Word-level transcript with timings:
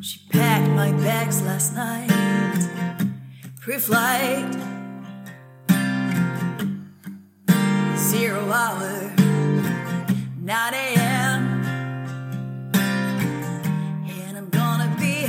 She 0.00 0.18
packed 0.30 0.68
my 0.70 0.92
bags 0.92 1.42
last 1.42 1.74
night, 1.74 2.10
pre-flight, 3.60 4.54
zero 7.96 8.50
hour, 8.50 9.10
9 10.42 10.74
a.m. 10.74 11.62
And 14.08 14.36
I'm 14.36 14.50
gonna 14.50 14.94
be 15.00 15.26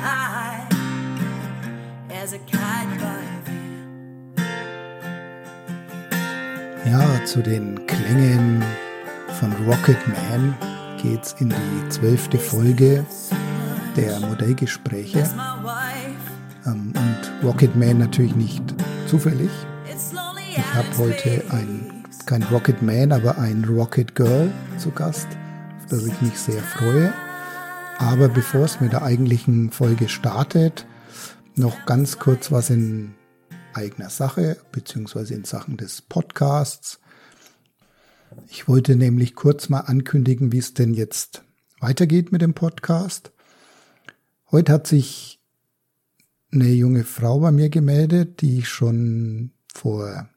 high 0.00 0.68
as 2.10 2.32
a 2.32 2.38
kite 2.38 2.98
by 3.00 3.24
then. 3.44 4.02
Ja, 6.86 7.24
zu 7.24 7.42
den 7.42 7.86
Klängen 7.86 8.62
von 9.40 9.52
Rocket 9.66 10.06
Man 10.08 10.54
geht's 11.02 11.34
in 11.40 11.48
die 11.48 11.88
zwölfte 11.88 12.38
Folge 12.38 13.04
der 13.96 14.20
Modellgespräche. 14.20 15.28
Ähm, 16.64 16.92
und 16.94 17.44
Rocket 17.44 17.74
Man 17.74 17.98
natürlich 17.98 18.36
nicht 18.36 18.62
zufällig. 19.08 19.50
Ich 20.54 20.74
habe 20.74 20.98
heute 20.98 21.42
ein, 21.50 22.04
kein 22.24 22.44
Rocket 22.44 22.82
Man, 22.82 23.10
aber 23.10 23.38
ein 23.38 23.64
Rocket 23.64 24.14
Girl 24.14 24.52
zu 24.78 24.90
Gast, 24.92 25.26
auf 25.80 25.86
das 25.90 26.06
ich 26.06 26.22
mich 26.22 26.38
sehr 26.38 26.62
freue. 26.62 27.12
Aber 27.98 28.28
bevor 28.28 28.64
es 28.64 28.80
mit 28.80 28.92
der 28.92 29.02
eigentlichen 29.02 29.72
Folge 29.72 30.08
startet, 30.08 30.86
noch 31.56 31.84
ganz 31.84 32.18
kurz 32.18 32.52
was 32.52 32.70
in 32.70 33.14
eigener 33.74 34.10
Sache, 34.10 34.56
beziehungsweise 34.70 35.34
in 35.34 35.44
Sachen 35.44 35.76
des 35.76 36.00
Podcasts. 36.00 37.01
Ich 38.48 38.68
wollte 38.68 38.96
nämlich 38.96 39.34
kurz 39.34 39.68
mal 39.68 39.80
ankündigen, 39.80 40.52
wie 40.52 40.58
es 40.58 40.74
denn 40.74 40.94
jetzt 40.94 41.44
weitergeht 41.80 42.32
mit 42.32 42.42
dem 42.42 42.54
Podcast. 42.54 43.32
Heute 44.50 44.72
hat 44.72 44.86
sich 44.86 45.40
eine 46.52 46.68
junge 46.68 47.04
Frau 47.04 47.40
bei 47.40 47.50
mir 47.50 47.70
gemeldet, 47.70 48.40
die 48.40 48.58
ich 48.58 48.68
schon 48.68 49.52
vor 49.74 50.28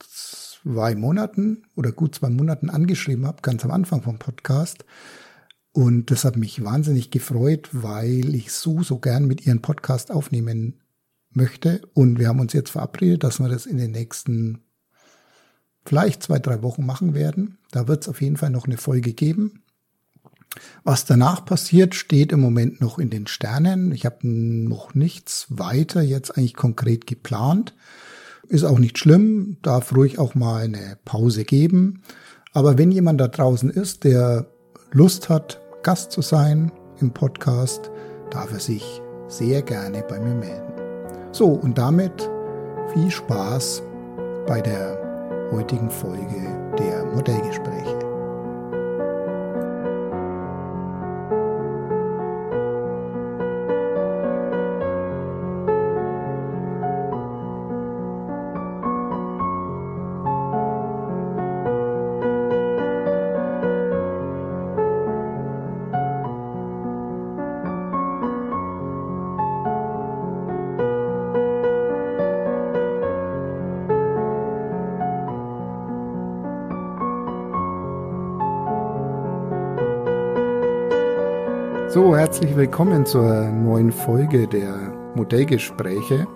zwei 0.00 0.94
Monaten 0.94 1.64
oder 1.76 1.92
gut 1.92 2.14
zwei 2.14 2.30
Monaten 2.30 2.70
angeschrieben 2.70 3.26
habe, 3.26 3.42
ganz 3.42 3.64
am 3.64 3.70
Anfang 3.70 4.02
vom 4.02 4.18
Podcast. 4.18 4.84
Und 5.72 6.10
das 6.10 6.24
hat 6.24 6.36
mich 6.36 6.64
wahnsinnig 6.64 7.10
gefreut, 7.10 7.68
weil 7.72 8.34
ich 8.34 8.50
so, 8.52 8.82
so 8.82 8.98
gern 8.98 9.26
mit 9.26 9.46
ihren 9.46 9.60
Podcast 9.60 10.10
aufnehmen 10.10 10.80
möchte. 11.30 11.82
Und 11.92 12.18
wir 12.18 12.28
haben 12.28 12.40
uns 12.40 12.54
jetzt 12.54 12.70
verabredet, 12.70 13.22
dass 13.22 13.38
wir 13.38 13.48
das 13.48 13.66
in 13.66 13.76
den 13.76 13.90
nächsten 13.90 14.65
vielleicht 15.86 16.22
zwei, 16.22 16.38
drei 16.38 16.62
Wochen 16.62 16.84
machen 16.84 17.14
werden. 17.14 17.58
Da 17.70 17.88
wird 17.88 18.02
es 18.02 18.08
auf 18.08 18.20
jeden 18.20 18.36
Fall 18.36 18.50
noch 18.50 18.66
eine 18.66 18.76
Folge 18.76 19.12
geben. 19.12 19.62
Was 20.84 21.04
danach 21.04 21.44
passiert, 21.44 21.94
steht 21.94 22.32
im 22.32 22.40
Moment 22.40 22.80
noch 22.80 22.98
in 22.98 23.10
den 23.10 23.26
Sternen. 23.26 23.92
Ich 23.92 24.06
habe 24.06 24.26
noch 24.26 24.94
nichts 24.94 25.46
weiter 25.50 26.02
jetzt 26.02 26.36
eigentlich 26.36 26.54
konkret 26.54 27.06
geplant. 27.06 27.74
Ist 28.48 28.64
auch 28.64 28.78
nicht 28.78 28.98
schlimm, 28.98 29.56
darf 29.62 29.94
ruhig 29.94 30.18
auch 30.18 30.34
mal 30.34 30.64
eine 30.64 30.98
Pause 31.04 31.44
geben. 31.44 32.02
Aber 32.52 32.78
wenn 32.78 32.90
jemand 32.90 33.20
da 33.20 33.28
draußen 33.28 33.70
ist, 33.70 34.04
der 34.04 34.46
Lust 34.92 35.28
hat, 35.28 35.60
Gast 35.82 36.12
zu 36.12 36.22
sein 36.22 36.72
im 37.00 37.12
Podcast, 37.12 37.90
darf 38.30 38.52
er 38.52 38.60
sich 38.60 39.02
sehr 39.28 39.62
gerne 39.62 40.04
bei 40.08 40.18
mir 40.20 40.34
melden. 40.34 40.72
So, 41.32 41.48
und 41.48 41.76
damit 41.76 42.30
viel 42.94 43.10
Spaß 43.10 43.82
bei 44.46 44.60
der 44.60 44.95
heutigen 45.50 45.90
Folge 45.90 46.74
der 46.78 47.04
Modellgespräche. 47.04 48.05
So, 81.88 82.16
herzlich 82.16 82.56
willkommen 82.56 83.06
zur 83.06 83.48
neuen 83.48 83.92
Folge 83.92 84.48
der 84.48 84.92
Modellgespräche. 85.14 86.26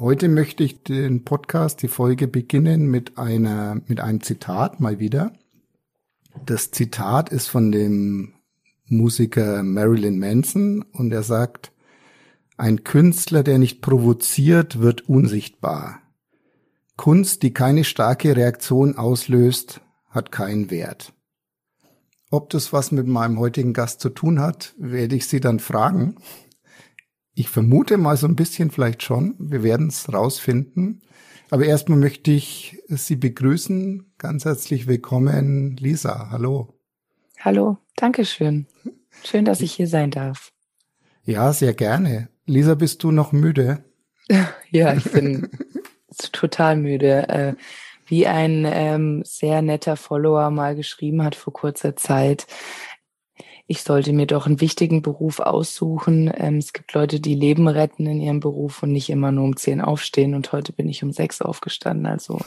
Heute 0.00 0.28
möchte 0.28 0.64
ich 0.64 0.82
den 0.82 1.24
Podcast, 1.24 1.82
die 1.82 1.88
Folge 1.88 2.26
beginnen 2.26 2.90
mit 2.90 3.16
einer, 3.16 3.80
mit 3.86 4.00
einem 4.00 4.20
Zitat 4.22 4.80
mal 4.80 4.98
wieder. 4.98 5.32
Das 6.44 6.72
Zitat 6.72 7.30
ist 7.30 7.46
von 7.46 7.70
dem 7.70 8.34
Musiker 8.86 9.62
Marilyn 9.62 10.18
Manson 10.18 10.84
und 10.92 11.12
er 11.12 11.22
sagt, 11.22 11.70
ein 12.56 12.82
Künstler, 12.82 13.44
der 13.44 13.58
nicht 13.58 13.82
provoziert, 13.82 14.80
wird 14.80 15.08
unsichtbar. 15.08 16.00
Kunst, 16.96 17.44
die 17.44 17.54
keine 17.54 17.84
starke 17.84 18.36
Reaktion 18.36 18.98
auslöst, 18.98 19.80
hat 20.10 20.32
keinen 20.32 20.72
Wert. 20.72 21.12
Ob 22.34 22.50
das 22.50 22.72
was 22.72 22.90
mit 22.90 23.06
meinem 23.06 23.38
heutigen 23.38 23.72
Gast 23.72 24.00
zu 24.00 24.08
tun 24.08 24.40
hat, 24.40 24.74
werde 24.76 25.14
ich 25.14 25.28
Sie 25.28 25.38
dann 25.38 25.60
fragen. 25.60 26.16
Ich 27.32 27.48
vermute 27.48 27.96
mal 27.96 28.16
so 28.16 28.26
ein 28.26 28.34
bisschen 28.34 28.72
vielleicht 28.72 29.04
schon. 29.04 29.36
Wir 29.38 29.62
werden 29.62 29.86
es 29.86 30.12
rausfinden. 30.12 31.02
Aber 31.50 31.64
erstmal 31.64 31.96
möchte 31.96 32.32
ich 32.32 32.82
Sie 32.88 33.14
begrüßen. 33.14 34.14
Ganz 34.18 34.46
herzlich 34.46 34.88
willkommen, 34.88 35.76
Lisa. 35.76 36.30
Hallo. 36.32 36.74
Hallo, 37.38 37.78
danke 37.94 38.24
schön. 38.24 38.66
Schön, 39.22 39.44
dass 39.44 39.60
ich 39.60 39.72
hier 39.72 39.86
sein 39.86 40.10
darf. 40.10 40.50
Ja, 41.22 41.52
sehr 41.52 41.72
gerne. 41.72 42.30
Lisa, 42.46 42.74
bist 42.74 43.04
du 43.04 43.12
noch 43.12 43.30
müde? 43.30 43.84
Ja, 44.70 44.92
ich 44.92 45.04
bin 45.12 45.50
total 46.32 46.74
müde. 46.74 47.56
Wie 48.06 48.26
ein 48.26 48.66
ähm, 48.66 49.22
sehr 49.24 49.62
netter 49.62 49.96
Follower 49.96 50.50
mal 50.50 50.76
geschrieben 50.76 51.22
hat 51.22 51.34
vor 51.34 51.52
kurzer 51.52 51.96
Zeit, 51.96 52.46
ich 53.66 53.82
sollte 53.82 54.12
mir 54.12 54.26
doch 54.26 54.46
einen 54.46 54.60
wichtigen 54.60 55.00
Beruf 55.00 55.40
aussuchen. 55.40 56.30
Ähm, 56.36 56.58
es 56.58 56.74
gibt 56.74 56.92
Leute, 56.92 57.18
die 57.18 57.34
Leben 57.34 57.66
retten 57.66 58.06
in 58.06 58.20
ihrem 58.20 58.40
Beruf 58.40 58.82
und 58.82 58.92
nicht 58.92 59.08
immer 59.08 59.32
nur 59.32 59.44
um 59.44 59.56
zehn 59.56 59.80
aufstehen. 59.80 60.34
Und 60.34 60.52
heute 60.52 60.72
bin 60.72 60.88
ich 60.88 61.02
um 61.02 61.12
sechs 61.12 61.40
aufgestanden. 61.40 62.06
Also 62.06 62.40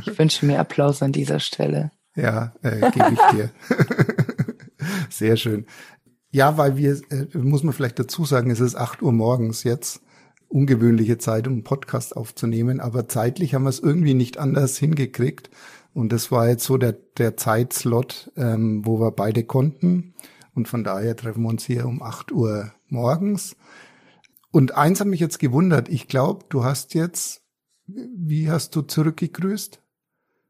ich 0.00 0.16
wünsche 0.18 0.46
mir 0.46 0.60
Applaus 0.60 1.02
an 1.02 1.10
dieser 1.10 1.40
Stelle. 1.40 1.90
Ja, 2.14 2.52
äh, 2.62 2.90
gebe 2.92 3.12
ich 3.12 3.36
dir. 3.36 3.50
Sehr 5.10 5.36
schön. 5.36 5.66
Ja, 6.30 6.56
weil 6.56 6.76
wir, 6.76 7.00
äh, 7.10 7.36
muss 7.36 7.64
man 7.64 7.72
vielleicht 7.74 7.98
dazu 7.98 8.24
sagen, 8.24 8.50
es 8.50 8.60
ist 8.60 8.76
acht 8.76 9.02
Uhr 9.02 9.12
morgens 9.12 9.64
jetzt. 9.64 10.00
Ungewöhnliche 10.52 11.18
Zeit, 11.18 11.46
um 11.46 11.54
einen 11.54 11.64
Podcast 11.64 12.16
aufzunehmen, 12.16 12.80
aber 12.80 13.08
zeitlich 13.08 13.54
haben 13.54 13.64
wir 13.64 13.70
es 13.70 13.80
irgendwie 13.80 14.14
nicht 14.14 14.38
anders 14.38 14.76
hingekriegt. 14.76 15.50
Und 15.94 16.12
das 16.12 16.30
war 16.30 16.48
jetzt 16.48 16.64
so 16.64 16.78
der, 16.78 16.92
der 17.18 17.36
Zeitslot, 17.36 18.30
ähm, 18.36 18.84
wo 18.84 19.00
wir 19.00 19.10
beide 19.10 19.44
konnten. 19.44 20.14
Und 20.54 20.68
von 20.68 20.84
daher 20.84 21.16
treffen 21.16 21.42
wir 21.42 21.48
uns 21.48 21.64
hier 21.64 21.86
um 21.86 22.02
acht 22.02 22.32
Uhr 22.32 22.72
morgens. 22.88 23.56
Und 24.50 24.76
eins 24.76 25.00
hat 25.00 25.06
mich 25.06 25.20
jetzt 25.20 25.38
gewundert. 25.38 25.88
Ich 25.88 26.08
glaube, 26.08 26.44
du 26.48 26.64
hast 26.64 26.94
jetzt, 26.94 27.42
wie 27.86 28.50
hast 28.50 28.76
du 28.76 28.82
zurückgegrüßt? 28.82 29.80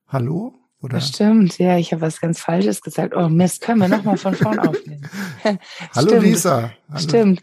Hallo? 0.08 0.54
Oder? 0.80 0.94
Das 0.94 1.08
stimmt, 1.08 1.58
ja, 1.58 1.78
ich 1.78 1.92
habe 1.92 2.02
was 2.02 2.20
ganz 2.20 2.41
Falsches 2.41 2.80
gesagt. 2.80 3.14
Oh 3.14 3.28
Mist, 3.28 3.60
können 3.62 3.78
wir 3.78 3.88
nochmal 3.88 4.16
von 4.16 4.34
vorn 4.34 4.59
aufnehmen. 4.59 5.09
Hallo. 5.94 6.18
Lisa. 6.18 6.72
Hallo. 6.88 6.98
Stimmt. 6.98 7.41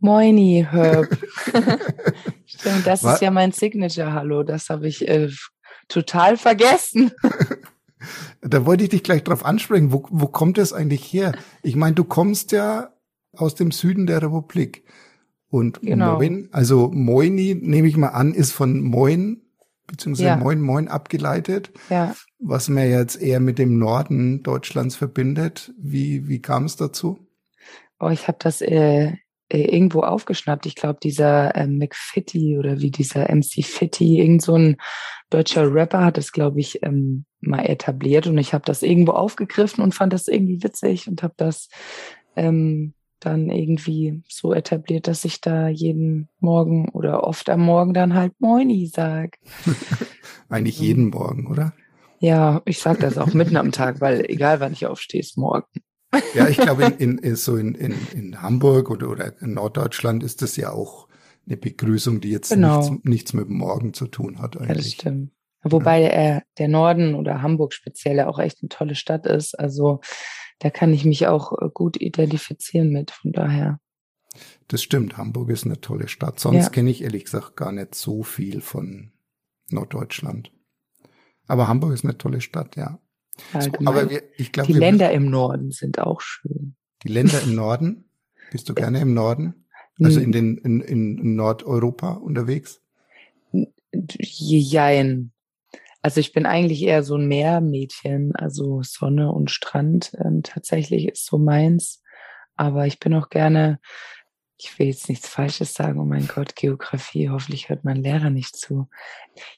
Moini, 0.00 0.66
Herb. 0.70 1.08
Stimmt, 2.46 2.86
das 2.86 3.02
Wa- 3.02 3.14
ist 3.14 3.22
ja 3.22 3.30
mein 3.30 3.52
Signature-Hallo. 3.52 4.42
Das 4.44 4.68
habe 4.70 4.88
ich 4.88 5.06
äh, 5.08 5.28
total 5.88 6.36
vergessen. 6.36 7.10
Da 8.40 8.64
wollte 8.64 8.84
ich 8.84 8.90
dich 8.90 9.02
gleich 9.02 9.24
drauf 9.24 9.44
ansprechen. 9.44 9.92
Wo, 9.92 10.06
wo 10.10 10.28
kommt 10.28 10.56
das 10.56 10.72
eigentlich 10.72 11.12
her? 11.12 11.32
Ich 11.64 11.74
meine, 11.74 11.96
du 11.96 12.04
kommst 12.04 12.52
ja 12.52 12.92
aus 13.32 13.56
dem 13.56 13.72
Süden 13.72 14.06
der 14.06 14.22
Republik. 14.22 14.84
Und 15.50 15.80
Genau. 15.80 16.14
Moin, 16.14 16.48
also 16.52 16.90
Moini, 16.92 17.56
nehme 17.60 17.88
ich 17.88 17.96
mal 17.96 18.10
an, 18.10 18.34
ist 18.34 18.52
von 18.52 18.80
Moin, 18.80 19.42
beziehungsweise 19.88 20.28
Ja. 20.28 20.36
Moin 20.36 20.60
Moin 20.60 20.86
abgeleitet, 20.86 21.72
Ja, 21.90 22.14
was 22.38 22.68
man 22.68 22.88
jetzt 22.88 23.20
eher 23.20 23.40
mit 23.40 23.58
dem 23.58 23.78
Norden 23.78 24.44
Deutschlands 24.44 24.94
verbindet. 24.94 25.72
Wie, 25.76 26.28
wie 26.28 26.40
kam 26.40 26.66
es 26.66 26.76
dazu? 26.76 27.18
oh, 27.98 28.10
ich 28.10 28.28
habe 28.28 28.38
das 28.40 28.60
äh, 28.60 29.14
irgendwo 29.56 30.00
aufgeschnappt. 30.00 30.66
Ich 30.66 30.74
glaube, 30.74 30.98
dieser 31.02 31.54
äh, 31.54 31.66
McFitty 31.66 32.58
oder 32.58 32.80
wie 32.80 32.90
dieser 32.90 33.34
MC 33.34 33.64
Fitty, 33.64 34.20
irgend 34.20 34.42
so 34.42 34.54
ein 34.54 34.76
deutscher 35.30 35.72
Rapper 35.72 36.04
hat 36.04 36.16
das, 36.16 36.32
glaube 36.32 36.60
ich, 36.60 36.82
ähm, 36.82 37.24
mal 37.40 37.64
etabliert 37.64 38.26
und 38.26 38.38
ich 38.38 38.52
habe 38.52 38.64
das 38.64 38.82
irgendwo 38.82 39.12
aufgegriffen 39.12 39.82
und 39.82 39.94
fand 39.94 40.12
das 40.12 40.28
irgendwie 40.28 40.62
witzig 40.62 41.08
und 41.08 41.22
habe 41.22 41.34
das 41.36 41.68
ähm, 42.36 42.94
dann 43.20 43.50
irgendwie 43.50 44.22
so 44.28 44.52
etabliert, 44.52 45.08
dass 45.08 45.24
ich 45.24 45.40
da 45.40 45.68
jeden 45.68 46.28
Morgen 46.40 46.88
oder 46.90 47.24
oft 47.24 47.48
am 47.50 47.60
Morgen 47.60 47.94
dann 47.94 48.14
halt 48.14 48.32
Moini 48.38 48.86
sag. 48.86 49.38
Eigentlich 50.48 50.78
jeden 50.78 51.08
Morgen, 51.08 51.46
oder? 51.48 51.72
Ja, 52.20 52.62
ich 52.64 52.80
sag 52.80 53.00
das 53.00 53.18
auch 53.18 53.32
mitten 53.32 53.56
am 53.56 53.72
Tag, 53.72 54.00
weil 54.00 54.24
egal 54.28 54.60
wann 54.60 54.72
ich 54.72 54.86
aufstehe, 54.86 55.20
ist 55.20 55.36
morgen. 55.36 55.66
Ja, 56.34 56.48
ich 56.48 56.56
glaube, 56.56 56.84
in, 56.98 57.18
in, 57.18 57.36
so 57.36 57.56
in, 57.56 57.74
in, 57.74 57.94
in 58.14 58.40
Hamburg 58.42 58.90
oder, 58.90 59.10
oder 59.10 59.40
in 59.42 59.54
Norddeutschland 59.54 60.22
ist 60.22 60.40
das 60.42 60.56
ja 60.56 60.70
auch 60.72 61.06
eine 61.46 61.56
Begrüßung, 61.56 62.20
die 62.20 62.30
jetzt 62.30 62.50
Genau. 62.50 62.78
nichts, 62.90 63.04
nichts 63.04 63.32
mit 63.34 63.48
dem 63.48 63.56
Morgen 63.58 63.92
zu 63.94 64.06
tun 64.06 64.38
hat 64.40 64.54
Ja, 64.54 64.60
das 64.62 64.70
eigentlich. 64.70 64.94
stimmt. 64.94 65.32
Wobei 65.62 66.04
äh, 66.04 66.40
der 66.58 66.68
Norden 66.68 67.14
oder 67.14 67.42
Hamburg 67.42 67.72
speziell 67.74 68.16
ja 68.16 68.28
auch 68.28 68.38
echt 68.38 68.58
eine 68.62 68.68
tolle 68.68 68.94
Stadt 68.94 69.26
ist. 69.26 69.58
Also 69.58 70.00
da 70.60 70.70
kann 70.70 70.94
ich 70.94 71.04
mich 71.04 71.26
auch 71.26 71.52
äh, 71.60 71.68
gut 71.72 72.00
identifizieren 72.00 72.90
mit. 72.90 73.10
Von 73.10 73.32
daher. 73.32 73.80
Das 74.68 74.82
stimmt, 74.82 75.16
Hamburg 75.16 75.50
ist 75.50 75.64
eine 75.66 75.80
tolle 75.80 76.08
Stadt. 76.08 76.38
Sonst 76.40 76.64
Ja. 76.64 76.68
kenne 76.70 76.90
ich 76.90 77.02
ehrlich 77.02 77.24
gesagt 77.24 77.56
gar 77.56 77.72
nicht 77.72 77.94
so 77.94 78.22
viel 78.22 78.60
von 78.60 79.12
Norddeutschland. 79.70 80.52
Aber 81.46 81.66
Hamburg 81.68 81.92
ist 81.92 82.04
eine 82.04 82.16
tolle 82.18 82.40
Stadt, 82.40 82.76
ja. 82.76 82.98
Allgemein. 83.52 83.88
aber 83.88 84.10
wir, 84.10 84.22
ich 84.36 84.52
glaube, 84.52 84.66
die 84.68 84.74
wir- 84.74 84.80
Länder 84.80 85.10
im 85.12 85.30
Norden 85.30 85.70
sind 85.70 85.98
auch 85.98 86.20
schön. 86.20 86.74
die 87.02 87.08
Länder 87.08 87.40
im 87.42 87.54
Norden. 87.54 88.04
Bist 88.50 88.68
du 88.68 88.74
gerne 88.74 89.00
im 89.00 89.14
Norden? 89.14 89.66
Also 90.02 90.20
in 90.20 90.30
den 90.32 90.58
in, 90.58 90.80
in 90.80 91.34
Nordeuropa 91.36 92.12
unterwegs? 92.12 92.80
Jein. 94.20 95.32
Also 96.02 96.20
ich 96.20 96.32
bin 96.32 96.46
eigentlich 96.46 96.82
eher 96.82 97.02
so 97.02 97.16
ein 97.16 97.26
Meermädchen, 97.26 98.34
also 98.36 98.82
Sonne 98.82 99.32
und 99.32 99.50
Strand 99.50 100.12
ähm, 100.24 100.42
tatsächlich 100.44 101.08
ist 101.08 101.26
so 101.26 101.38
meins. 101.38 102.02
Aber 102.56 102.86
ich 102.86 103.00
bin 103.00 103.14
auch 103.14 103.28
gerne, 103.28 103.80
ich 104.60 104.78
will 104.78 104.88
jetzt 104.88 105.08
nichts 105.08 105.28
Falsches 105.28 105.74
sagen, 105.74 106.00
oh 106.00 106.04
mein 106.04 106.26
Gott, 106.26 106.56
Geografie, 106.56 107.28
hoffentlich 107.30 107.68
hört 107.68 107.84
mein 107.84 107.96
Lehrer 108.02 108.30
nicht 108.30 108.56
zu. 108.56 108.88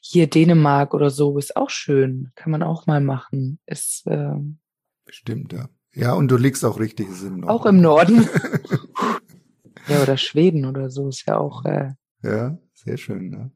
Hier 0.01 0.27
Dänemark 0.27 0.93
oder 0.93 1.09
so 1.09 1.37
ist 1.37 1.55
auch 1.55 1.69
schön, 1.71 2.31
kann 2.35 2.51
man 2.51 2.61
auch 2.63 2.85
mal 2.85 3.01
machen. 3.01 3.59
Ist 3.65 4.05
äh, 4.07 4.35
Bestimmt, 5.05 5.53
ja. 5.53 5.67
Ja, 5.93 6.13
und 6.13 6.29
du 6.29 6.37
liegst 6.37 6.63
auch 6.63 6.79
richtig, 6.79 7.09
ist 7.09 7.23
im 7.23 7.39
Norden. 7.41 7.49
auch 7.49 7.65
im 7.65 7.81
Norden. 7.81 8.29
ja, 9.87 10.01
oder 10.01 10.17
Schweden 10.17 10.65
oder 10.65 10.89
so 10.89 11.09
ist 11.09 11.25
ja 11.25 11.37
auch, 11.37 11.65
äh, 11.65 11.89
Ja, 12.23 12.57
sehr 12.73 12.97
schön, 12.97 13.29
ne? 13.29 13.51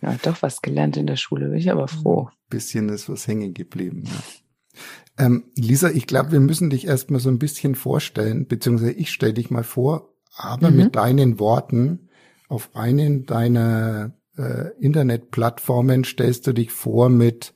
ja, 0.00 0.16
doch 0.22 0.42
was 0.42 0.62
gelernt 0.62 0.96
in 0.96 1.06
der 1.06 1.16
Schule, 1.16 1.48
bin 1.48 1.58
ich 1.58 1.70
aber 1.70 1.88
froh. 1.88 2.30
Bisschen 2.48 2.88
ist 2.88 3.08
was 3.08 3.26
hängen 3.26 3.52
geblieben. 3.52 4.04
Ja. 4.06 5.26
Ähm, 5.26 5.44
Lisa, 5.56 5.90
ich 5.90 6.06
glaube, 6.06 6.32
wir 6.32 6.40
müssen 6.40 6.70
dich 6.70 6.86
erstmal 6.86 7.20
so 7.20 7.28
ein 7.28 7.38
bisschen 7.38 7.74
vorstellen, 7.74 8.46
beziehungsweise 8.46 8.92
ich 8.92 9.10
stelle 9.10 9.34
dich 9.34 9.50
mal 9.50 9.62
vor, 9.64 10.13
aber 10.36 10.70
Mhm. 10.70 10.76
mit 10.76 10.96
deinen 10.96 11.38
Worten 11.38 12.08
auf 12.48 12.74
einen 12.74 13.26
deiner 13.26 14.12
äh, 14.36 14.70
Internetplattformen 14.80 16.04
stellst 16.04 16.46
du 16.46 16.52
dich 16.52 16.72
vor 16.72 17.08
mit 17.08 17.54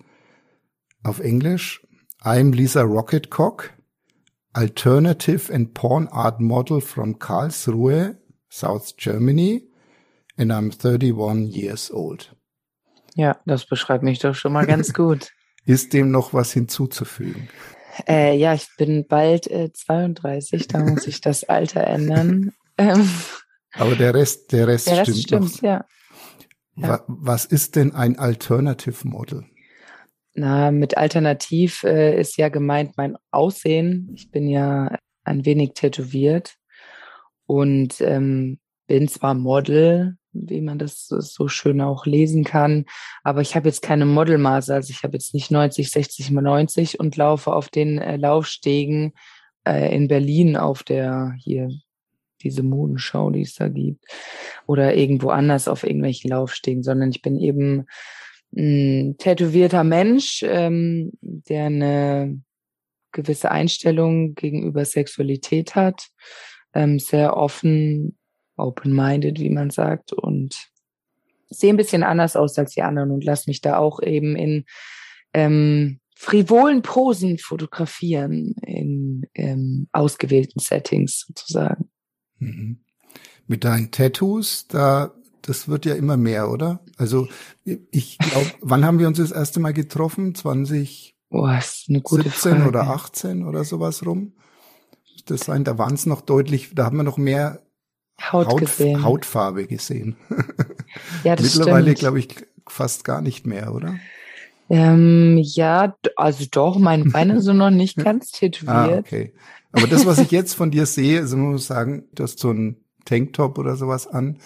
auf 1.02 1.20
Englisch 1.20 1.84
I'm 2.22 2.52
Lisa 2.54 2.82
Rocketcock, 2.82 3.70
Alternative 4.52 5.52
and 5.52 5.74
Porn 5.74 6.08
Art 6.08 6.40
Model 6.40 6.80
from 6.80 7.18
Karlsruhe, 7.18 8.16
South 8.50 8.96
Germany, 8.96 9.68
and 10.36 10.50
I'm 10.50 10.72
31 10.72 11.54
years 11.54 11.92
old. 11.92 12.34
Ja, 13.14 13.38
das 13.46 13.66
beschreibt 13.66 14.02
mich 14.04 14.18
doch 14.18 14.34
schon 14.34 14.52
mal 14.52 14.66
ganz 14.66 14.94
gut. 14.94 15.30
Ist 15.64 15.92
dem 15.92 16.10
noch 16.10 16.32
was 16.32 16.52
hinzuzufügen? 16.52 17.48
Äh, 18.08 18.36
ja, 18.36 18.54
ich 18.54 18.68
bin 18.78 19.06
bald 19.06 19.48
äh, 19.48 19.72
32, 19.72 20.68
da 20.68 20.78
muss 20.78 21.06
ich 21.06 21.20
das 21.20 21.44
Alter 21.44 21.84
ändern. 21.84 22.52
Ähm, 22.78 23.08
Aber 23.74 23.94
der 23.96 24.14
Rest, 24.14 24.52
der 24.52 24.66
Rest 24.68 24.86
ja, 24.88 24.96
das 24.96 25.08
stimmt, 25.08 25.50
stimmt, 25.50 25.62
noch. 25.62 25.62
ja. 25.62 25.84
Wa 26.76 27.04
was 27.08 27.44
ist 27.44 27.74
denn 27.76 27.92
ein 27.92 28.18
Alternative 28.18 29.06
Model? 29.08 29.44
Na, 30.34 30.70
mit 30.70 30.96
Alternativ 30.96 31.82
äh, 31.82 32.18
ist 32.20 32.36
ja 32.38 32.48
gemeint 32.48 32.96
mein 32.96 33.16
Aussehen. 33.32 34.10
Ich 34.14 34.30
bin 34.30 34.48
ja 34.48 34.96
ein 35.24 35.44
wenig 35.44 35.72
tätowiert 35.74 36.54
und 37.46 38.00
ähm, 38.00 38.60
bin 38.86 39.08
zwar 39.08 39.34
Model, 39.34 40.16
wie 40.32 40.60
man 40.60 40.78
das 40.78 41.08
so- 41.08 41.20
so 41.20 41.48
schön 41.48 41.80
auch 41.80 42.06
lesen 42.06 42.44
kann, 42.44 42.84
aber 43.24 43.40
ich 43.40 43.56
habe 43.56 43.68
jetzt 43.68 43.82
keine 43.82 44.06
Modelmaße. 44.06 44.72
Also 44.72 44.90
ich 44.90 45.02
habe 45.02 45.14
jetzt 45.14 45.34
nicht 45.34 45.50
90, 45.50 45.90
60 45.90 46.30
mal 46.30 46.42
90 46.42 47.00
und 47.00 47.16
laufe 47.16 47.52
auf 47.52 47.68
den 47.68 47.98
äh, 47.98 48.16
Laufstegen 48.16 49.14
äh, 49.66 49.92
in 49.94 50.06
Berlin 50.06 50.56
auf 50.56 50.84
der 50.84 51.34
hier 51.38 51.70
diese 52.42 52.62
Modenschau, 52.62 53.30
die 53.30 53.42
es 53.42 53.54
da 53.54 53.68
gibt, 53.68 54.04
oder 54.66 54.94
irgendwo 54.94 55.30
anders 55.30 55.68
auf 55.68 55.84
irgendwelchen 55.84 56.30
Laufstegen, 56.30 56.82
sondern 56.82 57.10
ich 57.10 57.22
bin 57.22 57.38
eben 57.38 57.86
ein 58.56 59.16
tätowierter 59.18 59.84
Mensch, 59.84 60.42
ähm, 60.46 61.12
der 61.20 61.66
eine 61.66 62.40
gewisse 63.12 63.50
Einstellung 63.50 64.34
gegenüber 64.34 64.84
Sexualität 64.84 65.74
hat, 65.74 66.08
ähm, 66.74 66.98
sehr 66.98 67.36
offen, 67.36 68.16
open-minded, 68.56 69.38
wie 69.40 69.50
man 69.50 69.70
sagt, 69.70 70.12
und 70.12 70.70
sehe 71.48 71.72
ein 71.72 71.76
bisschen 71.78 72.02
anders 72.02 72.36
aus 72.36 72.58
als 72.58 72.74
die 72.74 72.82
anderen 72.82 73.10
und 73.10 73.24
lass 73.24 73.46
mich 73.46 73.60
da 73.60 73.78
auch 73.78 74.02
eben 74.02 74.36
in 74.36 74.64
ähm, 75.32 76.00
frivolen 76.14 76.82
Posen 76.82 77.38
fotografieren, 77.38 78.54
in 78.66 79.26
ähm, 79.34 79.88
ausgewählten 79.92 80.60
Settings 80.60 81.24
sozusagen. 81.26 81.90
Mhm. 82.38 82.78
Mit 83.46 83.64
deinen 83.64 83.90
Tattoos, 83.90 84.66
da, 84.68 85.12
das 85.42 85.68
wird 85.68 85.86
ja 85.86 85.94
immer 85.94 86.16
mehr, 86.16 86.50
oder? 86.50 86.80
Also, 86.96 87.28
ich 87.64 88.18
glaube, 88.18 88.50
wann 88.60 88.84
haben 88.84 88.98
wir 88.98 89.08
uns 89.08 89.18
das 89.18 89.30
erste 89.30 89.60
Mal 89.60 89.72
getroffen? 89.72 90.34
2017 90.34 91.14
Boah, 91.30 91.58
ist 91.58 91.86
eine 91.88 92.00
gute 92.00 92.30
Frage. 92.30 92.66
oder 92.66 92.88
18 92.88 93.44
oder 93.44 93.64
sowas 93.64 94.04
rum? 94.04 94.32
Das 95.26 95.40
sein, 95.40 95.64
da 95.64 95.76
waren 95.76 95.94
es 95.94 96.06
noch 96.06 96.22
deutlich, 96.22 96.70
da 96.74 96.86
haben 96.86 96.96
wir 96.96 97.02
noch 97.02 97.18
mehr 97.18 97.62
Haut, 98.20 98.48
Haut, 98.48 98.60
gesehen. 98.60 99.02
Hautfarbe 99.02 99.66
gesehen. 99.66 100.16
ja, 101.24 101.36
das 101.36 101.56
Mittlerweile 101.56 101.94
glaube 101.94 102.18
ich 102.18 102.28
fast 102.66 103.04
gar 103.04 103.20
nicht 103.20 103.46
mehr, 103.46 103.74
oder? 103.74 103.96
Ähm, 104.70 105.38
ja, 105.38 105.96
also 106.16 106.44
doch, 106.50 106.78
meine 106.78 107.06
Beine 107.06 107.40
sind 107.40 107.58
noch 107.58 107.70
nicht 107.70 107.96
ganz 108.04 108.32
tätowiert. 108.32 108.68
Ah, 108.68 108.98
okay. 108.98 109.32
Aber 109.72 109.86
das, 109.86 110.06
was 110.06 110.18
ich 110.18 110.30
jetzt 110.30 110.54
von 110.54 110.70
dir 110.70 110.86
sehe, 110.86 111.20
also 111.20 111.36
man 111.36 111.52
muss 111.52 111.66
sagen, 111.66 112.08
du 112.12 112.22
hast 112.22 112.38
so 112.38 112.50
ein 112.50 112.84
Tanktop 113.04 113.58
oder 113.58 113.76
sowas 113.76 114.06
an. 114.06 114.38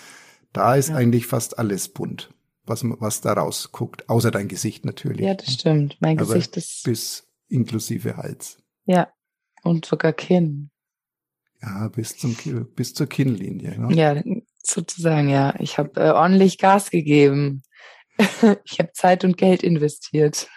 Da 0.52 0.74
ist 0.76 0.88
Ja. 0.90 0.96
eigentlich 0.96 1.26
fast 1.26 1.58
alles 1.58 1.88
bunt, 1.88 2.32
was, 2.64 2.82
was 2.84 3.20
da 3.20 3.32
rausguckt. 3.32 4.08
Außer 4.08 4.30
dein 4.30 4.48
Gesicht 4.48 4.84
natürlich. 4.84 5.22
Ja, 5.26 5.34
das 5.34 5.52
stimmt. 5.54 5.96
Mein 6.00 6.18
Aber 6.18 6.34
Gesicht 6.34 6.56
ist, 6.56 6.82
Bis 6.84 7.26
inklusive 7.48 8.16
Hals. 8.16 8.58
ja, 8.84 9.08
und 9.62 9.84
sogar 9.86 10.12
Kinn. 10.12 10.70
Ja, 11.62 11.88
bis 11.88 12.16
zum, 12.18 12.36
bis 12.74 12.92
zur 12.92 13.06
Kinnlinie. 13.06 13.78
Ne? 13.78 13.94
Ja, 13.94 14.20
sozusagen, 14.64 15.28
ja. 15.28 15.54
Ich 15.60 15.78
habe 15.78 16.00
äh, 16.00 16.10
ordentlich 16.10 16.58
Gas 16.58 16.90
gegeben. 16.90 17.62
ich 18.64 18.78
habe 18.80 18.90
Zeit 18.94 19.24
und 19.24 19.36
Geld 19.36 19.62
investiert. 19.62 20.48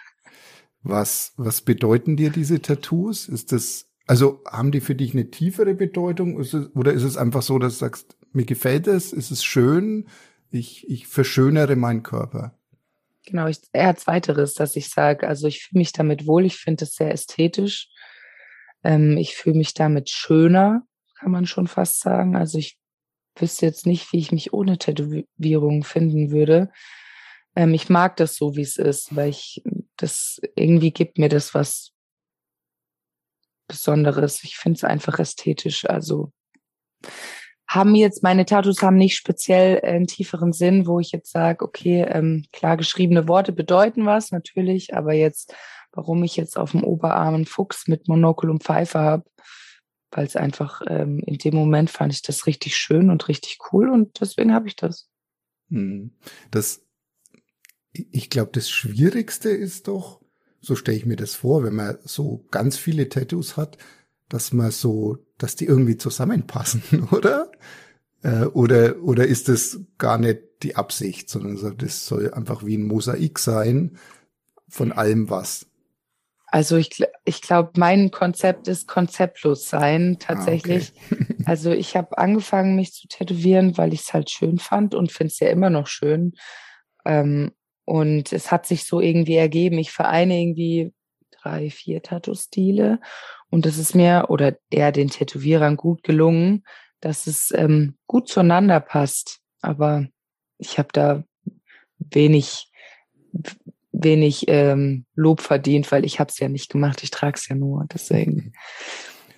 Was, 0.82 1.32
was 1.36 1.60
bedeuten 1.60 2.16
dir 2.16 2.30
diese 2.30 2.60
Tattoos? 2.60 3.28
Ist 3.28 3.52
das, 3.52 3.86
also 4.06 4.42
haben 4.46 4.72
die 4.72 4.80
für 4.80 4.94
dich 4.94 5.12
eine 5.12 5.30
tiefere 5.30 5.74
Bedeutung? 5.74 6.40
Ist 6.40 6.54
es, 6.54 6.74
oder 6.74 6.92
ist 6.92 7.02
es 7.02 7.16
einfach 7.16 7.42
so, 7.42 7.58
dass 7.58 7.74
du 7.74 7.78
sagst, 7.80 8.16
mir 8.32 8.44
gefällt 8.44 8.86
es, 8.86 9.12
ist 9.12 9.30
es 9.30 9.44
schön, 9.44 10.06
ich, 10.50 10.88
ich 10.88 11.06
verschönere 11.06 11.76
meinen 11.76 12.02
Körper? 12.02 12.56
Genau, 13.26 13.48
ich, 13.48 13.58
eher 13.72 13.96
zweiteres, 13.96 14.54
dass 14.54 14.76
ich 14.76 14.88
sage, 14.88 15.26
also 15.26 15.48
ich 15.48 15.64
fühle 15.64 15.80
mich 15.80 15.92
damit 15.92 16.26
wohl, 16.26 16.44
ich 16.44 16.56
finde 16.56 16.84
es 16.84 16.94
sehr 16.94 17.12
ästhetisch. 17.12 17.88
Ähm, 18.84 19.16
ich 19.16 19.34
fühle 19.34 19.58
mich 19.58 19.74
damit 19.74 20.10
schöner, 20.10 20.82
kann 21.18 21.32
man 21.32 21.46
schon 21.46 21.66
fast 21.66 22.00
sagen. 22.00 22.36
Also 22.36 22.58
ich 22.58 22.78
wüsste 23.34 23.66
jetzt 23.66 23.86
nicht, 23.86 24.12
wie 24.12 24.18
ich 24.18 24.30
mich 24.30 24.52
ohne 24.52 24.78
Tätowierung 24.78 25.82
finden 25.82 26.30
würde. 26.30 26.70
Ähm, 27.56 27.74
ich 27.74 27.88
mag 27.88 28.16
das 28.16 28.36
so, 28.36 28.54
wie 28.54 28.62
es 28.62 28.76
ist, 28.76 29.16
weil 29.16 29.30
ich 29.30 29.62
das 29.96 30.40
irgendwie 30.54 30.92
gibt 30.92 31.18
mir 31.18 31.28
das 31.28 31.52
was 31.52 31.95
Besonderes. 33.68 34.42
Ich 34.44 34.56
finde 34.56 34.76
es 34.76 34.84
einfach 34.84 35.18
ästhetisch. 35.18 35.88
Also 35.88 36.32
haben 37.68 37.94
jetzt 37.94 38.22
meine 38.22 38.46
Tattoos 38.46 38.82
haben 38.82 38.96
nicht 38.96 39.16
speziell 39.16 39.80
einen 39.80 40.06
tieferen 40.06 40.52
Sinn, 40.52 40.86
wo 40.86 41.00
ich 41.00 41.10
jetzt 41.12 41.32
sage, 41.32 41.64
okay, 41.64 42.06
ähm, 42.08 42.44
klar 42.52 42.76
geschriebene 42.76 43.26
Worte 43.28 43.52
bedeuten 43.52 44.06
was 44.06 44.30
natürlich, 44.30 44.94
aber 44.94 45.14
jetzt, 45.14 45.54
warum 45.92 46.22
ich 46.22 46.36
jetzt 46.36 46.56
auf 46.56 46.70
dem 46.70 46.84
Oberarm 46.84 47.34
einen 47.34 47.46
Fuchs 47.46 47.88
mit 47.88 48.08
Monokel 48.08 48.50
und 48.50 48.62
Pfeife 48.62 49.00
habe, 49.00 49.24
weil 50.10 50.26
es 50.26 50.36
einfach 50.36 50.80
ähm, 50.88 51.20
in 51.26 51.38
dem 51.38 51.54
Moment 51.54 51.90
fand 51.90 52.12
ich 52.12 52.22
das 52.22 52.46
richtig 52.46 52.76
schön 52.76 53.10
und 53.10 53.28
richtig 53.28 53.58
cool 53.72 53.90
und 53.90 54.20
deswegen 54.20 54.54
habe 54.54 54.68
ich 54.68 54.76
das. 54.76 55.08
Hm. 55.68 56.12
Das, 56.52 56.86
ich 57.92 58.30
glaube, 58.30 58.52
das 58.52 58.70
Schwierigste 58.70 59.48
ist 59.50 59.88
doch, 59.88 60.20
so 60.66 60.74
stelle 60.74 60.96
ich 60.96 61.06
mir 61.06 61.16
das 61.16 61.34
vor, 61.34 61.62
wenn 61.62 61.74
man 61.74 61.98
so 62.04 62.44
ganz 62.50 62.76
viele 62.76 63.08
Tattoos 63.08 63.56
hat, 63.56 63.78
dass 64.28 64.52
man 64.52 64.72
so, 64.72 65.18
dass 65.38 65.54
die 65.54 65.66
irgendwie 65.66 65.96
zusammenpassen, 65.96 67.08
oder? 67.12 67.52
Äh, 68.22 68.46
oder, 68.46 68.96
oder 69.00 69.26
ist 69.26 69.48
das 69.48 69.80
gar 69.98 70.18
nicht 70.18 70.40
die 70.62 70.74
Absicht, 70.74 71.30
sondern 71.30 71.56
so, 71.56 71.70
das 71.70 72.06
soll 72.06 72.32
einfach 72.32 72.66
wie 72.66 72.76
ein 72.76 72.86
Mosaik 72.86 73.38
sein 73.38 73.96
von 74.68 74.90
allem 74.90 75.30
was? 75.30 75.66
Also 76.48 76.76
ich, 76.76 77.04
ich 77.24 77.42
glaube, 77.42 77.72
mein 77.76 78.10
Konzept 78.10 78.66
ist 78.66 78.88
konzeptlos 78.88 79.68
sein 79.68 80.16
tatsächlich. 80.18 80.92
Ah, 80.96 81.14
okay. 81.14 81.36
also 81.44 81.70
ich 81.70 81.96
habe 81.96 82.18
angefangen, 82.18 82.74
mich 82.74 82.92
zu 82.92 83.06
tätowieren, 83.06 83.78
weil 83.78 83.92
ich 83.92 84.00
es 84.00 84.12
halt 84.12 84.30
schön 84.30 84.58
fand 84.58 84.94
und 84.94 85.12
finde 85.12 85.32
es 85.32 85.38
ja 85.38 85.48
immer 85.48 85.70
noch 85.70 85.86
schön. 85.86 86.32
Ähm, 87.04 87.52
und 87.86 88.32
es 88.32 88.50
hat 88.50 88.66
sich 88.66 88.84
so 88.84 89.00
irgendwie 89.00 89.36
ergeben. 89.36 89.78
Ich 89.78 89.92
vereine 89.92 90.38
irgendwie 90.38 90.92
drei, 91.30 91.70
vier 91.70 92.02
Tattoo-Stile 92.02 93.00
und 93.48 93.64
das 93.64 93.78
ist 93.78 93.94
mir 93.94 94.26
oder 94.28 94.58
eher 94.68 94.92
den 94.92 95.08
Tätowierern 95.08 95.76
gut 95.76 96.02
gelungen, 96.02 96.64
dass 97.00 97.26
es 97.26 97.52
ähm, 97.54 97.96
gut 98.06 98.28
zueinander 98.28 98.80
passt. 98.80 99.40
Aber 99.62 100.06
ich 100.58 100.78
habe 100.78 100.88
da 100.92 101.24
wenig 101.98 102.70
wenig 103.92 104.44
ähm, 104.48 105.06
Lob 105.14 105.40
verdient, 105.40 105.90
weil 105.90 106.04
ich 106.04 106.20
habe 106.20 106.30
es 106.30 106.38
ja 106.38 106.48
nicht 106.48 106.70
gemacht, 106.70 107.02
ich 107.02 107.10
trage 107.10 107.38
es 107.38 107.48
ja 107.48 107.56
nur. 107.56 107.86
Deswegen. 107.92 108.52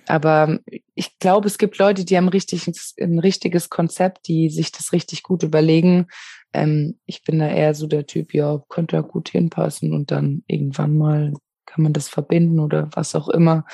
Aber 0.07 0.59
ich 0.95 1.19
glaube, 1.19 1.47
es 1.47 1.57
gibt 1.57 1.77
Leute, 1.77 2.03
die 2.03 2.17
haben 2.17 2.29
richtig, 2.29 2.67
ein 2.99 3.19
richtiges 3.19 3.69
Konzept, 3.69 4.27
die 4.27 4.49
sich 4.49 4.71
das 4.71 4.91
richtig 4.91 5.23
gut 5.23 5.43
überlegen. 5.43 6.07
Ähm, 6.53 6.99
ich 7.05 7.23
bin 7.23 7.39
da 7.39 7.47
eher 7.47 7.73
so 7.73 7.87
der 7.87 8.05
Typ, 8.05 8.33
ja, 8.33 8.63
könnte 8.69 8.97
da 8.97 9.01
gut 9.01 9.29
hinpassen 9.29 9.93
und 9.93 10.11
dann 10.11 10.43
irgendwann 10.47 10.97
mal 10.97 11.33
kann 11.65 11.83
man 11.83 11.93
das 11.93 12.09
verbinden 12.09 12.59
oder 12.59 12.89
was 12.93 13.13
auch 13.13 13.29
immer. 13.29 13.65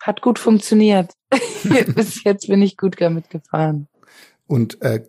Hat 0.00 0.22
gut 0.22 0.38
funktioniert. 0.38 1.12
Bis 1.94 2.24
jetzt 2.24 2.48
bin 2.48 2.62
ich 2.62 2.76
gut 2.78 3.00
damit 3.00 3.28
gefahren. 3.28 3.86
Und 4.46 4.80
äh, 4.80 5.04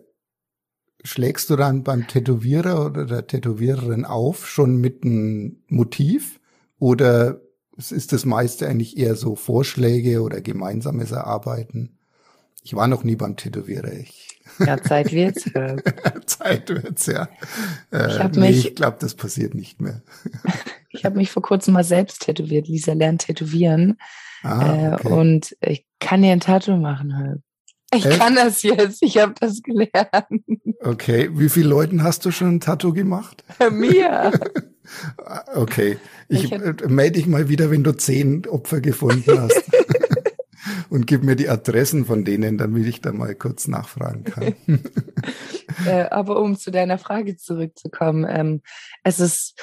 schlägst 1.02 1.48
du 1.50 1.56
dann 1.56 1.82
beim 1.82 2.06
Tätowierer 2.06 2.84
oder 2.84 3.06
der 3.06 3.26
Tätowiererin 3.26 4.04
auf 4.04 4.46
schon 4.46 4.76
mit 4.76 5.02
einem 5.02 5.62
Motiv 5.68 6.40
oder 6.78 7.40
ist 7.78 8.12
das 8.12 8.24
meiste 8.24 8.66
eigentlich 8.66 8.96
eher 8.96 9.16
so 9.16 9.36
Vorschläge 9.36 10.22
oder 10.22 10.40
gemeinsames 10.40 11.12
Erarbeiten? 11.12 11.98
Ich 12.62 12.74
war 12.74 12.88
noch 12.88 13.04
nie 13.04 13.16
beim 13.16 13.36
Tätowierer. 13.36 13.92
Ich 13.92 14.35
ja, 14.58 14.82
Zeit 14.82 15.12
wird's. 15.12 15.44
Zeit 16.26 16.68
wird's, 16.68 17.06
ja. 17.06 17.28
Äh, 17.92 18.08
ich 18.08 18.36
nee, 18.36 18.48
mich, 18.48 18.66
ich 18.66 18.74
glaube, 18.74 18.96
das 19.00 19.14
passiert 19.14 19.54
nicht 19.54 19.80
mehr. 19.80 20.02
ich 20.90 21.04
habe 21.04 21.16
mich 21.16 21.30
vor 21.30 21.42
kurzem 21.42 21.74
mal 21.74 21.84
selbst 21.84 22.22
tätowiert. 22.22 22.68
Lisa 22.68 22.92
lernt 22.92 23.22
tätowieren. 23.22 23.98
Ah, 24.42 24.94
okay. 24.94 25.08
äh, 25.08 25.12
und 25.12 25.56
ich 25.60 25.86
kann 26.00 26.22
dir 26.22 26.32
ein 26.32 26.40
Tattoo 26.40 26.76
machen 26.76 27.16
halt. 27.16 27.40
Ich 27.94 28.04
Echt? 28.04 28.18
kann 28.18 28.34
das 28.34 28.62
jetzt, 28.62 29.02
ich 29.02 29.18
habe 29.18 29.34
das 29.40 29.62
gelernt. 29.62 30.42
Okay, 30.80 31.30
wie 31.32 31.48
viele 31.48 31.68
Leuten 31.68 32.02
hast 32.02 32.24
du 32.24 32.30
schon 32.30 32.56
ein 32.56 32.60
Tattoo 32.60 32.92
gemacht? 32.92 33.44
Mir. 33.70 34.32
okay, 35.54 35.98
ich, 36.28 36.44
ich 36.44 36.52
äh, 36.52 36.74
melde 36.88 37.18
dich 37.18 37.26
mal 37.26 37.48
wieder, 37.48 37.70
wenn 37.70 37.84
du 37.84 37.92
zehn 37.92 38.46
Opfer 38.46 38.80
gefunden 38.80 39.40
hast. 39.40 39.62
Und 40.88 41.06
gib 41.06 41.22
mir 41.22 41.36
die 41.36 41.48
Adressen 41.48 42.04
von 42.04 42.24
denen, 42.24 42.58
damit 42.58 42.86
ich 42.86 43.00
da 43.00 43.12
mal 43.12 43.34
kurz 43.34 43.68
nachfragen 43.68 44.24
kann. 44.24 44.54
äh, 45.86 46.02
aber 46.10 46.40
um 46.40 46.56
zu 46.56 46.70
deiner 46.70 46.98
Frage 46.98 47.36
zurückzukommen, 47.36 48.26
ähm, 48.28 48.62
es 49.02 49.20
ist 49.20 49.60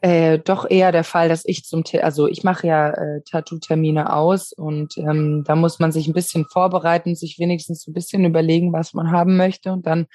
äh, 0.00 0.38
doch 0.38 0.68
eher 0.68 0.92
der 0.92 1.04
Fall, 1.04 1.28
dass 1.28 1.44
ich 1.44 1.64
zum, 1.64 1.84
also 2.02 2.26
ich 2.26 2.42
mache 2.42 2.66
ja 2.66 2.90
äh, 2.90 3.22
Tattoo-Termine 3.22 4.12
aus 4.12 4.52
und 4.52 4.98
ähm, 4.98 5.44
da 5.46 5.54
muss 5.54 5.78
man 5.78 5.92
sich 5.92 6.08
ein 6.08 6.14
bisschen 6.14 6.46
vorbereiten, 6.46 7.14
sich 7.14 7.38
wenigstens 7.38 7.86
ein 7.86 7.94
bisschen 7.94 8.24
überlegen, 8.24 8.72
was 8.72 8.92
man 8.92 9.12
haben 9.12 9.36
möchte 9.36 9.72
und 9.72 9.86
dann 9.86 10.06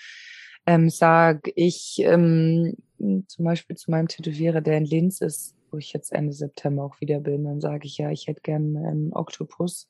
ähm, 0.65 0.89
sage 0.89 1.51
ich 1.55 2.01
ähm, 2.03 2.75
zum 2.97 3.45
Beispiel 3.45 3.75
zu 3.75 3.91
meinem 3.91 4.07
Tätowierer, 4.07 4.61
der 4.61 4.77
in 4.77 4.85
Linz 4.85 5.21
ist, 5.21 5.55
wo 5.73 5.77
ich 5.77 5.91
jetzt 5.91 6.13
Ende 6.13 6.33
September 6.33 6.83
auch 6.83 7.01
wieder 7.01 7.19
bin, 7.19 7.43
dann 7.43 7.59
sage 7.59 7.87
ich 7.87 7.97
ja, 7.97 8.11
ich 8.11 8.27
hätte 8.27 8.41
gern 8.41 8.77
einen 8.77 9.13
Oktopus. 9.13 9.89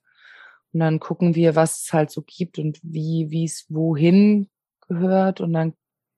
Und 0.72 0.80
dann 0.80 1.00
gucken 1.00 1.36
wir, 1.36 1.56
was 1.56 1.84
es 1.84 1.94
halt 1.94 2.10
so 2.10 2.24
gibt 2.24 2.58
und 2.58 2.80
wie 2.82 3.30
wie 3.30 3.44
es 3.44 3.66
wohin 3.70 4.50
gehört. 4.88 5.42
Und 5.42 5.54
dann 5.54 5.74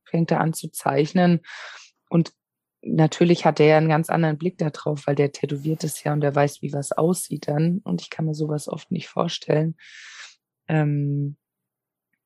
fängt 0.05 0.31
er 0.31 0.39
an 0.39 0.53
zu 0.53 0.69
zeichnen. 0.69 1.41
Und 2.09 2.31
natürlich 2.81 3.45
hat 3.45 3.59
er 3.59 3.77
einen 3.77 3.89
ganz 3.89 4.09
anderen 4.09 4.37
Blick 4.37 4.57
darauf, 4.57 5.07
weil 5.07 5.15
der 5.15 5.31
tätowiert 5.31 5.83
ist 5.83 6.03
ja 6.03 6.13
und 6.13 6.21
der 6.21 6.35
weiß, 6.35 6.61
wie 6.61 6.71
was 6.71 6.91
aussieht 6.91 7.47
dann. 7.47 7.79
Und 7.83 8.01
ich 8.01 8.09
kann 8.09 8.25
mir 8.25 8.35
sowas 8.35 8.69
oft 8.69 8.91
nicht 8.91 9.07
vorstellen, 9.07 9.75
ähm, 10.67 11.37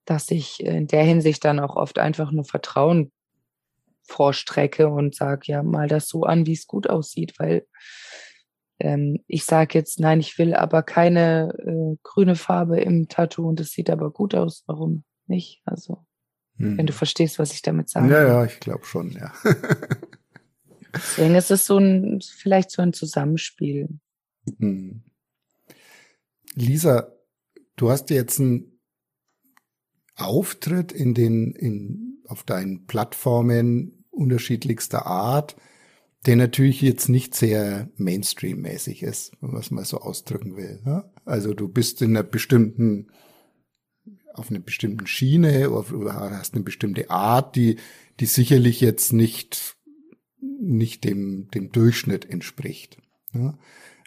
dass 0.06 0.30
ich 0.30 0.60
in 0.60 0.88
der 0.88 1.04
Hinsicht 1.04 1.46
dann 1.46 1.60
auch 1.60 1.76
oft 1.76 2.00
einfach 2.00 2.32
nur 2.32 2.46
Vertrauen 2.46 3.12
vorstrecke 4.10 4.90
und 4.90 5.16
sage, 5.16 5.44
ja, 5.46 5.64
mal 5.64 5.88
das 5.88 6.10
so 6.10 6.24
an, 6.24 6.46
wie 6.46 6.54
es 6.54 6.68
gut 6.68 6.90
aussieht, 6.90 7.36
weil 7.38 7.66
ähm, 8.80 9.24
ich 9.28 9.46
sage 9.46 9.78
jetzt, 9.78 10.00
nein, 10.00 10.20
ich 10.20 10.38
will 10.38 10.54
aber 10.54 10.84
keine 10.84 11.54
äh, 11.60 11.98
grüne 12.04 12.36
Farbe 12.36 12.80
im 12.80 13.08
Tattoo 13.08 13.48
und 13.48 13.60
es 13.60 13.72
sieht 13.72 13.90
aber 13.90 14.12
gut 14.12 14.36
aus. 14.36 14.64
Warum 14.68 15.04
nicht? 15.28 15.62
Also, 15.66 16.06
hm. 16.58 16.78
wenn 16.78 16.86
du 16.88 16.94
hm. 16.94 16.98
verstehst, 16.98 17.40
was 17.40 17.54
ich 17.54 17.62
damit 17.62 17.90
sage. 17.90 18.12
Ja, 18.12 18.26
ja, 18.26 18.46
ich 18.46 18.60
glaube 18.60 18.86
schon, 18.86 19.12
ja. 19.12 19.34
Deswegen 20.96 21.36
ist 21.36 21.52
es 21.52 21.66
so 21.66 21.78
ein, 21.78 22.20
vielleicht 22.22 22.72
so 22.72 22.82
ein 22.82 22.94
Zusammenspiel. 22.94 23.90
Hm. 24.58 25.04
Lisa, 26.56 27.14
du 27.76 27.92
hast 27.92 28.10
jetzt 28.10 28.40
einen 28.40 28.80
Auftritt 30.16 30.92
in 30.92 31.14
den, 31.14 31.52
in, 31.52 32.24
auf 32.28 32.44
deinen 32.44 32.88
Plattformen 32.88 33.99
unterschiedlichster 34.20 35.06
Art, 35.06 35.56
der 36.26 36.36
natürlich 36.36 36.82
jetzt 36.82 37.08
nicht 37.10 37.34
sehr 37.34 37.90
Mainstream-mäßig 37.98 39.04
ist, 39.04 39.32
wenn 39.42 39.52
man 39.52 39.62
es 39.62 39.72
mal 39.72 39.86
so 39.86 40.00
ausdrücken 40.00 40.58
will. 40.58 40.82
Ne? 40.84 41.10
Also 41.26 41.54
du 41.54 41.68
bist 41.68 42.02
in 42.02 42.12
einer 42.12 42.24
bestimmten, 42.24 43.08
auf 44.34 44.50
einer 44.50 44.60
bestimmten 44.60 45.08
Schiene 45.08 45.70
oder 45.70 46.14
hast 46.32 46.54
eine 46.54 46.64
bestimmte 46.64 47.10
Art, 47.10 47.56
die, 47.56 47.78
die 48.20 48.26
sicherlich 48.26 48.82
jetzt 48.82 49.14
nicht 49.14 49.78
nicht 50.60 51.04
dem, 51.04 51.50
dem 51.52 51.72
Durchschnitt 51.72 52.30
entspricht. 52.30 52.98
Ja? 53.34 53.58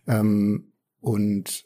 Ähm, 0.07 0.73
und, 1.01 1.65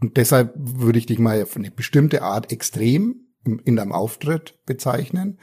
und 0.00 0.16
deshalb 0.16 0.52
würde 0.56 0.98
ich 0.98 1.06
dich 1.06 1.18
mal 1.18 1.42
auf 1.42 1.56
eine 1.56 1.70
bestimmte 1.70 2.22
Art 2.22 2.52
extrem 2.52 3.26
in 3.64 3.76
deinem 3.76 3.92
Auftritt 3.92 4.58
bezeichnen. 4.66 5.38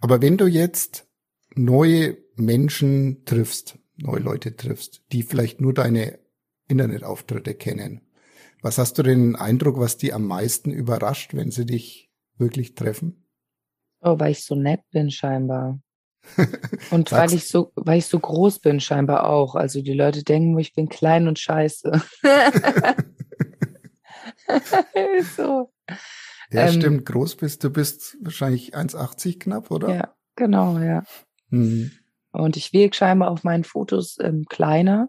Aber 0.00 0.22
wenn 0.22 0.36
du 0.36 0.46
jetzt 0.46 1.06
neue 1.54 2.18
Menschen 2.36 3.24
triffst, 3.24 3.78
neue 3.96 4.20
Leute 4.20 4.56
triffst, 4.56 5.02
die 5.12 5.22
vielleicht 5.22 5.60
nur 5.60 5.74
deine 5.74 6.18
Internetauftritte 6.68 7.54
kennen, 7.54 8.00
was 8.62 8.78
hast 8.78 8.96
du 8.96 9.02
denn 9.02 9.32
den 9.32 9.36
Eindruck, 9.36 9.78
was 9.78 9.96
die 9.96 10.12
am 10.12 10.24
meisten 10.24 10.70
überrascht, 10.70 11.34
wenn 11.34 11.50
sie 11.50 11.66
dich 11.66 12.10
wirklich 12.38 12.76
treffen? 12.76 13.26
Oh, 14.00 14.18
weil 14.18 14.30
ich 14.32 14.44
so 14.44 14.54
nett 14.54 14.80
bin 14.92 15.10
scheinbar. 15.10 15.80
Und 16.90 17.10
weil 17.10 17.34
ich 17.34 17.48
so, 17.48 17.72
weil 17.74 17.98
ich 17.98 18.06
so 18.06 18.20
groß 18.20 18.60
bin, 18.60 18.78
scheinbar 18.78 19.28
auch. 19.28 19.56
Also 19.56 19.82
die 19.82 19.92
Leute 19.92 20.22
denken, 20.22 20.56
ich 20.58 20.72
bin 20.72 20.88
klein 20.88 21.26
und 21.26 21.40
scheiße. 21.40 21.90
so. 25.36 25.72
Ja, 26.52 26.66
ähm, 26.66 26.72
stimmt, 26.72 27.06
groß 27.06 27.34
bist 27.36 27.64
du 27.64 27.70
bist 27.70 28.16
wahrscheinlich 28.20 28.76
1,80 28.76 29.40
knapp, 29.40 29.72
oder? 29.72 29.92
Ja, 29.92 30.14
genau, 30.36 30.78
ja. 30.78 31.02
Mhm. 31.52 31.92
Und 32.32 32.56
ich 32.56 32.72
wirke 32.72 32.96
scheinbar 32.96 33.30
auf 33.30 33.44
meinen 33.44 33.64
Fotos 33.64 34.18
ähm, 34.20 34.46
kleiner. 34.48 35.08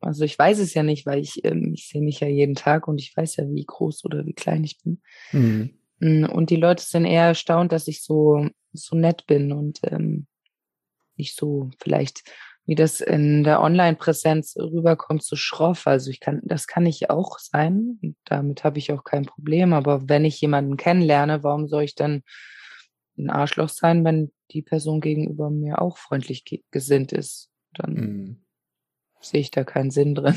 Also 0.00 0.24
ich 0.24 0.38
weiß 0.38 0.58
es 0.58 0.74
ja 0.74 0.82
nicht, 0.82 1.06
weil 1.06 1.20
ich, 1.20 1.44
ähm, 1.44 1.72
ich 1.74 1.88
sehe 1.88 2.02
mich 2.02 2.20
ja 2.20 2.28
jeden 2.28 2.54
Tag 2.54 2.88
und 2.88 3.00
ich 3.00 3.16
weiß 3.16 3.36
ja, 3.36 3.48
wie 3.48 3.64
groß 3.64 4.04
oder 4.04 4.26
wie 4.26 4.34
klein 4.34 4.64
ich 4.64 4.78
bin. 4.82 5.00
Mhm. 5.32 5.70
Mm, 6.00 6.24
und 6.24 6.50
die 6.50 6.56
Leute 6.56 6.84
sind 6.84 7.04
eher 7.04 7.26
erstaunt, 7.26 7.72
dass 7.72 7.88
ich 7.88 8.02
so, 8.02 8.48
so 8.72 8.96
nett 8.96 9.26
bin 9.26 9.52
und 9.52 9.80
ähm, 9.84 10.26
nicht 11.16 11.36
so 11.36 11.70
vielleicht, 11.80 12.22
wie 12.66 12.74
das 12.74 13.00
in 13.00 13.44
der 13.44 13.60
Online-Präsenz 13.60 14.56
rüberkommt, 14.56 15.22
so 15.22 15.36
schroff. 15.36 15.86
Also 15.86 16.10
ich 16.10 16.20
kann, 16.20 16.40
das 16.44 16.66
kann 16.66 16.84
ich 16.84 17.10
auch 17.10 17.38
sein. 17.38 18.16
Damit 18.24 18.64
habe 18.64 18.78
ich 18.78 18.92
auch 18.92 19.04
kein 19.04 19.24
Problem. 19.24 19.72
Aber 19.72 20.08
wenn 20.08 20.24
ich 20.24 20.40
jemanden 20.40 20.76
kennenlerne, 20.76 21.42
warum 21.42 21.68
soll 21.68 21.84
ich 21.84 21.94
dann 21.94 22.22
ein 23.18 23.30
Arschloch 23.30 23.68
sein, 23.68 24.04
wenn 24.04 24.32
die 24.50 24.62
Person 24.62 25.00
gegenüber 25.00 25.50
mir 25.50 25.80
auch 25.80 25.98
freundlich 25.98 26.44
gesinnt 26.70 27.12
ist? 27.12 27.50
Dann 27.74 27.94
mhm. 27.94 28.44
sehe 29.20 29.40
ich 29.40 29.50
da 29.50 29.64
keinen 29.64 29.90
Sinn 29.90 30.14
drin. 30.14 30.36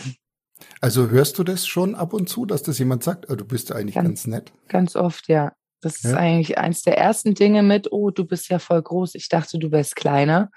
Also 0.79 1.10
hörst 1.10 1.38
du 1.38 1.44
das 1.44 1.67
schon 1.67 1.96
ab 1.96 2.13
und 2.13 2.29
zu, 2.29 2.46
dass 2.46 2.63
das 2.63 2.79
jemand 2.79 3.03
sagt, 3.03 3.29
oh, 3.29 3.36
du 3.36 3.46
bist 3.46 3.72
eigentlich 3.72 3.96
ganz, 3.96 4.08
ganz 4.08 4.27
nett? 4.27 4.53
Ganz 4.67 4.96
oft, 4.96 5.27
ja. 5.27 5.53
Das 5.82 5.98
ist 5.98 6.12
ja. 6.12 6.17
eigentlich 6.17 6.58
eins 6.58 6.82
der 6.84 6.98
ersten 6.98 7.34
Dinge 7.34 7.62
mit, 7.62 7.91
oh, 7.91 8.10
du 8.10 8.25
bist 8.25 8.50
ja 8.50 8.60
voll 8.60 8.82
groß. 8.82 9.15
Ich 9.15 9.29
dachte, 9.29 9.60
du 9.60 9.72
wärst 9.72 9.96
kleiner. 9.96 10.50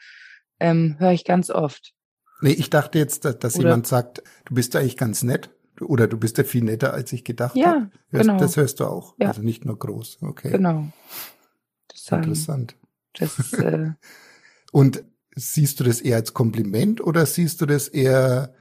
Ähm, 0.60 0.96
Höre 0.98 1.12
ich 1.12 1.24
ganz 1.24 1.50
oft. 1.50 1.92
Nee, 2.40 2.52
ich 2.52 2.70
dachte 2.70 2.98
jetzt, 2.98 3.24
dass, 3.24 3.38
dass 3.38 3.56
jemand 3.56 3.86
sagt, 3.86 4.22
du 4.44 4.54
bist 4.54 4.74
eigentlich 4.76 4.96
ganz 4.96 5.22
nett. 5.22 5.50
Oder 5.80 6.08
du 6.08 6.16
bist 6.16 6.38
ja 6.38 6.44
viel 6.44 6.64
netter, 6.64 6.92
als 6.92 7.12
ich 7.12 7.24
gedacht 7.24 7.56
ja, 7.56 7.66
habe. 7.66 7.90
Ja, 8.10 8.20
genau. 8.20 8.38
Das 8.38 8.56
hörst 8.56 8.80
du 8.80 8.86
auch. 8.86 9.14
Ja. 9.18 9.28
Also 9.28 9.42
nicht 9.42 9.64
nur 9.64 9.78
groß. 9.78 10.18
Okay. 10.22 10.50
Genau. 10.50 10.88
Das 12.08 12.18
Interessant. 12.18 12.76
Das 13.14 13.52
äh, 13.54 13.90
Und 14.72 15.04
siehst 15.34 15.80
du 15.80 15.84
das 15.84 16.00
eher 16.00 16.16
als 16.16 16.34
Kompliment 16.34 17.00
oder 17.00 17.26
siehst 17.26 17.60
du 17.60 17.66
das 17.66 17.88
eher 17.88 18.54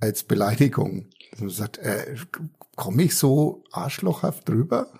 als 0.00 0.24
Beleidigung? 0.24 1.08
Du 1.38 1.48
sagst, 1.48 1.78
äh, 1.78 2.16
komme 2.76 3.04
ich 3.04 3.16
so 3.16 3.64
arschlochhaft 3.72 4.48
drüber? 4.48 4.92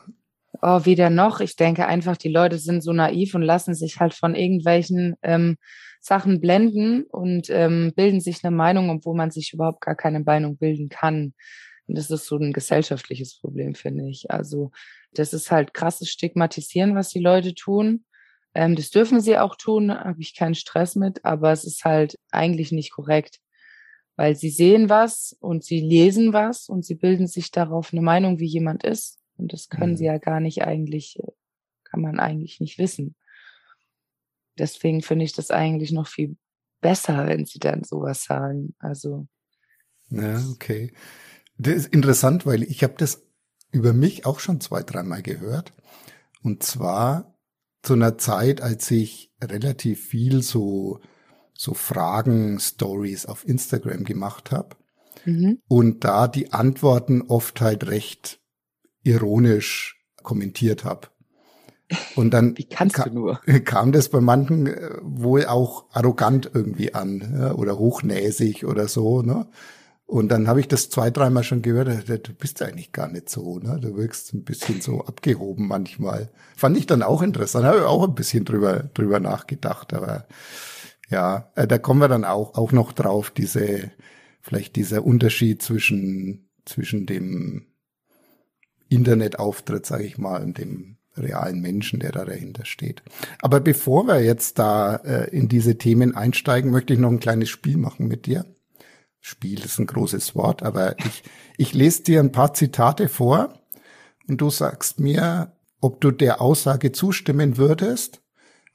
Oh, 0.62 0.84
weder 0.84 1.10
noch. 1.10 1.40
Ich 1.40 1.56
denke 1.56 1.86
einfach, 1.86 2.16
die 2.16 2.30
Leute 2.30 2.58
sind 2.58 2.82
so 2.82 2.92
naiv 2.92 3.34
und 3.34 3.42
lassen 3.42 3.74
sich 3.74 4.00
halt 4.00 4.14
von 4.14 4.34
irgendwelchen 4.34 5.14
ähm, 5.22 5.56
Sachen 6.00 6.40
blenden 6.40 7.04
und 7.04 7.48
ähm, 7.50 7.92
bilden 7.94 8.20
sich 8.20 8.42
eine 8.42 8.54
Meinung, 8.54 8.90
obwohl 8.90 9.16
man 9.16 9.30
sich 9.30 9.52
überhaupt 9.52 9.82
gar 9.82 9.94
keine 9.94 10.20
Meinung 10.20 10.56
bilden 10.56 10.88
kann. 10.88 11.34
Und 11.86 11.98
das 11.98 12.10
ist 12.10 12.26
so 12.26 12.36
ein 12.36 12.52
gesellschaftliches 12.52 13.38
Problem, 13.38 13.74
finde 13.74 14.08
ich. 14.08 14.30
Also 14.30 14.70
das 15.18 15.32
ist 15.32 15.50
halt 15.50 15.74
krasses 15.74 16.10
Stigmatisieren, 16.10 16.94
was 16.94 17.10
die 17.10 17.20
Leute 17.20 17.54
tun. 17.54 18.04
Ähm, 18.54 18.76
das 18.76 18.90
dürfen 18.90 19.20
sie 19.20 19.38
auch 19.38 19.56
tun, 19.56 19.92
habe 19.92 20.20
ich 20.20 20.34
keinen 20.34 20.54
Stress 20.54 20.96
mit, 20.96 21.24
aber 21.24 21.52
es 21.52 21.64
ist 21.64 21.84
halt 21.84 22.18
eigentlich 22.30 22.72
nicht 22.72 22.92
korrekt, 22.92 23.38
weil 24.16 24.36
sie 24.36 24.50
sehen 24.50 24.88
was 24.88 25.36
und 25.40 25.64
sie 25.64 25.80
lesen 25.80 26.32
was 26.32 26.68
und 26.68 26.84
sie 26.84 26.94
bilden 26.94 27.26
sich 27.26 27.50
darauf 27.50 27.92
eine 27.92 28.02
Meinung, 28.02 28.38
wie 28.38 28.46
jemand 28.46 28.84
ist. 28.84 29.18
Und 29.36 29.52
das 29.52 29.68
können 29.68 29.92
mhm. 29.92 29.96
sie 29.96 30.06
ja 30.06 30.18
gar 30.18 30.40
nicht 30.40 30.62
eigentlich, 30.62 31.18
kann 31.84 32.00
man 32.00 32.18
eigentlich 32.18 32.60
nicht 32.60 32.78
wissen 32.78 33.14
deswegen 34.58 35.02
finde 35.02 35.24
ich 35.24 35.32
das 35.32 35.50
eigentlich 35.50 35.92
noch 35.92 36.08
viel 36.08 36.36
besser, 36.80 37.26
wenn 37.26 37.44
sie 37.44 37.58
dann 37.58 37.84
sowas 37.84 38.24
sagen. 38.24 38.74
Also. 38.78 39.26
Ja, 40.10 40.42
okay. 40.50 40.92
Das 41.58 41.74
ist 41.74 41.94
interessant, 41.94 42.46
weil 42.46 42.62
ich 42.62 42.82
habe 42.82 42.94
das 42.98 43.25
über 43.76 43.92
mich 43.92 44.24
auch 44.24 44.40
schon 44.40 44.60
zwei, 44.60 44.82
dreimal 44.82 45.22
gehört. 45.22 45.74
Und 46.42 46.62
zwar 46.62 47.34
zu 47.82 47.92
einer 47.92 48.16
Zeit, 48.16 48.62
als 48.62 48.90
ich 48.90 49.34
relativ 49.42 50.00
viel 50.00 50.42
so, 50.42 51.00
so 51.52 51.74
Fragen-Stories 51.74 53.26
auf 53.26 53.46
Instagram 53.46 54.04
gemacht 54.04 54.50
habe. 54.50 54.76
Mhm. 55.26 55.58
Und 55.68 56.04
da 56.04 56.26
die 56.26 56.54
Antworten 56.54 57.20
oft 57.20 57.60
halt 57.60 57.86
recht 57.86 58.40
ironisch 59.02 60.02
kommentiert 60.22 60.84
habe. 60.84 61.08
Und 62.14 62.32
dann 62.32 62.56
Wie 62.56 62.64
kannst 62.64 62.96
du 62.96 63.10
nur? 63.10 63.40
kam 63.64 63.92
das 63.92 64.08
bei 64.08 64.22
manchen 64.22 64.68
äh, 64.68 64.90
wohl 65.02 65.44
auch 65.44 65.84
arrogant 65.92 66.50
irgendwie 66.54 66.94
an 66.94 67.52
oder 67.52 67.78
hochnäsig 67.78 68.64
oder 68.64 68.88
so. 68.88 69.20
Ne? 69.20 69.46
Und 70.06 70.28
dann 70.28 70.46
habe 70.46 70.60
ich 70.60 70.68
das 70.68 70.88
zwei, 70.88 71.10
dreimal 71.10 71.42
schon 71.42 71.62
gehört, 71.62 72.08
du 72.08 72.32
bist 72.32 72.62
eigentlich 72.62 72.92
gar 72.92 73.08
nicht 73.08 73.28
so, 73.28 73.58
ne? 73.58 73.80
Du 73.80 73.96
wirkst 73.96 74.34
ein 74.34 74.44
bisschen 74.44 74.80
so 74.80 75.00
abgehoben 75.04 75.66
manchmal. 75.66 76.30
Fand 76.56 76.78
ich 76.78 76.86
dann 76.86 77.02
auch 77.02 77.22
interessant, 77.22 77.64
habe 77.64 77.88
auch 77.88 78.06
ein 78.06 78.14
bisschen 78.14 78.44
drüber, 78.44 78.84
drüber 78.94 79.18
nachgedacht, 79.18 79.92
aber 79.92 80.26
ja, 81.08 81.50
äh, 81.56 81.66
da 81.66 81.78
kommen 81.78 82.00
wir 82.00 82.08
dann 82.08 82.24
auch, 82.24 82.54
auch 82.54 82.70
noch 82.70 82.92
drauf, 82.92 83.30
diese, 83.30 83.90
vielleicht 84.40 84.76
dieser 84.76 85.04
Unterschied 85.04 85.60
zwischen, 85.60 86.50
zwischen 86.64 87.06
dem 87.06 87.66
Internetauftritt, 88.88 89.86
sage 89.86 90.04
ich 90.04 90.18
mal, 90.18 90.42
und 90.42 90.58
dem 90.58 90.98
realen 91.16 91.60
Menschen, 91.60 91.98
der 91.98 92.12
da 92.12 92.24
dahinter 92.24 92.64
steht. 92.64 93.02
Aber 93.40 93.58
bevor 93.58 94.06
wir 94.06 94.22
jetzt 94.22 94.58
da 94.58 94.96
äh, 94.96 95.30
in 95.30 95.48
diese 95.48 95.78
Themen 95.78 96.14
einsteigen, 96.14 96.70
möchte 96.70 96.92
ich 96.92 97.00
noch 97.00 97.10
ein 97.10 97.20
kleines 97.20 97.48
Spiel 97.48 97.76
machen 97.76 98.06
mit 98.06 98.26
dir. 98.26 98.44
Spiel 99.26 99.64
ist 99.64 99.80
ein 99.80 99.88
großes 99.88 100.36
Wort, 100.36 100.62
aber 100.62 100.96
ich, 101.00 101.24
ich 101.56 101.74
lese 101.74 102.04
dir 102.04 102.20
ein 102.20 102.30
paar 102.30 102.54
Zitate 102.54 103.08
vor 103.08 103.60
und 104.28 104.40
du 104.40 104.50
sagst 104.50 105.00
mir, 105.00 105.50
ob 105.80 106.00
du 106.00 106.12
der 106.12 106.40
Aussage 106.40 106.92
zustimmen 106.92 107.56
würdest. 107.56 108.22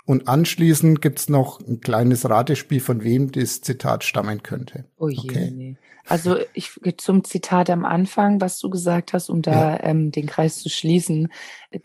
Und 0.05 0.27
anschließend 0.27 1.01
gibt's 1.01 1.29
noch 1.29 1.61
ein 1.61 1.79
kleines 1.79 2.29
Ratespiel, 2.29 2.81
von 2.81 3.01
wem 3.01 3.31
das 3.31 3.61
Zitat 3.61 4.03
stammen 4.03 4.43
könnte. 4.43 4.83
Oh 4.97 5.07
je, 5.07 5.19
okay. 5.19 5.51
nee. 5.51 5.77
Also 6.05 6.37
ich 6.53 6.73
zum 6.97 7.23
Zitat 7.23 7.69
am 7.69 7.85
Anfang, 7.85 8.41
was 8.41 8.59
du 8.59 8.69
gesagt 8.69 9.13
hast, 9.13 9.29
um 9.29 9.41
da 9.41 9.77
ja. 9.77 9.83
ähm, 9.83 10.11
den 10.11 10.25
Kreis 10.25 10.57
zu 10.57 10.67
schließen, 10.67 11.31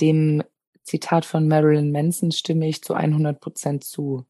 dem 0.01 0.43
Zitat 0.83 1.25
von 1.25 1.47
Marilyn 1.47 1.93
Manson 1.93 2.33
stimme 2.33 2.67
ich 2.67 2.83
zu 2.83 2.95
100 2.95 3.41
Prozent 3.41 3.85
zu. 3.85 4.27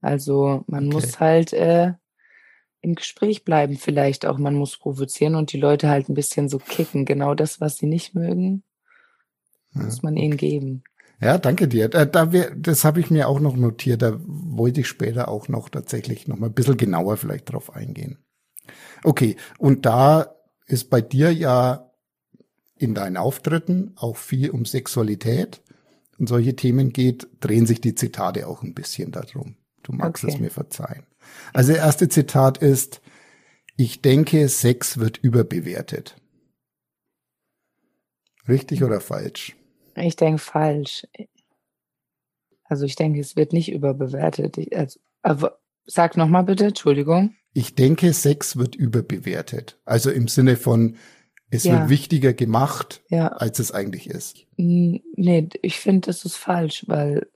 Also 0.00 0.64
man 0.66 0.86
okay. 0.86 0.94
muss 0.94 1.20
halt 1.20 1.52
äh, 1.52 1.92
im 2.80 2.94
Gespräch 2.94 3.44
bleiben, 3.44 3.76
vielleicht 3.76 4.26
auch. 4.26 4.38
Man 4.38 4.54
muss 4.54 4.76
provozieren 4.76 5.34
und 5.34 5.52
die 5.52 5.58
Leute 5.58 5.88
halt 5.88 6.08
ein 6.08 6.14
bisschen 6.14 6.48
so 6.48 6.58
kicken. 6.58 7.04
Genau 7.04 7.34
das, 7.34 7.60
was 7.60 7.76
sie 7.78 7.86
nicht 7.86 8.14
mögen, 8.14 8.62
ja, 9.74 9.82
muss 9.82 10.02
man 10.02 10.16
ihnen 10.16 10.36
geben. 10.36 10.84
Ja, 11.20 11.38
danke 11.38 11.66
dir. 11.66 11.88
Da, 11.88 12.04
da 12.04 12.32
wär, 12.32 12.54
das 12.54 12.84
habe 12.84 13.00
ich 13.00 13.10
mir 13.10 13.28
auch 13.28 13.40
noch 13.40 13.56
notiert. 13.56 14.02
Da 14.02 14.18
wollte 14.24 14.80
ich 14.80 14.88
später 14.88 15.28
auch 15.28 15.48
noch 15.48 15.68
tatsächlich 15.68 16.28
noch 16.28 16.38
mal 16.38 16.46
ein 16.46 16.54
bisschen 16.54 16.76
genauer 16.76 17.16
vielleicht 17.16 17.52
drauf 17.52 17.74
eingehen. 17.74 18.18
Okay, 19.02 19.36
und 19.58 19.84
da 19.84 20.34
ist 20.66 20.90
bei 20.90 21.00
dir 21.00 21.32
ja 21.32 21.90
in 22.76 22.94
deinen 22.94 23.16
Auftritten 23.16 23.92
auch 23.96 24.16
viel 24.16 24.50
um 24.50 24.64
Sexualität 24.64 25.62
und 26.18 26.28
solche 26.28 26.54
Themen 26.54 26.92
geht, 26.92 27.26
drehen 27.40 27.66
sich 27.66 27.80
die 27.80 27.94
Zitate 27.94 28.46
auch 28.46 28.62
ein 28.62 28.74
bisschen 28.74 29.10
darum. 29.10 29.56
Du 29.82 29.92
magst 29.92 30.24
okay. 30.24 30.34
es 30.34 30.40
mir 30.40 30.50
verzeihen. 30.50 31.04
Also 31.52 31.72
der 31.72 31.82
erste 31.82 32.08
Zitat 32.08 32.58
ist, 32.58 33.00
ich 33.76 34.02
denke, 34.02 34.48
Sex 34.48 34.98
wird 34.98 35.18
überbewertet. 35.18 36.16
Richtig 38.48 38.82
oder 38.82 39.00
falsch? 39.00 39.56
Ich 39.94 40.16
denke 40.16 40.38
falsch. 40.38 41.06
Also 42.64 42.84
ich 42.84 42.96
denke, 42.96 43.20
es 43.20 43.36
wird 43.36 43.52
nicht 43.52 43.70
überbewertet. 43.70 44.58
Ich, 44.58 44.76
also, 44.76 45.00
aber 45.22 45.58
sag 45.84 46.16
nochmal 46.16 46.44
bitte, 46.44 46.66
Entschuldigung. 46.66 47.34
Ich 47.54 47.74
denke, 47.74 48.12
Sex 48.12 48.56
wird 48.56 48.74
überbewertet. 48.74 49.78
Also 49.84 50.10
im 50.10 50.28
Sinne 50.28 50.56
von, 50.56 50.96
es 51.50 51.64
ja. 51.64 51.80
wird 51.80 51.88
wichtiger 51.88 52.32
gemacht, 52.34 53.02
ja. 53.08 53.28
als 53.28 53.58
es 53.58 53.72
eigentlich 53.72 54.08
ist. 54.08 54.46
Nee, 54.56 55.48
ich 55.62 55.80
finde, 55.80 56.06
das 56.06 56.24
ist 56.24 56.36
falsch, 56.36 56.84
weil 56.88 57.26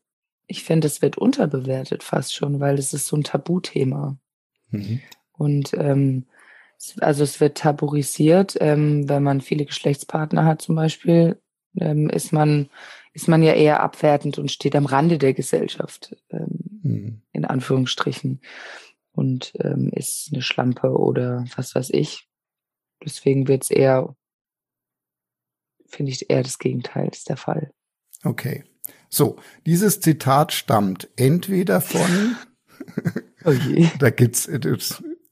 ich 0.46 0.64
finde, 0.64 0.87
es 0.87 1.02
wird 1.02 1.16
unterbewertet 1.16 2.02
fast 2.02 2.35
schon, 2.35 2.61
weil 2.61 2.78
es 2.78 2.92
ist 2.92 3.07
so 3.07 3.16
ein 3.16 3.24
Tabuthema. 3.24 4.16
Mhm. 4.70 5.00
Und 5.33 5.72
ähm, 5.74 6.26
also 7.00 7.22
es 7.22 7.40
wird 7.40 7.59
tabuisiert, 7.59 8.57
ähm, 8.61 9.09
wenn 9.09 9.22
man 9.22 9.40
viele 9.40 9.64
Geschlechtspartner 9.64 10.44
hat 10.44 10.62
zum 10.62 10.74
Beispiel, 10.74 11.40
ähm, 11.78 12.11
ist 12.11 12.33
man 12.33 12.68
ist 13.14 13.28
man 13.28 13.42
ja 13.42 13.52
eher 13.52 13.81
abwertend 13.81 14.38
und 14.38 14.50
steht 14.50 14.74
am 14.74 14.87
Rande 14.87 15.18
der 15.18 15.35
Gesellschaft, 15.35 16.16
ähm, 16.31 16.81
mhm. 16.83 17.22
in 17.33 17.44
Anführungsstrichen 17.44 18.40
und 19.12 19.52
ähm, 19.61 19.90
ist 19.94 20.31
eine 20.33 20.42
Schlampe 20.42 20.96
oder 20.96 21.44
was 21.57 21.74
weiß 21.74 21.90
ich. 21.90 22.28
Deswegen 23.05 23.48
wird 23.48 23.64
es 23.64 23.70
eher, 23.70 24.16
finde 25.87 26.12
ich 26.12 26.31
eher 26.31 26.42
das 26.42 26.59
Gegenteil 26.59 27.09
ist 27.09 27.28
der 27.28 27.37
Fall. 27.37 27.72
Okay. 28.24 28.64
So, 29.14 29.37
dieses 29.66 30.01
Zitat 30.01 30.53
stammt 30.53 31.11
entweder 31.16 31.83
von 31.83 32.35
oh 33.44 33.51
je. 33.51 33.90
da 33.98 34.09
gibt's 34.09 34.48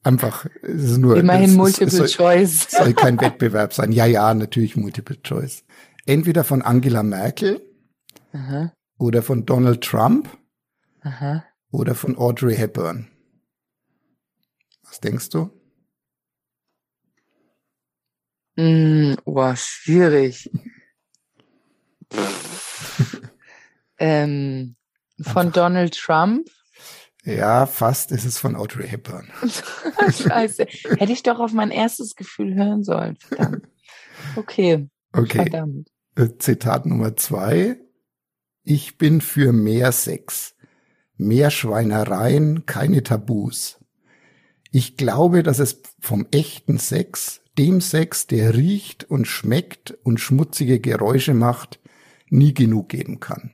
einfach 0.03 0.45
es 0.61 0.83
ist 0.83 0.97
nur 0.99 1.17
immerhin 1.17 1.55
Multiple 1.55 1.89
soll, 1.89 2.07
Choice. 2.07 2.67
Soll 2.69 2.93
kein 2.93 3.19
Wettbewerb 3.19 3.73
sein. 3.73 3.91
Ja, 3.91 4.05
ja, 4.05 4.31
natürlich 4.35 4.75
Multiple 4.75 5.19
Choice. 5.23 5.63
Entweder 6.05 6.43
von 6.43 6.61
Angela 6.61 7.01
Merkel 7.01 7.59
Aha. 8.33 8.71
oder 8.99 9.23
von 9.23 9.47
Donald 9.47 9.83
Trump 9.83 10.29
Aha. 11.01 11.43
oder 11.71 11.95
von 11.95 12.15
Audrey 12.19 12.55
Hepburn. 12.55 13.07
Was 14.83 14.99
denkst 14.99 15.29
du? 15.29 15.49
Mm, 18.57 19.15
oh, 19.25 19.55
schwierig. 19.55 20.51
ähm, 24.01 24.75
von 25.21 25.47
Einfach. 25.47 25.53
Donald 25.53 25.95
Trump. 25.95 26.49
Ja, 27.23 27.67
fast 27.67 28.11
ist 28.11 28.25
es 28.25 28.39
von 28.39 28.55
Audrey 28.55 28.87
Hepburn. 28.87 29.29
Scheiße. 30.11 30.65
Hätte 30.97 31.11
ich 31.11 31.21
doch 31.21 31.39
auf 31.39 31.53
mein 31.53 31.69
erstes 31.69 32.15
Gefühl 32.15 32.55
hören 32.55 32.83
sollen. 32.83 33.17
Verdammt. 33.17 33.67
Okay. 34.35 34.89
Okay. 35.13 35.37
Verdammt. 35.37 35.89
Äh, 36.15 36.29
Zitat 36.39 36.85
Nummer 36.87 37.15
zwei. 37.15 37.77
Ich 38.63 38.97
bin 38.97 39.21
für 39.21 39.53
mehr 39.53 39.91
Sex. 39.91 40.55
Mehr 41.17 41.51
Schweinereien, 41.51 42.65
keine 42.65 43.03
Tabus. 43.03 43.79
Ich 44.71 44.97
glaube, 44.97 45.43
dass 45.43 45.59
es 45.59 45.83
vom 45.99 46.25
echten 46.31 46.79
Sex 46.79 47.41
dem 47.57 47.81
Sex, 47.81 48.25
der 48.25 48.55
riecht 48.55 49.03
und 49.03 49.27
schmeckt 49.27 49.91
und 50.03 50.19
schmutzige 50.19 50.79
Geräusche 50.79 51.33
macht, 51.33 51.79
nie 52.29 52.53
genug 52.53 52.89
geben 52.89 53.19
kann. 53.19 53.51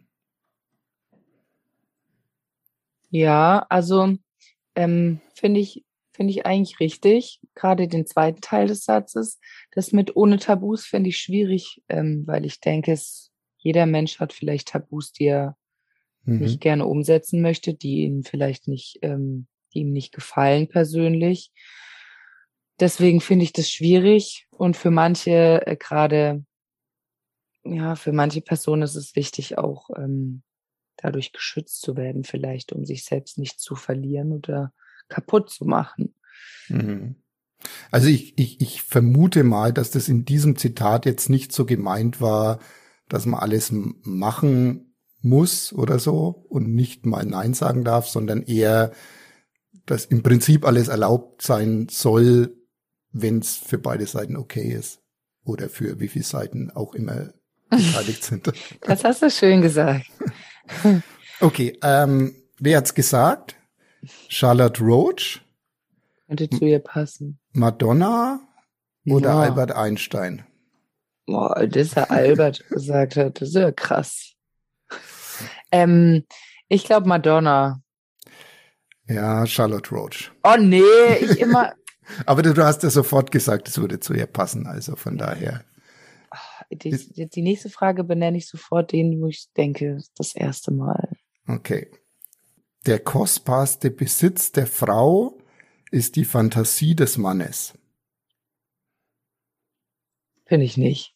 Ja, 3.10 3.66
also 3.70 4.16
ähm, 4.76 5.22
finde 5.34 5.60
ich, 5.60 5.86
finde 6.12 6.32
ich 6.32 6.46
eigentlich 6.46 6.80
richtig. 6.80 7.40
Gerade 7.56 7.88
den 7.88 8.06
zweiten 8.06 8.42
Teil 8.42 8.68
des 8.68 8.84
Satzes. 8.84 9.40
Das 9.72 9.92
mit 9.92 10.16
ohne 10.16 10.38
Tabus 10.38 10.86
finde 10.86 11.10
ich 11.10 11.18
schwierig, 11.18 11.82
ähm, 11.90 12.24
weil 12.26 12.46
ich 12.46 12.60
denke, 12.60 12.92
es, 12.92 13.32
jeder 13.58 13.86
Mensch 13.86 14.20
hat 14.20 14.34
vielleicht 14.34 14.70
Tabus, 14.70 15.12
die 15.12 15.26
er 15.26 15.58
mhm. 16.24 16.40
nicht 16.40 16.62
gerne 16.62 16.86
umsetzen 16.86 17.42
möchte, 17.42 17.74
die 17.74 18.04
ihn 18.04 18.24
vielleicht 18.24 18.68
nicht, 18.68 19.00
ähm, 19.02 19.48
die 19.74 19.80
ihm 19.80 19.92
nicht 19.92 20.14
gefallen 20.14 20.68
persönlich. 20.68 21.52
Deswegen 22.80 23.22
finde 23.22 23.44
ich 23.44 23.54
das 23.54 23.70
schwierig 23.70 24.48
und 24.52 24.78
für 24.78 24.92
manche 24.92 25.66
äh, 25.66 25.76
gerade, 25.76 26.46
ja, 27.64 27.96
für 27.96 28.12
manche 28.12 28.42
Personen 28.42 28.84
ist 28.84 28.96
es 28.96 29.16
wichtig, 29.16 29.58
auch 29.58 29.90
ähm, 29.98 30.44
dadurch 30.98 31.32
geschützt 31.32 31.82
zu 31.82 31.96
werden, 31.96 32.24
vielleicht, 32.24 32.74
um 32.74 32.86
sich 32.86 33.06
selbst 33.06 33.38
nicht 33.38 33.60
zu 33.60 33.76
verlieren 33.76 34.32
oder 34.32 34.74
kaputt 35.10 35.50
zu 35.50 35.66
machen. 35.66 36.16
Mhm. 36.70 37.16
Also 37.92 38.08
ich, 38.08 38.38
ich, 38.38 38.62
ich 38.62 38.84
vermute 38.84 39.44
mal, 39.44 39.74
dass 39.74 39.92
das 39.92 40.10
in 40.10 40.26
diesem 40.26 40.58
Zitat 40.58 41.06
jetzt 41.06 41.30
nicht 41.30 41.52
so 41.52 41.66
gemeint 41.66 42.22
war, 42.22 42.60
dass 43.10 43.26
man 43.26 43.40
alles 43.40 43.72
machen 43.72 44.96
muss 45.22 45.74
oder 45.74 46.00
so 46.00 46.46
und 46.50 46.74
nicht 46.74 47.06
mal 47.06 47.26
Nein 47.26 47.54
sagen 47.54 47.84
darf, 47.84 48.08
sondern 48.08 48.44
eher, 48.44 48.92
dass 49.86 50.06
im 50.06 50.22
Prinzip 50.22 50.66
alles 50.66 50.88
erlaubt 50.88 51.42
sein 51.42 51.88
soll, 51.90 52.56
wenn 53.12 53.40
es 53.40 53.56
für 53.56 53.78
beide 53.78 54.06
Seiten 54.06 54.36
okay 54.36 54.72
ist. 54.72 55.02
Oder 55.44 55.70
für 55.70 56.00
wie 56.00 56.10
viele 56.10 56.26
Seiten 56.26 56.72
auch 56.72 56.94
immer 56.94 57.34
beteiligt 57.70 58.24
sind. 58.24 58.52
Das 58.82 59.04
hast 59.04 59.22
du 59.22 59.32
schön 59.32 59.62
gesagt. 59.62 60.06
Okay, 61.40 61.78
ähm, 61.84 62.36
wer 62.60 62.78
hat's 62.78 62.94
gesagt? 62.94 63.56
Charlotte 64.28 64.82
Roach? 64.84 65.42
Könnte 66.28 66.50
zu 66.50 66.66
ihr 66.66 66.80
passen. 66.80 67.40
Madonna 67.54 68.40
oder 69.06 69.30
ja. 69.30 69.40
Albert 69.42 69.72
Einstein? 69.72 70.44
Boah, 71.26 71.66
das 71.68 71.94
er 71.94 72.12
Albert 72.12 72.64
gesagt 72.70 73.16
hat, 73.18 73.42
das 73.42 73.50
ist 73.50 73.56
ja 73.56 73.72
krass. 73.72 74.34
Ähm, 75.72 76.24
ich 76.68 76.86
glaube 76.86 77.08
Madonna. 77.08 77.82
Ja, 79.08 79.46
Charlotte 79.46 79.90
Roach. 79.94 80.32
Oh 80.44 80.58
nee, 80.60 80.82
ich 81.22 81.40
immer. 81.40 81.74
Aber 82.26 82.42
du, 82.42 82.54
du, 82.54 82.64
hast 82.64 82.84
ja 82.84 82.90
sofort 82.90 83.32
gesagt, 83.32 83.68
es 83.68 83.78
würde 83.78 84.00
zu 84.00 84.14
ihr 84.14 84.28
passen, 84.28 84.66
also 84.66 84.96
von 84.96 85.18
daher. 85.18 85.64
Die, 86.70 87.30
die 87.30 87.42
nächste 87.42 87.70
Frage 87.70 88.04
benenne 88.04 88.38
ich 88.38 88.48
sofort 88.48 88.92
den, 88.92 89.22
wo 89.22 89.28
ich 89.28 89.48
denke, 89.56 90.02
das 90.16 90.36
erste 90.36 90.72
Mal. 90.72 91.10
Okay. 91.48 91.90
Der 92.86 93.00
kostbarste 93.00 93.92
Besitz 93.92 94.52
der 94.52 94.68
Frau 94.68 95.38
ist 95.92 96.16
die 96.16 96.26
Fantasie 96.26 96.96
des 96.96 97.18
Mannes. 97.18 97.78
Finde 100.46 100.66
ich 100.66 100.78
nicht. 100.78 101.14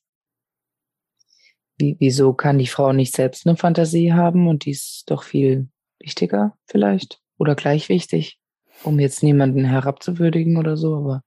Wie, 1.78 1.96
wieso 2.00 2.34
kann 2.34 2.58
die 2.58 2.68
Frau 2.68 2.94
nicht 2.94 3.16
selbst 3.16 3.48
eine 3.48 3.58
Fantasie 3.58 4.14
haben 4.14 4.48
und 4.48 4.66
die 4.66 4.72
ist 4.72 5.04
doch 5.08 5.24
viel 5.24 5.70
wichtiger 6.00 6.58
vielleicht 6.66 7.22
oder 7.38 7.56
gleich 7.56 7.90
wichtig, 7.90 8.40
um 8.84 9.00
jetzt 9.00 9.24
niemanden 9.24 9.66
herabzuwürdigen 9.66 10.58
oder 10.58 10.78
so, 10.78 10.96
aber 10.96 11.24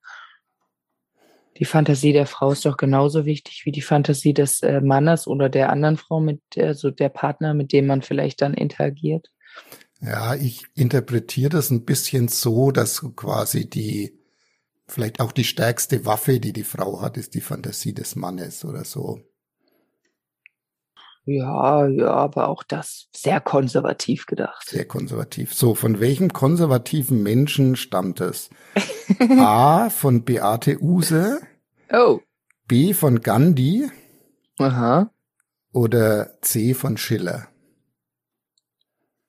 die 1.59 1.65
Fantasie 1.65 2.13
der 2.13 2.27
Frau 2.27 2.53
ist 2.53 2.65
doch 2.65 2.77
genauso 2.77 3.25
wichtig 3.25 3.63
wie 3.65 3.73
die 3.73 3.83
Fantasie 3.83 4.35
des 4.35 4.61
äh, 4.63 4.81
Mannes 4.81 5.27
oder 5.27 5.49
der 5.49 5.71
anderen 5.71 5.97
Frau, 5.97 6.21
mit 6.21 6.41
also 6.59 6.91
der 6.91 7.09
Partner, 7.09 7.55
mit 7.55 7.73
dem 7.73 7.87
man 7.87 8.03
vielleicht 8.03 8.43
dann 8.43 8.55
interagiert. 8.55 9.31
Ja, 10.01 10.35
ich 10.35 10.65
interpretiere 10.75 11.51
das 11.51 11.71
ein 11.71 11.85
bisschen 11.85 12.29
so, 12.29 12.71
dass 12.71 13.07
quasi 13.17 13.69
die, 13.69 14.19
vielleicht 14.87 15.21
auch 15.21 15.33
die 15.33 15.45
stärkste 15.45 16.05
Waffe, 16.05 16.41
die 16.41 16.53
die 16.53 16.65
Frau 16.65 17.01
hat, 17.01 17.17
ist 17.17 17.35
die 17.35 17.41
Fantasie 17.41 17.95
des 17.95 18.17
Mannes 18.17 18.65
oder 18.65 18.85
so. 18.85 19.21
Ja, 21.27 21.87
ja, 21.89 22.11
aber 22.11 22.49
auch 22.49 22.63
das 22.63 23.09
sehr 23.15 23.41
konservativ 23.41 24.27
gedacht. 24.27 24.69
Sehr 24.69 24.85
konservativ. 24.85 25.55
So, 25.55 25.75
von 25.75 25.99
welchem 25.99 26.33
konservativen 26.33 27.23
Menschen 27.23 27.77
stammt 27.77 28.21
es? 28.21 28.51
A 29.39 29.89
von 29.89 30.25
Beate 30.25 30.83
Use. 30.83 31.41
Oh. 31.91 32.21
B 32.69 32.93
von 32.93 33.21
Gandhi. 33.21 33.89
Aha. 34.59 35.11
Oder 35.73 36.39
C 36.43 36.75
von 36.75 36.99
Schiller. 36.99 37.49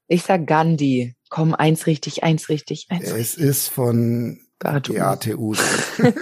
Ich 0.08 0.24
sag 0.24 0.46
Gandhi. 0.46 1.16
Komm, 1.30 1.56
eins 1.56 1.88
richtig, 1.88 2.24
eins 2.24 2.50
richtig, 2.50 2.88
eins 2.90 3.06
es 3.08 3.14
richtig. 3.14 3.44
ist 3.44 3.68
von 3.70 4.45
Beate 4.60 5.38
Use. 5.38 5.62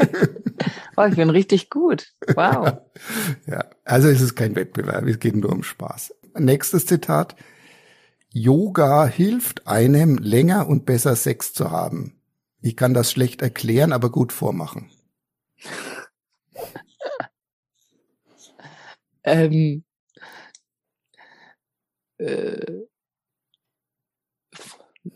oh, 0.97 1.05
ich 1.05 1.15
bin 1.15 1.29
richtig 1.29 1.69
gut. 1.69 2.13
Wow. 2.35 2.79
ja, 3.45 3.65
also 3.83 4.07
es 4.09 4.21
ist 4.21 4.35
kein 4.35 4.55
Wettbewerb, 4.55 5.05
es 5.07 5.19
geht 5.19 5.35
nur 5.35 5.51
um 5.51 5.63
Spaß. 5.63 6.15
Nächstes 6.37 6.85
Zitat. 6.85 7.35
Yoga 8.31 9.05
hilft 9.05 9.67
einem, 9.67 10.17
länger 10.17 10.67
und 10.67 10.85
besser 10.85 11.15
Sex 11.15 11.53
zu 11.53 11.69
haben. 11.69 12.19
Ich 12.61 12.75
kann 12.75 12.93
das 12.95 13.11
schlecht 13.11 13.41
erklären, 13.43 13.93
aber 13.93 14.09
gut 14.09 14.33
vormachen. 14.33 14.89
ähm, 19.23 19.83
äh, 22.17 22.81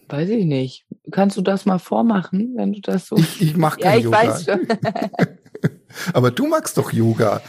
weiß 0.09 0.29
ich 0.29 0.45
nicht. 0.45 0.86
Kannst 1.11 1.37
du 1.37 1.41
das 1.41 1.65
mal 1.65 1.79
vormachen, 1.79 2.53
wenn 2.55 2.73
du 2.73 2.81
das 2.81 3.07
so? 3.07 3.17
Ich, 3.17 3.41
ich 3.41 3.57
mache 3.57 3.79
kein 3.79 3.93
ja, 3.93 3.97
ich 3.97 4.03
Yoga. 4.05 4.17
Weiß 4.17 4.45
schon. 4.45 4.67
aber 6.13 6.31
du 6.31 6.47
magst 6.47 6.77
doch 6.77 6.91
Yoga. 6.91 7.41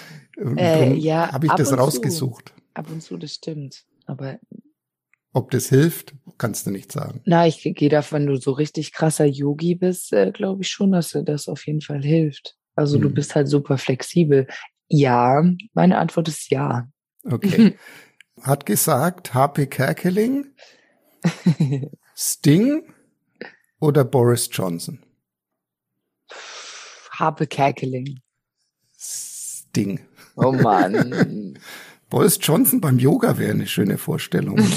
Äh, 0.57 0.95
ja, 0.95 1.33
habe 1.33 1.47
ich 1.47 1.53
das 1.53 1.77
rausgesucht. 1.77 2.49
Zu. 2.49 2.63
Ab 2.75 2.87
und 2.91 3.03
zu, 3.03 3.17
das 3.17 3.35
stimmt. 3.35 3.85
Aber 4.07 4.39
ob 5.33 5.51
das 5.51 5.69
hilft, 5.69 6.15
kannst 6.39 6.67
du 6.67 6.71
nicht 6.71 6.93
sagen. 6.93 7.21
Na, 7.25 7.47
ich 7.47 7.63
gehe 7.63 7.89
davon, 7.89 8.21
wenn 8.21 8.27
du 8.29 8.41
so 8.41 8.53
richtig 8.53 8.93
krasser 8.93 9.27
Yogi 9.27 9.75
bist, 9.75 10.13
äh, 10.13 10.31
glaube 10.31 10.63
ich 10.63 10.69
schon, 10.69 10.93
dass 10.93 11.11
dir 11.11 11.23
das 11.23 11.49
auf 11.49 11.67
jeden 11.67 11.81
Fall 11.81 12.03
hilft. 12.03 12.57
Also 12.77 12.95
hm. 12.97 13.03
du 13.03 13.11
bist 13.11 13.35
halt 13.35 13.49
super 13.49 13.79
flexibel. 13.79 14.47
Ja, 14.89 15.43
meine 15.75 15.99
Antwort 15.99 16.29
ist 16.29 16.51
ja. 16.51 16.89
Okay. 17.25 17.77
Hat 18.41 18.67
gesagt 18.67 19.35
HP 19.35 19.67
Kerkeling, 19.67 20.47
Sting 22.17 22.85
oder 23.81 24.05
Boris 24.05 24.49
Johnson? 24.53 25.03
Harpe 27.11 27.47
Kerkeling. 27.47 28.21
Sting. 28.97 30.01
Oh 30.37 30.53
Mann. 30.53 31.59
Boris 32.11 32.39
Johnson 32.41 32.81
beim 32.81 32.99
Yoga 32.99 33.39
wäre 33.39 33.53
eine 33.53 33.67
schöne 33.67 33.99
Vorstellung. 33.99 34.59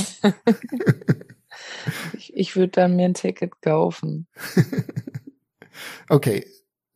ich 2.14 2.36
ich 2.36 2.56
würde 2.56 2.72
dann 2.72 2.96
mir 2.96 3.06
ein 3.06 3.14
Ticket 3.14 3.62
kaufen. 3.62 4.28
okay. 6.10 6.46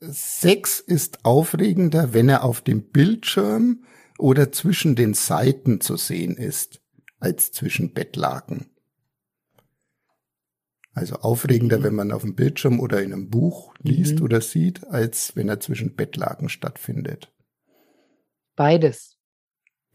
Sex 0.02 0.82
ist 0.82 1.24
aufregender, 1.24 2.14
wenn 2.14 2.30
er 2.30 2.44
auf 2.44 2.62
dem 2.62 2.92
Bildschirm 2.92 3.86
oder 4.20 4.52
zwischen 4.52 4.96
den 4.96 5.14
Seiten 5.14 5.82
zu 5.82 5.96
sehen 5.96 6.36
ist, 6.36 6.82
als 7.20 7.52
zwischen 7.52 7.94
Bettlaken. 7.94 8.70
Also 10.96 11.18
aufregender, 11.18 11.78
mhm. 11.80 11.84
wenn 11.84 11.96
man 11.96 12.12
auf 12.12 12.24
dem 12.24 12.36
Bildschirm 12.36 12.80
oder 12.80 13.04
in 13.04 13.14
einem 13.14 13.30
Buch 13.30 13.76
liest 13.84 14.20
mhm. 14.20 14.24
oder 14.24 14.42
sieht, 14.42 14.88
als 14.88 15.36
wenn 15.36 15.50
er 15.50 15.60
zwischen 15.60 15.96
Bettlaken 15.96 16.50
stattfindet. 16.50 17.32
Beides 18.56 19.16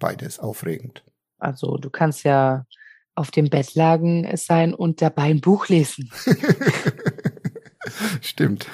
beides 0.01 0.41
aufregend. 0.41 1.05
Also 1.39 1.77
du 1.77 1.89
kannst 1.89 2.25
ja 2.25 2.67
auf 3.15 3.31
dem 3.31 3.49
Bett 3.49 3.77
lagen 3.77 4.29
sein 4.37 4.75
und 4.75 5.01
dabei 5.01 5.25
ein 5.25 5.41
Buch 5.41 5.69
lesen. 5.69 6.11
Stimmt. 8.21 8.67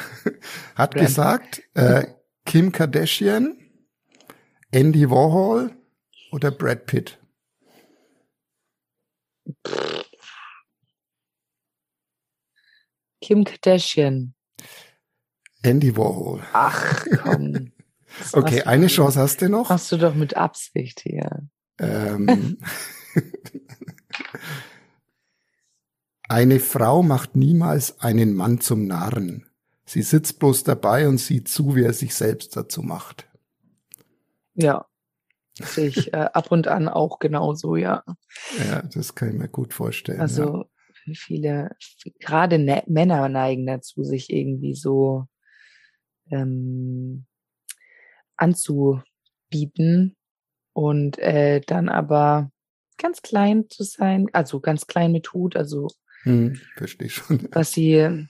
Hat 0.75 0.93
Brand. 0.93 1.07
gesagt, 1.07 1.62
äh, 1.75 2.07
Kim 2.47 2.73
Kardashian, 2.73 3.59
Andy 4.71 5.11
Warhol 5.11 5.77
oder 6.33 6.51
Brad 6.51 6.87
Pitt? 6.87 7.19
Kim 13.21 13.45
Kardashian. 13.45 14.35
Andy 15.63 15.97
Warhol. 15.97 16.43
Ach 16.53 17.05
komm. 17.23 17.73
Okay, 18.33 18.63
eine 18.63 18.87
Chance 18.87 19.21
hast 19.21 19.43
du 19.43 19.51
noch. 19.51 19.69
Hast 19.69 19.93
du 19.93 19.99
doch 19.99 20.15
mit 20.15 20.39
Absicht 20.39 21.01
hier. 21.01 21.51
Ähm, 21.79 22.57
eine 26.29 26.61
Frau 26.61 27.03
macht 27.03 27.37
niemals 27.37 28.01
einen 28.01 28.35
Mann 28.35 28.61
zum 28.61 28.87
Narren, 28.87 29.47
Sie 29.87 30.03
sitzt 30.03 30.41
bloß 30.41 30.65
dabei 30.65 31.09
und 31.09 31.19
sieht 31.19 31.49
zu, 31.49 31.77
wie 31.77 31.85
er 31.85 31.93
sich 31.93 32.15
selbst 32.15 32.57
dazu 32.57 32.83
macht. 32.83 33.29
Ja, 34.55 34.87
sehe 35.63 35.87
ich 35.87 36.13
äh, 36.13 36.29
ab 36.33 36.51
und 36.51 36.67
an 36.67 36.89
auch 36.89 37.21
genauso, 37.21 37.77
ja. 37.77 38.03
Ja, 38.69 38.83
das 38.83 39.15
kann 39.15 39.29
ich 39.29 39.35
mir 39.37 39.49
gut 39.49 39.73
vorstellen. 39.73 40.21
Also 40.21 40.67
viele, 41.14 41.71
gerade 42.19 42.59
ne 42.59 42.83
Männer 42.87 43.29
neigen 43.29 43.66
dazu, 43.66 44.03
sich 44.03 44.31
irgendwie 44.33 44.75
so 44.75 45.27
ähm, 46.31 47.27
anzubieten 48.37 50.16
und 50.73 51.19
äh, 51.19 51.61
dann 51.61 51.88
aber 51.88 52.51
ganz 52.99 53.23
klein 53.23 53.69
zu 53.69 53.85
sein, 53.85 54.27
also 54.33 54.61
ganz 54.61 54.87
klein 54.87 55.12
mit 55.12 55.33
Hut, 55.33 55.57
also 55.57 55.88
hm, 56.23 56.59
verstehe 56.77 57.09
schon. 57.09 57.49
was 57.53 57.73
sie 57.73 58.27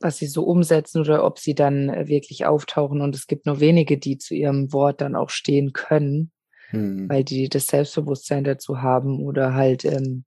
was 0.00 0.18
sie 0.18 0.26
so 0.26 0.44
umsetzen 0.44 1.00
oder 1.00 1.24
ob 1.24 1.38
sie 1.38 1.54
dann 1.54 1.88
äh, 1.88 2.08
wirklich 2.08 2.44
auftauchen 2.44 3.00
und 3.00 3.14
es 3.14 3.26
gibt 3.26 3.46
nur 3.46 3.60
wenige, 3.60 3.96
die 3.96 4.18
zu 4.18 4.34
ihrem 4.34 4.72
Wort 4.72 5.00
dann 5.00 5.16
auch 5.16 5.30
stehen 5.30 5.72
können, 5.72 6.30
Hm. 6.74 7.08
weil 7.08 7.24
die 7.24 7.48
das 7.48 7.68
Selbstbewusstsein 7.68 8.44
dazu 8.44 8.82
haben 8.82 9.20
oder 9.22 9.54
halt 9.54 9.84
ähm, 9.84 10.24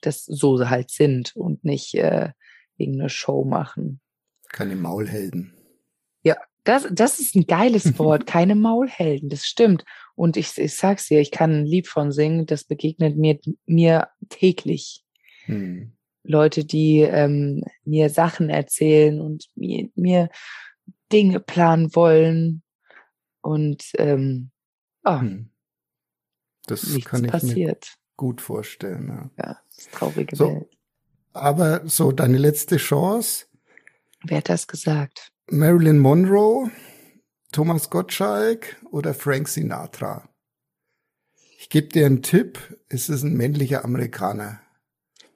das 0.00 0.24
so 0.24 0.68
halt 0.68 0.90
sind 0.90 1.34
und 1.36 1.64
nicht 1.64 1.94
äh, 1.94 2.30
irgendeine 2.76 3.10
Show 3.10 3.44
machen. 3.44 4.00
Keine 4.50 4.76
Maulhelden. 4.76 5.58
Das, 6.68 6.86
das 6.90 7.18
ist 7.18 7.34
ein 7.34 7.46
geiles 7.46 7.98
Wort, 7.98 8.26
keine 8.26 8.54
Maulhelden, 8.54 9.30
das 9.30 9.46
stimmt. 9.46 9.86
Und 10.14 10.36
ich, 10.36 10.58
ich 10.58 10.76
sag's 10.76 11.08
dir, 11.08 11.18
ich 11.18 11.30
kann 11.30 11.50
ein 11.50 11.64
Lied 11.64 11.88
von 11.88 12.12
singen, 12.12 12.44
das 12.44 12.64
begegnet 12.64 13.16
mir, 13.16 13.38
mir 13.64 14.08
täglich. 14.28 15.02
Hm. 15.46 15.92
Leute, 16.24 16.66
die 16.66 16.98
ähm, 17.00 17.64
mir 17.84 18.10
Sachen 18.10 18.50
erzählen 18.50 19.18
und 19.18 19.46
mir, 19.54 19.88
mir 19.94 20.28
Dinge 21.10 21.40
planen 21.40 21.94
wollen. 21.96 22.62
Und 23.40 23.84
ähm, 23.96 24.50
oh, 25.04 25.20
Hm. 25.20 25.48
Das 26.66 26.86
nichts 26.86 27.10
kann 27.10 27.24
ich 27.24 27.30
passiert. 27.30 27.94
Gut 28.18 28.42
vorstellen. 28.42 29.30
Ja. 29.38 29.44
Ja, 29.44 29.58
das 29.70 29.78
ist 29.78 29.92
traurige 29.92 30.36
So. 30.36 30.46
Welt. 30.56 30.68
Aber 31.32 31.80
so 31.86 32.12
deine 32.12 32.36
letzte 32.36 32.76
Chance, 32.76 33.46
Wer 34.24 34.38
hat 34.38 34.48
das 34.50 34.66
gesagt? 34.66 35.30
Marilyn 35.50 35.98
Monroe, 36.00 36.70
Thomas 37.52 37.88
Gottschalk 37.88 38.76
oder 38.90 39.14
Frank 39.14 39.48
Sinatra? 39.48 40.28
Ich 41.58 41.70
gebe 41.70 41.88
dir 41.88 42.04
einen 42.06 42.22
Tipp, 42.22 42.58
es 42.88 43.08
ist 43.08 43.22
ein 43.22 43.34
männlicher 43.34 43.84
Amerikaner. 43.84 44.60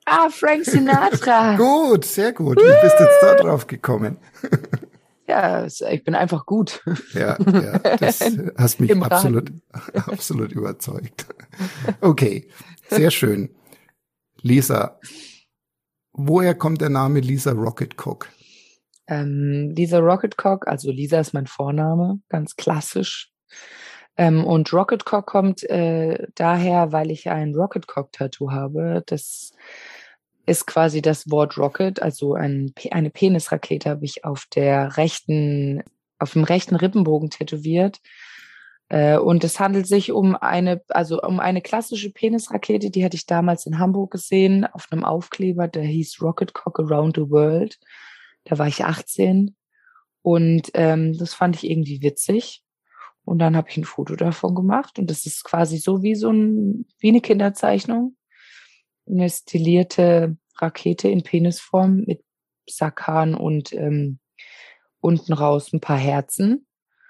Ah, 0.05 0.29
Frank 0.31 0.65
Sinatra. 0.65 1.57
Gut, 1.57 2.05
sehr 2.05 2.33
gut. 2.33 2.57
Wie 2.59 2.83
bist 2.83 2.99
du 2.99 3.05
jetzt 3.05 3.23
da 3.23 3.35
drauf 3.37 3.67
gekommen? 3.69 4.19
ja, 5.29 5.65
es- 5.65 5.81
ich 5.81 6.05
bin 6.05 6.15
einfach 6.15 6.47
gut. 6.47 6.83
Ja, 7.15 7.37
ja 7.41 7.79
das 7.97 8.21
hast 8.57 8.81
mich 8.81 8.95
absolut, 9.03 9.53
absolut 9.95 10.53
überzeugt. 10.53 11.27
Okay, 12.01 12.49
sehr 12.89 13.11
schön. 13.11 13.51
Lisa, 14.41 14.99
woher 16.13 16.55
kommt 16.55 16.81
der 16.81 16.89
Name 16.91 17.21
Lisa 17.21 17.53
Rocket 17.53 17.95
Cook? 18.05 18.29
Ähm, 19.09 19.73
Lisa 19.77 19.99
Rocketcock, 19.99 20.67
also 20.69 20.91
Lisa 20.91 21.21
ist 21.21 21.35
mein 21.35 21.47
Vorname, 21.47 22.21
ganz 22.29 22.57
klassisch. 22.57 23.31
Ähm, 24.17 24.45
und 24.45 24.73
Rocketcock 24.73 25.27
kommt 25.27 25.63
äh, 25.65 26.27
daher, 26.35 26.93
weil 26.93 27.11
ich 27.11 27.29
ein 27.31 27.55
Rocketcock-Tattoo 27.55 28.51
habe. 28.53 29.03
Das 29.07 29.53
ist 30.47 30.67
quasi 30.67 31.03
das 31.03 31.31
Wort 31.31 31.57
Rocket, 31.57 32.03
also 32.03 32.35
ein, 32.35 32.73
eine 32.91 33.11
Penisrakete 33.11 33.91
habe 33.91 34.05
ich 34.05 34.25
auf 34.25 34.47
der 34.55 34.97
rechten, 34.97 35.83
auf 36.19 36.33
dem 36.33 36.45
rechten 36.45 36.77
Rippenbogen 36.77 37.31
tätowiert. 37.31 38.01
Äh, 38.89 39.19
und 39.19 39.45
es 39.45 39.61
handelt 39.61 39.87
sich 39.87 40.13
um 40.13 40.37
eine, 40.37 40.83
also 40.89 41.23
um 41.23 41.41
eine 41.41 41.63
klassische 41.63 42.11
Penisrakete, 42.11 42.91
die 42.91 43.05
hatte 43.05 43.17
ich 43.17 43.27
damals 43.27 43.67
in 43.67 43.79
Hamburg 43.79 44.11
gesehen, 44.11 44.67
auf 44.67 44.89
einem 44.91 45.05
Aufkleber, 45.05 45.69
der 45.69 45.85
hieß 45.85 46.21
Rocket 46.21 46.55
Cock 46.55 46.81
Around 46.81 47.17
the 47.17 47.31
World. 47.31 47.79
Da 48.45 48.59
war 48.59 48.67
ich 48.67 48.85
18 48.85 49.55
und 50.23 50.71
ähm, 50.75 51.17
das 51.17 51.35
fand 51.35 51.57
ich 51.57 51.71
irgendwie 51.71 52.03
witzig. 52.03 52.63
Und 53.25 53.39
dann 53.39 53.57
habe 53.57 53.71
ich 53.71 53.77
ein 53.77 53.85
Foto 53.85 54.17
davon 54.17 54.55
gemacht 54.55 54.99
und 54.99 55.09
das 55.09 55.27
ist 55.27 55.45
quasi 55.45 55.79
so 55.79 56.03
wie 56.03 56.17
so 56.17 56.31
ein, 56.31 56.87
wie 56.99 57.09
eine 57.09 57.21
Kinderzeichnung. 57.21 58.17
Eine 59.07 59.29
stilierte 59.29 60.37
Rakete 60.59 61.09
in 61.09 61.23
Penisform 61.23 62.05
mit 62.07 62.23
Sackhahn 62.69 63.35
und 63.35 63.73
ähm, 63.73 64.19
unten 65.01 65.33
raus 65.33 65.73
ein 65.73 65.81
paar 65.81 65.99
Herzen. 65.99 66.67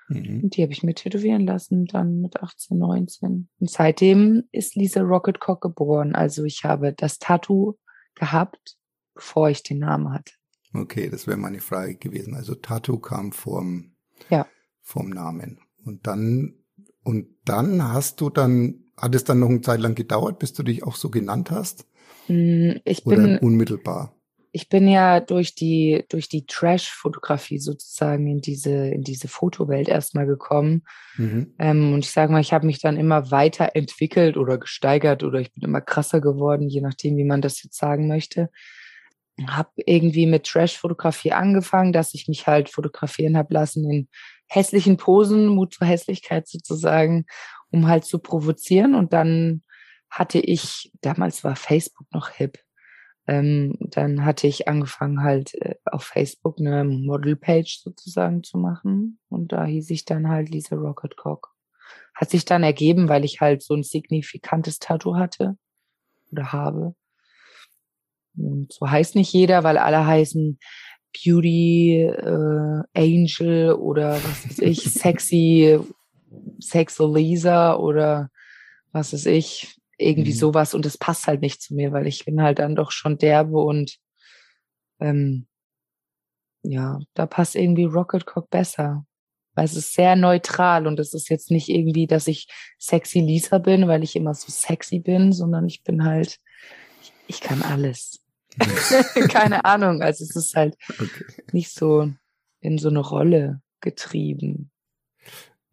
Mhm. 0.09 0.45
Und 0.45 0.57
die 0.57 0.63
habe 0.63 0.73
ich 0.73 0.83
mir 0.83 0.95
tätowieren 0.95 1.47
lassen, 1.47 1.87
dann 1.87 2.21
mit 2.21 2.43
18, 2.43 2.79
19. 2.79 3.49
Und 3.59 3.71
seitdem 3.71 4.45
ist 4.53 4.75
Lisa 4.75 5.01
Rocketcock 5.03 5.61
geboren. 5.61 6.15
Also 6.15 6.45
ich 6.45 6.65
habe 6.65 6.93
das 6.93 7.19
Tattoo 7.19 7.75
gehabt, 8.15 8.77
bevor 9.15 9.51
ich 9.51 9.63
den 9.63 9.79
Namen 9.79 10.13
hatte. 10.13 10.33
Okay, 10.75 11.11
das 11.11 11.27
wäre 11.27 11.37
meine 11.37 11.61
Frage 11.61 11.97
gewesen. 11.97 12.35
Also 12.35 12.55
Tattoo 12.55 12.99
kam 12.99 13.33
vorm, 13.33 13.95
Ja. 14.31 14.47
vorm 14.81 15.11
Namen. 15.11 15.61
Und 15.85 16.07
dann, 16.07 16.55
und 17.03 17.29
dann 17.45 17.93
hast 17.93 18.21
du 18.21 18.31
dann, 18.31 18.82
hat 18.97 19.15
es 19.15 19.25
dann 19.25 19.41
noch 19.41 19.49
eine 19.49 19.61
Zeit 19.61 19.81
lang 19.81 19.95
gedauert, 19.95 20.39
bis 20.39 20.53
du 20.53 20.63
dich 20.63 20.85
auch 20.85 20.97
so 20.97 21.11
genannt 21.11 21.51
hast? 21.51 21.87
Mm, 22.29 22.73
Ich 22.85 23.05
Oder 23.07 23.17
bin, 23.17 23.39
unmittelbar? 23.39 24.15
ich 24.53 24.69
bin 24.69 24.87
ja 24.87 25.21
durch 25.21 25.55
die, 25.55 26.05
durch 26.11 26.29
die 26.29 26.45
Trash-Fotografie 26.45 27.59
sozusagen 27.59 28.27
in 28.27 28.41
diese, 28.43 28.89
in 28.89 29.03
diese 29.03 29.27
Fotowelt 29.27 29.89
erstmal 29.89 30.27
gekommen. 30.27 30.83
Mhm. 31.17 31.55
Ähm, 31.59 31.95
und 31.95 32.01
ich 32.01 32.11
sage 32.11 32.31
mal, 32.31 32.41
ich 32.43 32.53
habe 32.53 32.67
mich 32.67 32.79
dann 32.79 32.99
immer 32.99 33.31
weiter 33.31 33.71
entwickelt 33.75 34.37
oder 34.37 34.59
gesteigert 34.59 35.25
oder 35.25 35.41
ich 35.41 35.53
bin 35.55 35.65
immer 35.65 35.81
krasser 35.81 36.21
geworden, 36.21 36.69
je 36.69 36.83
nachdem, 36.83 37.17
wie 37.17 37.25
man 37.25 37.41
das 37.41 37.63
jetzt 37.63 37.79
sagen 37.79 38.09
möchte. 38.09 38.51
Habe 39.47 39.71
irgendwie 39.77 40.27
mit 40.27 40.45
Trash-Fotografie 40.45 41.33
angefangen, 41.33 41.95
dass 41.95 42.13
ich 42.13 42.29
mich 42.29 42.47
halt 42.47 42.69
fotografieren 42.69 43.39
habe 43.39 43.55
lassen 43.55 43.91
in 43.91 44.09
hässlichen 44.47 44.99
Posen, 44.99 45.47
Mut 45.47 45.73
zur 45.73 45.87
Hässlichkeit 45.87 46.47
sozusagen, 46.47 47.25
um 47.73 47.89
halt 47.89 48.05
zu 48.05 48.19
provozieren. 48.19 48.95
Und 48.95 49.13
dann 49.13 49.63
hatte 50.11 50.39
ich, 50.39 50.93
damals 51.01 51.43
war 51.43 51.57
Facebook 51.57 52.07
noch 52.13 52.29
hip, 52.29 52.59
ähm, 53.27 53.77
dann 53.79 54.25
hatte 54.25 54.47
ich 54.47 54.69
angefangen 54.69 55.23
halt 55.23 55.55
äh, 55.55 55.77
auf 55.85 56.03
Facebook 56.05 56.59
eine 56.59 56.85
Modelpage 56.85 57.79
sozusagen 57.79 58.43
zu 58.43 58.59
machen 58.59 59.21
und 59.29 59.53
da 59.53 59.65
hieß 59.65 59.91
ich 59.91 60.05
dann 60.05 60.29
halt 60.29 60.49
Lisa 60.51 60.75
Rocketcock. 60.75 61.51
Hat 62.15 62.31
sich 62.31 62.45
dann 62.45 62.65
ergeben, 62.65 63.09
weil 63.09 63.25
ich 63.25 63.41
halt 63.41 63.63
so 63.63 63.75
ein 63.75 63.85
signifikantes 63.85 64.81
Tattoo 64.81 65.17
hatte 65.17 65.57
oder 66.33 66.53
habe. 66.53 66.95
Und 68.37 68.73
so 68.73 68.91
heißt 68.91 69.15
nicht 69.15 69.33
jeder, 69.33 69.63
weil 69.63 69.79
alle 69.79 70.05
heißen 70.05 70.59
Beauty 71.25 72.03
äh, 72.03 72.83
Angel 72.95 73.73
oder 73.75 74.15
was 74.15 74.49
weiß 74.49 74.59
ich, 74.61 74.81
sexy 74.93 75.79
Sexo 76.61 77.13
Lisa 77.13 77.77
oder 77.77 78.31
was 78.93 79.13
weiß 79.13 79.27
ich, 79.27 79.77
irgendwie 79.99 80.33
Mhm. 80.33 80.37
sowas 80.37 80.75
und 80.75 80.85
das 80.85 80.99
passt 80.99 81.27
halt 81.27 81.41
nicht 81.41 81.63
zu 81.63 81.75
mir, 81.75 81.93
weil 81.93 82.07
ich 82.07 82.25
bin 82.25 82.43
halt 82.43 82.59
dann 82.59 82.75
doch 82.75 82.91
schon 82.91 83.19
derbe 83.19 83.59
und 83.59 83.99
ähm, 85.01 85.47
ja, 86.63 86.99
da 87.15 87.27
passt 87.27 87.57
irgendwie 87.57 87.85
Rocket 87.85 88.27
Cock 88.27 88.51
besser. 88.51 89.05
Weil 89.55 89.67
es 89.67 89.77
ist 89.77 89.93
sehr 89.93 90.17
neutral 90.17 90.87
und 90.87 90.99
es 90.99 91.13
ist 91.13 91.29
jetzt 91.29 91.51
nicht 91.51 91.69
irgendwie, 91.69 92.07
dass 92.07 92.27
ich 92.27 92.49
sexy 92.79 93.21
Lisa 93.21 93.59
bin, 93.59 93.87
weil 93.87 94.03
ich 94.03 94.17
immer 94.17 94.33
so 94.33 94.51
sexy 94.51 94.99
bin, 94.99 95.33
sondern 95.33 95.67
ich 95.67 95.83
bin 95.83 96.05
halt, 96.05 96.39
ich, 97.03 97.13
ich 97.27 97.41
kann 97.43 97.63
alles. 97.63 98.25
Keine 99.29 99.65
Ahnung, 99.67 100.03
also 100.03 100.25
es 100.25 100.35
ist 100.37 100.55
halt 100.55 100.77
Okay. 100.89 101.27
nicht 101.53 101.71
so 101.71 102.11
in 102.61 102.79
so 102.79 102.89
eine 102.89 103.01
Rolle 103.01 103.61
getrieben. 103.81 104.71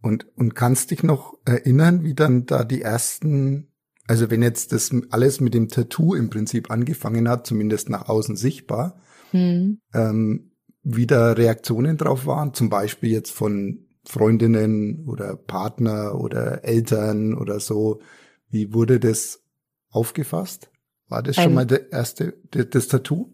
Und, 0.02 0.28
und 0.38 0.56
kannst 0.56 0.92
dich 0.92 1.04
noch 1.04 1.38
erinnern, 1.46 2.04
wie 2.04 2.14
dann 2.14 2.46
da 2.46 2.64
die 2.64 2.82
ersten, 2.82 3.68
also 4.08 4.30
wenn 4.30 4.42
jetzt 4.42 4.72
das 4.72 4.92
alles 5.10 5.42
mit 5.42 5.54
dem 5.54 5.68
Tattoo 5.68 6.16
im 6.16 6.30
Prinzip 6.30 6.72
angefangen 6.72 7.28
hat, 7.28 7.46
zumindest 7.46 7.90
nach 7.90 8.08
außen 8.08 8.36
sichtbar, 8.38 9.02
Hm. 9.32 9.80
ähm, 9.94 10.52
wie 10.84 11.06
da 11.06 11.34
Reaktionen 11.34 11.98
drauf 11.98 12.26
waren, 12.26 12.54
zum 12.54 12.70
Beispiel 12.70 13.12
jetzt 13.12 13.32
von 13.32 13.86
Freundinnen 14.06 15.06
oder 15.08 15.36
Partner 15.36 16.16
oder 16.16 16.64
Eltern 16.64 17.34
oder 17.34 17.60
so. 17.60 18.02
Wie 18.50 18.74
wurde 18.74 19.00
das 19.00 19.44
aufgefasst? 19.90 20.72
War 21.10 21.22
das 21.22 21.36
schon 21.36 21.48
Ähm, 21.48 21.54
mal 21.54 21.66
der 21.66 21.92
erste, 21.92 22.38
das, 22.52 22.70
das 22.70 22.88
Tattoo? 22.88 23.34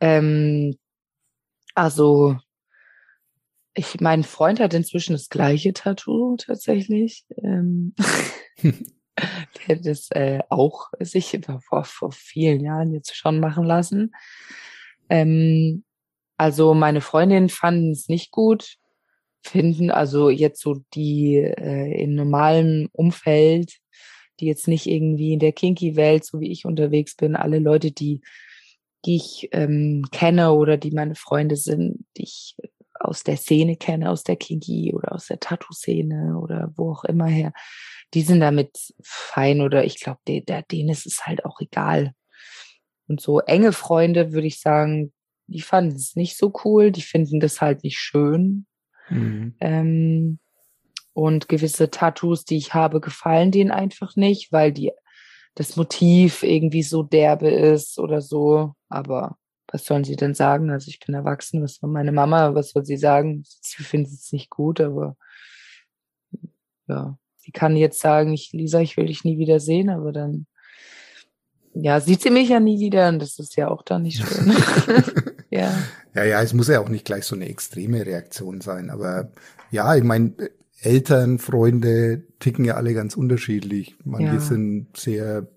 Ähm, 0.00 0.76
also, 1.74 2.38
ich, 3.74 4.00
mein 4.00 4.22
Freund 4.22 4.60
hat 4.60 4.74
inzwischen 4.74 5.12
das 5.12 5.28
gleiche 5.28 5.72
Tattoo 5.72 6.36
tatsächlich. 6.36 7.24
Ähm, 7.42 7.94
der 8.62 9.76
hat 9.76 9.86
das 9.86 10.10
äh, 10.10 10.40
auch 10.48 10.90
sich 11.00 11.38
vor, 11.68 11.84
vor 11.84 12.12
vielen 12.12 12.60
Jahren 12.64 12.92
jetzt 12.92 13.16
schon 13.16 13.40
machen 13.40 13.64
lassen. 13.64 14.12
Ähm, 15.08 15.84
Also 16.36 16.74
meine 16.74 17.00
Freundinnen 17.00 17.48
fanden 17.48 17.92
es 17.92 18.08
nicht 18.08 18.30
gut, 18.30 18.76
finden 19.42 19.90
also 19.90 20.30
jetzt 20.30 20.60
so 20.60 20.82
die 20.94 21.36
äh, 21.36 22.02
in 22.02 22.14
normalem 22.14 22.88
Umfeld, 22.92 23.78
die 24.40 24.46
jetzt 24.46 24.66
nicht 24.66 24.86
irgendwie 24.86 25.34
in 25.34 25.38
der 25.38 25.52
Kinky-Welt, 25.52 26.24
so 26.24 26.40
wie 26.40 26.50
ich 26.50 26.64
unterwegs 26.64 27.14
bin, 27.16 27.36
alle 27.36 27.58
Leute, 27.58 27.92
die, 27.92 28.22
die 29.04 29.16
ich 29.16 29.48
ähm, 29.52 30.04
kenne 30.10 30.52
oder 30.52 30.76
die 30.76 30.90
meine 30.90 31.14
Freunde 31.14 31.56
sind, 31.56 32.04
die 32.16 32.24
ich 32.24 32.56
aus 33.04 33.22
der 33.22 33.36
Szene 33.36 33.76
kenne, 33.76 34.10
aus 34.10 34.22
der 34.22 34.36
Kinky 34.36 34.92
oder 34.94 35.12
aus 35.12 35.26
der 35.26 35.40
Tattoo-Szene 35.40 36.38
oder 36.38 36.72
wo 36.76 36.92
auch 36.92 37.04
immer 37.04 37.26
her, 37.26 37.52
die 38.14 38.22
sind 38.22 38.40
damit 38.40 38.76
fein 39.02 39.60
oder 39.60 39.84
ich 39.84 40.00
glaube, 40.00 40.20
denen 40.24 40.88
ist 40.88 41.06
es 41.06 41.26
halt 41.26 41.44
auch 41.44 41.60
egal. 41.60 42.12
Und 43.08 43.20
so 43.20 43.40
enge 43.40 43.72
Freunde, 43.72 44.32
würde 44.32 44.46
ich 44.46 44.60
sagen, 44.60 45.12
die 45.46 45.60
fanden 45.60 45.96
es 45.96 46.16
nicht 46.16 46.36
so 46.36 46.52
cool, 46.64 46.90
die 46.90 47.02
finden 47.02 47.40
das 47.40 47.60
halt 47.60 47.84
nicht 47.84 47.98
schön. 47.98 48.66
Mhm. 49.08 49.54
Ähm, 49.60 50.38
und 51.14 51.48
gewisse 51.48 51.90
Tattoos, 51.90 52.44
die 52.44 52.56
ich 52.56 52.74
habe, 52.74 53.00
gefallen 53.00 53.50
denen 53.50 53.70
einfach 53.70 54.16
nicht, 54.16 54.52
weil 54.52 54.72
die 54.72 54.92
das 55.54 55.76
Motiv 55.76 56.42
irgendwie 56.42 56.82
so 56.82 57.02
derbe 57.02 57.50
ist 57.50 57.98
oder 57.98 58.22
so. 58.22 58.74
Aber 58.88 59.36
was 59.72 59.86
sollen 59.86 60.04
sie 60.04 60.16
denn 60.16 60.34
sagen? 60.34 60.70
Also 60.70 60.88
ich 60.88 61.00
bin 61.00 61.14
erwachsen, 61.14 61.62
was 61.62 61.76
soll 61.76 61.90
meine 61.90 62.12
Mama, 62.12 62.54
was 62.54 62.70
soll 62.70 62.84
sie 62.84 62.98
sagen? 62.98 63.42
Sie 63.44 63.82
findet 63.82 64.12
es 64.12 64.30
nicht 64.30 64.50
gut, 64.50 64.80
aber 64.80 65.16
ja, 66.86 67.18
sie 67.38 67.52
kann 67.52 67.76
jetzt 67.76 67.98
sagen, 67.98 68.32
ich, 68.34 68.52
Lisa, 68.52 68.80
ich 68.80 68.96
will 68.98 69.06
dich 69.06 69.24
nie 69.24 69.38
wieder 69.38 69.60
sehen, 69.60 69.88
aber 69.88 70.12
dann 70.12 70.46
ja, 71.74 72.00
sieht 72.00 72.20
sie 72.20 72.30
mich 72.30 72.50
ja 72.50 72.60
nie 72.60 72.78
wieder 72.80 73.08
und 73.08 73.18
das 73.20 73.38
ist 73.38 73.56
ja 73.56 73.68
auch 73.68 73.82
dann 73.82 74.02
nicht 74.02 74.22
schön. 74.22 74.52
ja. 75.50 75.72
Ja, 76.14 76.24
ja, 76.24 76.42
es 76.42 76.52
muss 76.52 76.68
ja 76.68 76.80
auch 76.80 76.90
nicht 76.90 77.06
gleich 77.06 77.24
so 77.24 77.34
eine 77.34 77.48
extreme 77.48 78.04
Reaktion 78.04 78.60
sein, 78.60 78.90
aber 78.90 79.32
ja, 79.70 79.96
ich 79.96 80.04
meine, 80.04 80.34
Eltern, 80.82 81.38
Freunde 81.38 82.26
ticken 82.40 82.66
ja 82.66 82.74
alle 82.74 82.92
ganz 82.92 83.16
unterschiedlich. 83.16 83.96
Manche 84.04 84.34
ja. 84.34 84.40
sind 84.40 84.94
sehr, 84.96 85.48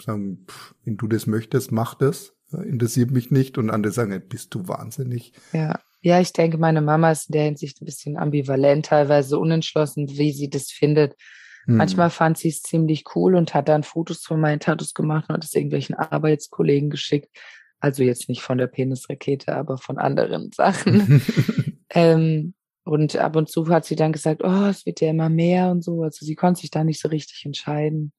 sagen, 0.00 0.44
pff, 0.46 0.74
wenn 0.84 0.98
du 0.98 1.08
das 1.08 1.26
möchtest, 1.26 1.72
mach 1.72 1.94
das 1.94 2.35
interessiert 2.52 3.10
mich 3.10 3.30
nicht 3.30 3.58
und 3.58 3.70
andere 3.70 3.92
sagen, 3.92 4.22
bist 4.28 4.54
du 4.54 4.68
wahnsinnig. 4.68 5.32
Ja. 5.52 5.80
Ja, 6.02 6.20
ich 6.20 6.32
denke, 6.32 6.56
meine 6.56 6.82
Mama 6.82 7.10
ist 7.10 7.30
in 7.30 7.32
der 7.32 7.44
Hinsicht 7.46 7.82
ein 7.82 7.84
bisschen 7.84 8.16
ambivalent, 8.16 8.86
teilweise 8.86 9.40
unentschlossen, 9.40 10.08
wie 10.08 10.30
sie 10.30 10.48
das 10.48 10.70
findet. 10.70 11.16
Hm. 11.64 11.78
Manchmal 11.78 12.10
fand 12.10 12.38
sie 12.38 12.50
es 12.50 12.62
ziemlich 12.62 13.04
cool 13.16 13.34
und 13.34 13.54
hat 13.54 13.68
dann 13.68 13.82
Fotos 13.82 14.22
von 14.22 14.40
meinen 14.40 14.60
Tattoos 14.60 14.94
gemacht 14.94 15.28
und 15.28 15.34
hat 15.34 15.44
es 15.44 15.54
irgendwelchen 15.54 15.96
Arbeitskollegen 15.96 16.90
geschickt. 16.90 17.36
Also 17.80 18.04
jetzt 18.04 18.28
nicht 18.28 18.42
von 18.42 18.56
der 18.56 18.68
Penisrakete, 18.68 19.54
aber 19.56 19.78
von 19.78 19.98
anderen 19.98 20.52
Sachen. 20.54 21.22
ähm, 21.90 22.54
und 22.84 23.16
ab 23.16 23.34
und 23.34 23.48
zu 23.48 23.66
hat 23.68 23.84
sie 23.84 23.96
dann 23.96 24.12
gesagt, 24.12 24.44
oh, 24.44 24.66
es 24.66 24.86
wird 24.86 25.00
ja 25.00 25.10
immer 25.10 25.28
mehr 25.28 25.70
und 25.72 25.82
so. 25.82 26.02
Also 26.02 26.24
sie 26.24 26.36
konnte 26.36 26.60
sich 26.60 26.70
da 26.70 26.84
nicht 26.84 27.00
so 27.00 27.08
richtig 27.08 27.44
entscheiden, 27.44 28.12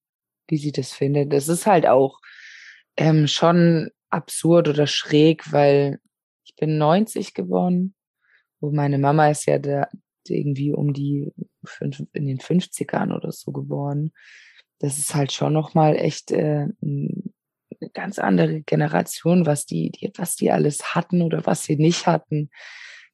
wie 0.50 0.58
sie 0.58 0.74
das 0.74 0.92
findet. 0.92 1.32
Das 1.32 1.48
ist 1.48 1.66
halt 1.66 1.88
auch 1.88 2.20
ähm, 2.98 3.28
schon 3.28 3.92
absurd 4.10 4.67
oder 4.67 4.88
schräg, 4.88 5.52
weil 5.52 6.00
ich 6.46 6.56
bin 6.56 6.78
90 6.78 7.34
geworden 7.34 7.96
und 8.60 8.76
meine 8.76 8.98
Mama 8.98 9.30
ist 9.30 9.46
ja 9.46 9.60
da 9.60 9.88
irgendwie 10.28 10.74
um 10.74 10.93
die 10.93 11.32
fünf, 11.63 12.04
in 12.13 12.26
den 12.26 12.39
50ern 12.39 13.15
oder 13.15 13.32
so 13.32 13.52
geboren. 13.52 14.12
Das 14.80 14.98
ist 14.98 15.15
halt 15.15 15.32
schon 15.32 15.54
nochmal 15.54 15.96
echt 15.96 16.32
äh, 16.32 16.67
eine 16.82 17.34
ganz 17.93 18.20
andere 18.20 18.62
Generation, 18.62 19.46
was 19.46 19.65
die, 19.65 19.91
die, 19.91 20.12
was 20.15 20.36
die 20.36 20.52
alles 20.52 20.96
hatten 20.96 21.22
oder 21.22 21.46
was 21.46 21.63
sie 21.63 21.78
nicht 21.78 22.08
hatten. 22.08 22.50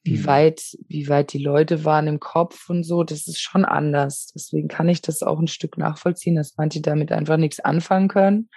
Wie 0.04 0.18
mhm. 0.18 0.26
weit, 0.26 0.78
wie 0.88 1.08
weit 1.08 1.32
die 1.32 1.44
Leute 1.44 1.86
waren 1.86 2.08
im 2.08 2.20
Kopf 2.20 2.70
und 2.70 2.84
so, 2.84 3.04
das 3.04 3.28
ist 3.28 3.40
schon 3.40 3.64
anders. 3.64 4.32
Deswegen 4.36 4.68
kann 4.68 4.90
ich 4.90 5.02
das 5.02 5.24
auch 5.24 5.40
ein 5.40 5.48
Stück 5.48 5.78
nachvollziehen, 5.78 6.36
dass 6.36 6.58
manche 6.58 6.82
damit 6.82 7.12
einfach 7.12 7.38
nichts 7.38 7.62
anfangen 7.62 8.10
können. 8.10 8.50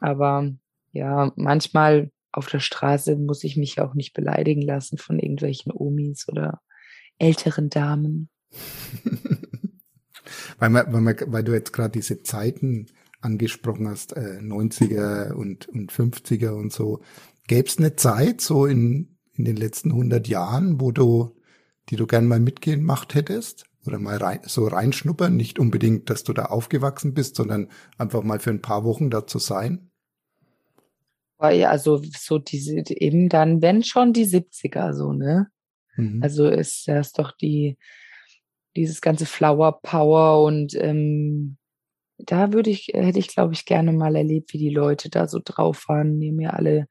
Aber 0.00 0.50
ja, 0.94 1.32
manchmal 1.36 2.10
auf 2.32 2.46
der 2.46 2.60
Straße 2.60 3.16
muss 3.16 3.44
ich 3.44 3.56
mich 3.56 3.80
auch 3.80 3.94
nicht 3.94 4.14
beleidigen 4.14 4.62
lassen 4.62 4.96
von 4.96 5.18
irgendwelchen 5.18 5.72
Omis 5.72 6.26
oder 6.28 6.60
älteren 7.18 7.68
Damen. 7.68 8.30
weil, 10.58 10.70
man, 10.70 10.92
weil, 10.92 11.00
man, 11.00 11.16
weil 11.26 11.44
du 11.44 11.52
jetzt 11.52 11.72
gerade 11.72 11.90
diese 11.90 12.22
Zeiten 12.22 12.86
angesprochen 13.20 13.88
hast, 13.88 14.16
äh, 14.16 14.38
90er 14.40 15.32
und, 15.32 15.68
und 15.68 15.92
50er 15.92 16.50
und 16.50 16.72
so. 16.72 17.00
Gäbe 17.46 17.68
es 17.68 17.78
eine 17.78 17.96
Zeit 17.96 18.40
so 18.40 18.66
in, 18.66 19.16
in 19.32 19.44
den 19.44 19.56
letzten 19.56 19.90
100 19.90 20.28
Jahren, 20.28 20.80
wo 20.80 20.92
du, 20.92 21.36
die 21.88 21.96
du 21.96 22.06
gern 22.06 22.26
mal 22.26 22.40
mitgemacht 22.40 23.14
hättest? 23.14 23.66
Oder 23.86 23.98
mal 23.98 24.16
rein, 24.16 24.40
so 24.44 24.66
reinschnuppern? 24.66 25.36
Nicht 25.36 25.58
unbedingt, 25.58 26.08
dass 26.08 26.24
du 26.24 26.32
da 26.32 26.46
aufgewachsen 26.46 27.14
bist, 27.14 27.36
sondern 27.36 27.68
einfach 27.98 28.22
mal 28.22 28.38
für 28.38 28.50
ein 28.50 28.62
paar 28.62 28.84
Wochen 28.84 29.10
da 29.10 29.26
zu 29.26 29.38
sein? 29.38 29.90
Also 31.44 32.00
so 32.02 32.38
diese, 32.38 32.82
eben 32.88 33.28
dann, 33.28 33.62
wenn 33.62 33.82
schon 33.82 34.12
die 34.12 34.26
70er, 34.26 34.92
so, 34.92 35.12
ne? 35.12 35.48
Mhm. 35.96 36.22
Also 36.22 36.48
ist 36.48 36.88
das 36.88 37.12
doch 37.12 37.32
die, 37.32 37.78
dieses 38.76 39.00
ganze 39.00 39.26
Flower 39.26 39.80
Power 39.82 40.44
und 40.44 40.74
ähm, 40.74 41.56
da 42.18 42.52
würde 42.52 42.70
ich, 42.70 42.88
hätte 42.94 43.18
ich, 43.18 43.28
glaube 43.28 43.54
ich, 43.54 43.64
gerne 43.64 43.92
mal 43.92 44.16
erlebt, 44.16 44.52
wie 44.52 44.58
die 44.58 44.70
Leute 44.70 45.10
da 45.10 45.26
so 45.26 45.40
drauf 45.44 45.88
waren, 45.88 46.20
die 46.20 46.32
mir 46.32 46.54
alle 46.54 46.86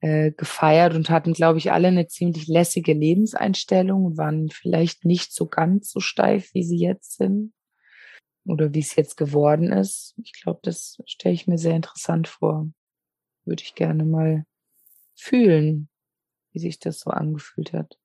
äh, 0.00 0.30
gefeiert 0.32 0.94
und 0.94 1.10
hatten, 1.10 1.32
glaube 1.32 1.58
ich, 1.58 1.72
alle 1.72 1.88
eine 1.88 2.06
ziemlich 2.06 2.46
lässige 2.46 2.92
Lebenseinstellung, 2.92 4.16
waren 4.16 4.48
vielleicht 4.50 5.04
nicht 5.04 5.32
so 5.32 5.46
ganz 5.46 5.90
so 5.90 6.00
steif, 6.00 6.50
wie 6.54 6.62
sie 6.62 6.78
jetzt 6.78 7.16
sind 7.16 7.52
oder 8.46 8.72
wie 8.74 8.80
es 8.80 8.94
jetzt 8.94 9.16
geworden 9.16 9.72
ist. 9.72 10.14
Ich 10.22 10.32
glaube, 10.40 10.60
das 10.62 10.98
stelle 11.06 11.34
ich 11.34 11.46
mir 11.46 11.58
sehr 11.58 11.74
interessant 11.74 12.28
vor 12.28 12.68
würde 13.48 13.62
ich 13.62 13.74
gerne 13.74 14.04
mal 14.04 14.44
fühlen, 15.14 15.88
wie 16.52 16.60
sich 16.60 16.78
das 16.78 17.00
so 17.00 17.10
angefühlt 17.10 17.72
hat. 17.72 17.98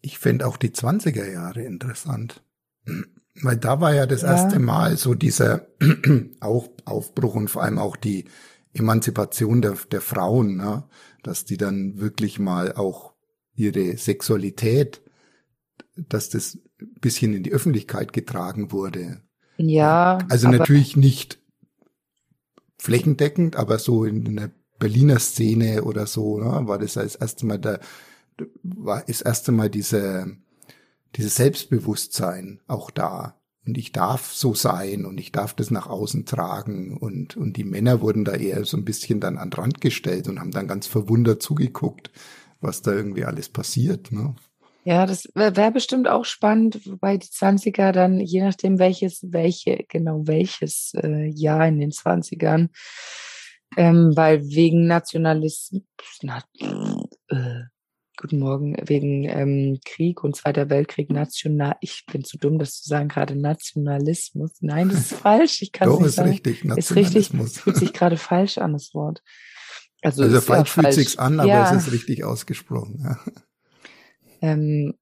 Ich 0.00 0.18
finde 0.18 0.46
auch 0.46 0.56
die 0.56 0.70
20er 0.70 1.30
Jahre 1.30 1.62
interessant. 1.62 2.42
Weil 3.40 3.56
da 3.56 3.80
war 3.80 3.94
ja 3.94 4.06
das 4.06 4.22
ja. 4.22 4.32
erste 4.32 4.58
Mal 4.58 4.96
so 4.96 5.14
dieser 5.14 5.68
Aufbruch 6.40 7.36
und 7.36 7.48
vor 7.48 7.62
allem 7.62 7.78
auch 7.78 7.96
die 7.96 8.24
Emanzipation 8.72 9.62
der, 9.62 9.76
der 9.92 10.00
Frauen, 10.00 10.56
ne? 10.56 10.84
dass 11.22 11.44
die 11.44 11.56
dann 11.56 12.00
wirklich 12.00 12.40
mal 12.40 12.72
auch 12.72 13.14
ihre 13.54 13.96
Sexualität, 13.96 15.02
dass 15.96 16.30
das 16.30 16.58
bisschen 17.00 17.34
in 17.34 17.42
die 17.42 17.52
Öffentlichkeit 17.52 18.12
getragen 18.12 18.72
wurde. 18.72 19.22
Ja. 19.56 20.18
Also 20.28 20.48
natürlich 20.48 20.96
nicht 20.96 21.40
flächendeckend, 22.78 23.56
aber 23.56 23.78
so 23.78 24.04
in 24.04 24.36
der 24.36 24.50
Berliner 24.78 25.18
Szene 25.18 25.82
oder 25.84 26.06
so, 26.06 26.38
ne, 26.38 26.66
war 26.68 26.78
das 26.78 26.94
das 26.94 27.16
erste 27.16 27.46
Mal 27.46 27.58
da, 27.58 27.80
war 28.62 29.02
das 29.06 29.20
erste 29.20 29.52
Mal 29.52 29.70
diese, 29.70 30.36
dieses 31.16 31.34
Selbstbewusstsein 31.36 32.60
auch 32.66 32.90
da. 32.90 33.34
Und 33.66 33.76
ich 33.76 33.92
darf 33.92 34.32
so 34.32 34.54
sein 34.54 35.04
und 35.04 35.20
ich 35.20 35.30
darf 35.30 35.52
das 35.52 35.70
nach 35.70 35.88
außen 35.88 36.24
tragen. 36.24 36.96
Und, 36.96 37.36
und 37.36 37.58
die 37.58 37.64
Männer 37.64 38.00
wurden 38.00 38.24
da 38.24 38.34
eher 38.34 38.64
so 38.64 38.78
ein 38.78 38.84
bisschen 38.84 39.20
dann 39.20 39.36
an 39.36 39.50
den 39.50 39.60
Rand 39.60 39.80
gestellt 39.82 40.26
und 40.26 40.40
haben 40.40 40.52
dann 40.52 40.68
ganz 40.68 40.86
verwundert 40.86 41.42
zugeguckt, 41.42 42.10
was 42.62 42.80
da 42.80 42.94
irgendwie 42.94 43.26
alles 43.26 43.50
passiert. 43.50 44.10
Ne? 44.10 44.34
Ja, 44.88 45.04
das 45.04 45.28
wäre 45.34 45.54
wär 45.54 45.70
bestimmt 45.70 46.08
auch 46.08 46.24
spannend, 46.24 46.86
wobei 46.86 47.18
die 47.18 47.26
20er 47.26 47.92
dann, 47.92 48.20
je 48.20 48.42
nachdem 48.42 48.78
welches, 48.78 49.20
welche, 49.22 49.84
genau 49.86 50.22
welches 50.24 50.94
äh, 50.94 51.26
Jahr 51.26 51.68
in 51.68 51.78
den 51.78 51.90
20ern, 51.90 52.70
ähm, 53.76 54.12
weil 54.14 54.42
wegen 54.46 54.86
Nationalismus, 54.86 55.82
na, 56.22 56.42
äh, 56.58 57.64
guten 58.16 58.38
Morgen, 58.38 58.76
wegen 58.86 59.24
ähm, 59.24 59.78
Krieg 59.84 60.24
und 60.24 60.36
Zweiter 60.36 60.70
Weltkrieg 60.70 61.10
national, 61.10 61.76
ich 61.82 62.06
bin 62.10 62.24
zu 62.24 62.38
dumm, 62.38 62.58
das 62.58 62.80
zu 62.80 62.88
sagen, 62.88 63.08
gerade 63.08 63.36
Nationalismus. 63.36 64.52
Nein, 64.62 64.88
das 64.88 65.00
ist 65.00 65.12
falsch, 65.20 65.60
ich 65.60 65.72
kann 65.72 65.90
es 65.90 65.98
nicht 65.98 66.08
ist 66.08 66.14
sagen. 66.14 66.30
Richtig, 66.30 66.64
Nationalismus. 66.64 67.26
Ist 67.26 67.34
richtig, 67.34 67.62
fühlt 67.62 67.76
sich 67.76 67.92
gerade 67.92 68.16
falsch 68.16 68.56
an, 68.56 68.72
das 68.72 68.94
Wort. 68.94 69.22
Also, 70.00 70.22
also 70.22 70.40
falsch 70.40 70.70
fühlt 70.70 70.86
falsch. 70.86 70.96
sich's 70.96 71.18
an, 71.18 71.40
aber 71.40 71.48
ja. 71.50 71.76
es 71.76 71.86
ist 71.86 71.92
richtig 71.92 72.24
ausgesprochen. 72.24 73.02
Ja 73.04 73.18
ähm, 74.40 74.94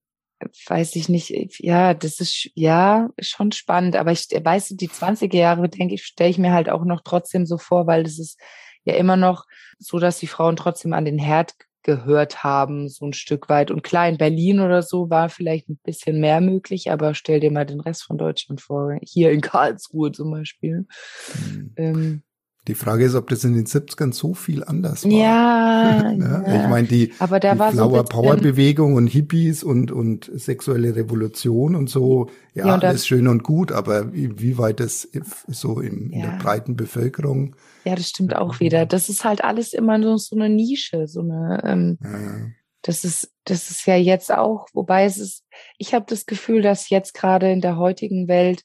weiß 0.67 0.97
ich 0.97 1.09
nicht, 1.09 1.33
ja, 1.61 1.95
das 1.95 2.21
ist 2.21 2.51
ja 2.55 3.09
schon 3.19 3.53
spannend, 3.53 3.97
aber 3.97 4.13
ich 4.13 4.29
weiß, 4.29 4.69
die 4.71 4.89
20er 4.89 5.37
Jahre, 5.37 5.69
denke 5.69 5.95
ich, 5.95 6.05
stelle 6.05 6.31
ich 6.31 6.39
mir 6.39 6.53
halt 6.53 6.69
auch 6.69 6.85
noch 6.85 7.01
trotzdem 7.03 7.47
so 7.47 7.59
vor, 7.59 7.87
weil 7.87 8.03
das 8.05 8.19
ist 8.19 8.39
ja 8.85 8.95
immer 8.95 9.17
noch 9.17 9.45
so, 9.79 9.99
dass 9.99 10.19
die 10.19 10.27
Frauen 10.27 10.57
trotzdem 10.57 10.93
an 10.93 11.05
den 11.05 11.19
Herd 11.19 11.55
gehört 11.83 12.43
haben, 12.43 12.89
so 12.89 13.07
ein 13.07 13.13
Stück 13.13 13.49
weit. 13.49 13.71
Und 13.71 13.83
klar, 13.83 14.09
in 14.09 14.19
Berlin 14.19 14.61
oder 14.61 14.83
so 14.83 15.09
war 15.09 15.29
vielleicht 15.29 15.69
ein 15.69 15.79
bisschen 15.85 16.21
mehr 16.21 16.41
möglich, 16.41 16.91
aber 16.91 17.15
stell 17.15 17.41
dir 17.41 17.53
mal 17.53 17.65
den 17.65 17.81
Rest 17.81 18.05
von 18.05 18.19
Deutschland 18.19 18.61
vor, 18.61 18.99
hier 19.03 19.31
in 19.31 19.41
Karlsruhe 19.41 20.11
zum 20.13 20.33
Beispiel. 20.33 20.87
Mhm. 21.35 21.73
Ähm, 21.77 22.23
Die 22.69 22.75
Frage 22.75 23.05
ist, 23.05 23.15
ob 23.15 23.29
das 23.29 23.45
in 23.45 23.55
den 23.55 23.67
70ern 23.67 24.13
so 24.13 24.35
viel 24.35 24.65
anders 24.65 25.05
war. 25.05 25.11
Ja, 25.13 26.13
ja. 26.13 26.43
ja. 26.47 26.63
Ich 26.65 26.69
meine, 26.69 26.89
die, 26.89 27.13
aber 27.21 27.39
da 27.39 27.53
die 27.55 27.59
war 27.61 27.71
so 27.71 27.77
Flower 27.77 28.03
bisschen- 28.03 28.09
Power 28.23 28.37
Bewegung 28.37 28.95
und 28.95 29.07
Hippies 29.07 29.63
und, 29.63 29.93
und 29.93 30.31
sexuelle 30.35 30.97
Revolution 30.97 31.77
und 31.77 31.89
so, 31.89 32.29
ja, 32.55 32.67
Ja, 32.67 32.75
und 32.75 32.85
alles 32.85 33.07
schön 33.07 33.29
und 33.29 33.43
gut, 33.45 33.71
aber 33.71 34.13
wie 34.13 34.59
weit 34.59 34.81
das 34.81 35.09
so 35.47 35.79
in, 35.81 36.11
in 36.11 36.21
Ja. 36.21 36.31
der 36.33 36.39
breiten 36.39 36.77
Bevölkerung, 36.77 37.55
Ja, 37.85 37.95
das 37.95 38.09
stimmt 38.09 38.35
auch 38.35 38.59
wieder. 38.59 38.85
Das 38.87 39.09
ist 39.09 39.25
halt 39.25 39.45
alles 39.45 39.73
immer 39.73 40.03
so, 40.03 40.17
so 40.17 40.35
eine 40.35 40.49
Nische, 40.49 41.07
so 41.07 41.21
eine, 41.21 41.63
ähm, 41.65 41.99
äh, 42.03 42.51
das 42.83 43.05
ist, 43.05 43.33
das 43.45 43.71
ist 43.71 43.87
ja 43.87 43.97
jetzt 43.97 44.33
auch, 44.33 44.67
wobei 44.73 45.05
es 45.05 45.19
ist, 45.19 45.45
ich 45.79 45.95
habe 45.95 46.05
das 46.09 46.27
Gefühl, 46.27 46.63
dass 46.63 46.89
jetzt 46.91 47.15
gerade 47.15 47.51
in 47.53 47.61
der 47.61 47.77
heutigen 47.79 48.27
Welt, 48.29 48.63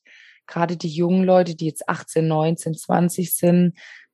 gerade 0.52 0.78
die 0.78 0.89
jungen 0.89 1.24
Leute, 1.24 1.56
die 1.56 1.66
jetzt 1.68 1.88
18, 1.89 2.28
19, 2.28 2.76
20 2.76 3.34
sind, 3.34 3.74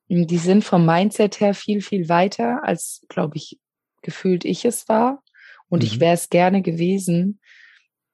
mh, 0.10 0.26
die 0.26 0.38
sind 0.38 0.64
vom 0.64 0.86
Mindset 0.86 1.40
her 1.42 1.54
viel, 1.54 1.82
viel 1.82 2.10
weiter, 2.10 2.62
als, 2.64 3.02
glaube 3.10 3.38
ich, 3.38 3.60
gefühlt 4.02 4.46
ich 4.46 4.66
es 4.66 4.88
war. 4.88 5.24
Und 5.70 5.84
ich 5.84 5.98
Mhm. 5.98 6.02
wäre 6.02 6.14
es 6.14 6.30
gerne 6.30 6.62
gewesen. 6.62 7.40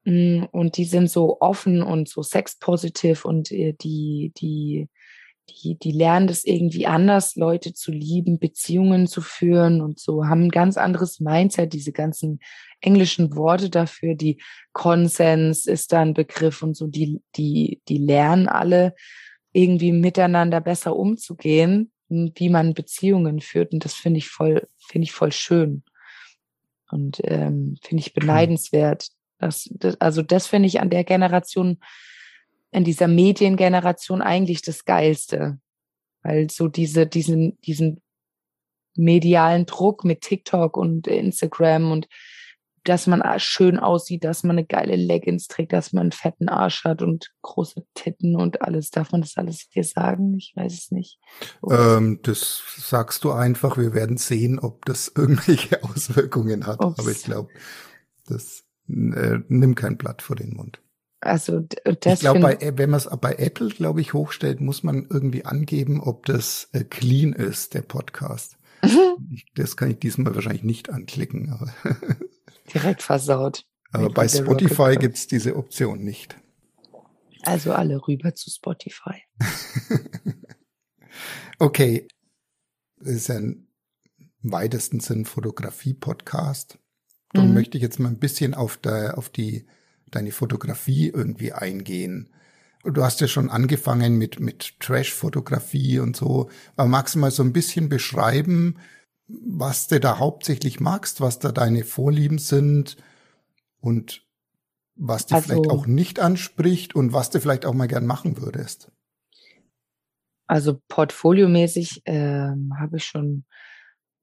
Mm, 0.06 0.46
Und 0.52 0.78
die 0.78 0.86
sind 0.86 1.10
so 1.10 1.40
offen 1.42 1.82
und 1.84 2.10
so 2.10 2.24
sexpositiv 2.24 3.26
und 3.26 3.52
äh, 3.52 3.74
die, 3.74 4.34
die, 4.38 4.90
die, 5.50 5.78
die 5.78 5.92
lernen 5.92 6.28
das 6.28 6.44
irgendwie 6.44 6.88
anders, 6.88 7.36
Leute 7.36 7.74
zu 7.74 7.92
lieben, 7.92 8.40
Beziehungen 8.40 9.08
zu 9.08 9.22
führen 9.22 9.82
und 9.82 10.00
so, 10.00 10.26
haben 10.26 10.44
ein 10.44 10.50
ganz 10.50 10.78
anderes 10.78 11.20
Mindset, 11.20 11.74
diese 11.74 11.92
ganzen 11.92 12.40
englischen 12.82 13.36
Worte 13.36 13.70
dafür, 13.70 14.16
die 14.16 14.42
Konsens 14.72 15.66
ist 15.66 15.92
da 15.94 16.02
ein 16.02 16.14
Begriff 16.14 16.62
und 16.62 16.76
so, 16.76 16.88
die, 16.88 17.22
die, 17.36 17.82
die 17.88 17.98
lernen 17.98 18.48
alle 18.48 18.96
irgendwie 19.54 19.92
miteinander 19.92 20.60
besser 20.62 20.96
umzugehen, 20.96 21.92
m, 22.10 22.32
wie 22.36 22.50
man 22.50 22.74
Beziehungen 22.74 23.40
führt. 23.40 23.72
Und 23.74 23.86
das 23.86 23.94
finde 23.94 24.18
ich 24.18 24.30
voll, 24.30 24.68
finde 24.88 25.06
ich 25.06 25.12
voll 25.12 25.32
schön. 25.32 25.84
Und 26.90 27.22
ähm, 27.24 27.78
finde 27.82 28.02
ich 28.02 28.14
beneidenswert. 28.14 29.08
Das, 29.40 29.70
das, 29.72 30.00
also 30.00 30.22
das 30.22 30.48
finde 30.48 30.68
ich 30.68 30.80
an 30.80 30.90
der 30.90 31.04
Generation, 31.04 31.80
in 32.74 32.84
dieser 32.84 33.08
Mediengeneration 33.08 34.22
eigentlich 34.22 34.62
das 34.62 34.86
Geilste. 34.86 35.60
Weil 36.24 36.50
so 36.50 36.68
diese, 36.68 37.06
diesen, 37.06 37.60
diesen 37.62 38.02
medialen 38.96 39.66
Druck 39.66 40.04
mit 40.04 40.22
TikTok 40.22 40.78
und 40.78 41.08
Instagram 41.08 41.92
und 41.92 42.08
dass 42.84 43.08
man 43.08 43.24
schön 43.40 43.80
aussieht, 43.80 44.26
dass 44.26 44.44
man 44.44 44.58
eine 44.58 44.66
geile 44.66 44.98
Leggings 44.98 45.48
trägt, 45.48 45.72
dass 45.72 45.94
man 45.94 46.02
einen 46.02 46.12
fetten 46.12 46.50
Arsch 46.50 46.84
hat 46.84 47.02
und 47.02 47.32
große 47.42 47.86
Titten 47.94 48.36
und 48.36 48.62
alles. 48.62 48.90
Darf 48.92 49.14
man 49.14 49.22
das 49.22 49.38
alles 49.38 49.68
hier 49.70 49.86
sagen? 49.86 50.36
Ich 50.38 50.52
weiß 50.56 50.74
es 50.74 50.92
nicht. 50.92 51.18
ähm, 51.70 52.20
das 52.24 52.62
sagst 52.76 53.24
du 53.24 53.32
einfach, 53.32 53.78
wir 53.78 53.94
werden 53.94 54.18
sehen, 54.18 54.60
ob 54.60 54.84
das 54.86 55.08
irgendwelche 55.16 55.82
Auswirkungen 55.84 56.68
hat. 56.68 56.84
Ups. 56.84 57.00
Aber 57.00 57.10
ich 57.10 57.24
glaube, 57.24 57.50
das 58.28 58.66
äh, 58.90 59.40
nimm 59.48 59.76
kein 59.76 59.98
Blatt 59.98 60.22
vor 60.22 60.36
den 60.36 60.54
Mund. 60.54 60.83
Also 61.24 61.60
das 61.62 62.16
ich 62.16 62.20
glaube, 62.20 62.58
wenn 62.60 62.90
man 62.90 62.98
es 62.98 63.10
bei 63.22 63.34
Apple, 63.36 63.70
glaube 63.70 64.02
ich, 64.02 64.14
hochstellt, 64.14 64.60
muss 64.62 64.84
man 64.84 65.08
irgendwie 65.10 65.46
angeben, 65.46 66.02
ob 66.02 66.26
das 66.26 66.70
äh, 66.74 66.84
clean 66.84 67.34
ist, 67.34 67.74
der 67.74 67.82
Podcast. 67.82 68.58
Ich, 69.32 69.46
das 69.56 69.78
kann 69.78 69.92
ich 69.92 70.00
diesmal 70.00 70.36
wahrscheinlich 70.36 70.64
nicht 70.64 70.90
anklicken. 70.90 71.50
Aber, 71.52 71.74
direkt 72.74 73.02
versaut. 73.02 73.66
aber 73.92 74.10
bei 74.10 74.28
Spotify 74.28 74.82
Rocket 74.82 75.00
gibt's 75.00 75.28
diese 75.28 75.56
Option 75.56 76.04
nicht. 76.04 76.36
Also 77.44 77.74
alle 77.74 78.06
rüber 78.08 78.36
zu 78.36 78.50
Spotify. 78.50 79.22
Okay. 81.60 82.08
Das 82.98 83.14
ist 83.14 83.30
ein 83.30 83.68
im 84.44 84.52
weitesten 84.52 85.00
Sinn 85.00 85.26
Fotografie-Podcast. 85.26 86.78
Darum 87.32 87.50
Mhm. 87.50 87.54
möchte 87.56 87.78
ich 87.78 87.82
jetzt 87.84 88.00
mal 88.00 88.10
ein 88.10 88.20
bisschen 88.20 88.54
auf, 88.54 88.78
der, 88.78 89.18
auf 89.18 89.30
die, 89.30 89.66
deine 90.16 90.32
Fotografie 90.32 91.10
irgendwie 91.10 91.52
eingehen. 91.54 92.30
Du 92.84 93.04
hast 93.04 93.22
ja 93.22 93.28
schon 93.28 93.50
angefangen 93.50 94.18
mit, 94.18 94.40
mit 94.40 94.80
Trash-Fotografie 94.80 96.00
und 96.00 96.16
so. 96.16 96.50
Aber 96.76 96.90
magst 96.90 97.16
du 97.16 97.20
mal 97.20 97.32
so 97.32 97.44
ein 97.44 97.54
bisschen 97.54 97.88
beschreiben, 97.88 98.78
was 99.28 99.88
du 99.88 100.00
da 100.00 100.20
hauptsächlich 100.20 100.80
magst, 100.80 101.22
was 101.22 101.40
da 101.40 101.52
deine 101.52 101.86
Vorlieben 101.86 102.40
sind 102.40 102.98
und 103.80 104.26
was 104.96 105.26
dich 105.26 105.36
Also- 105.36 105.48
vielleicht 105.48 105.70
auch 105.70 105.88
nicht 105.88 106.20
anspricht 106.20 106.94
und 106.96 107.14
was 107.14 107.30
du 107.30 107.40
vielleicht 107.40 107.66
auch 107.66 107.74
mal 107.74 107.88
gern 107.88 108.06
machen 108.06 108.40
würdest? 108.42 108.92
Also 110.46 110.80
portfoliomäßig 110.90 112.02
ähm, 112.06 112.74
habe 112.78 112.98
ich 112.98 113.06
schon 113.06 113.46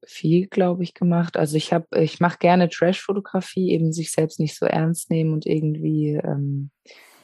viel, 0.05 0.47
glaube 0.47 0.83
ich, 0.83 0.93
gemacht. 0.93 1.37
Also 1.37 1.57
ich 1.57 1.73
habe, 1.73 2.01
ich 2.01 2.19
mache 2.19 2.39
gerne 2.39 2.69
Trash-Fotografie, 2.69 3.71
eben 3.71 3.93
sich 3.93 4.11
selbst 4.11 4.39
nicht 4.39 4.57
so 4.57 4.65
ernst 4.65 5.09
nehmen 5.09 5.33
und 5.33 5.45
irgendwie 5.45 6.19
ähm, 6.23 6.71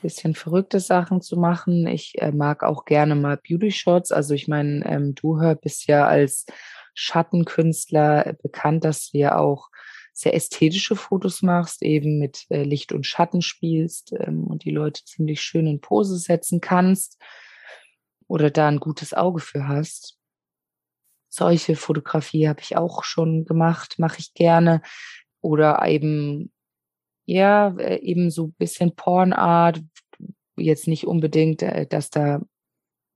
bisschen 0.01 0.35
verrückte 0.35 0.79
Sachen 0.79 1.21
zu 1.21 1.37
machen. 1.37 1.87
Ich 1.87 2.13
äh, 2.21 2.31
mag 2.31 2.63
auch 2.63 2.85
gerne 2.85 3.15
mal 3.15 3.37
Beauty-Shots. 3.37 4.11
Also 4.11 4.33
ich 4.33 4.47
meine, 4.47 4.85
ähm, 4.85 5.15
du 5.15 5.39
hör 5.39 5.55
bist 5.55 5.87
ja 5.87 6.05
als 6.05 6.45
Schattenkünstler 6.93 8.35
bekannt, 8.41 8.83
dass 8.83 9.09
du 9.09 9.17
ja 9.19 9.37
auch 9.37 9.69
sehr 10.13 10.33
ästhetische 10.33 10.95
Fotos 10.95 11.43
machst, 11.43 11.83
eben 11.83 12.17
mit 12.17 12.45
äh, 12.49 12.63
Licht 12.63 12.91
und 12.91 13.05
Schatten 13.05 13.41
spielst 13.41 14.13
ähm, 14.19 14.45
und 14.45 14.63
die 14.63 14.71
Leute 14.71 15.03
ziemlich 15.05 15.41
schön 15.41 15.67
in 15.67 15.79
Pose 15.79 16.17
setzen 16.17 16.59
kannst 16.59 17.21
oder 18.27 18.49
da 18.49 18.67
ein 18.67 18.79
gutes 18.79 19.13
Auge 19.13 19.39
für 19.39 19.67
hast. 19.67 20.16
Solche 21.37 21.75
Fotografie 21.75 22.47
habe 22.47 22.61
ich 22.61 22.77
auch 22.77 23.03
schon 23.03 23.45
gemacht, 23.45 23.99
mache 23.99 24.17
ich 24.17 24.33
gerne. 24.33 24.81
Oder 25.39 25.87
eben, 25.87 26.51
ja, 27.27 27.75
äh, 27.77 27.99
eben 27.99 28.31
so 28.31 28.47
ein 28.47 28.53
bisschen 28.53 28.95
Pornart, 28.95 29.83
jetzt 30.55 30.87
nicht 30.87 31.05
unbedingt, 31.05 31.61
äh, 31.61 31.85
dass 31.85 32.09
da 32.09 32.41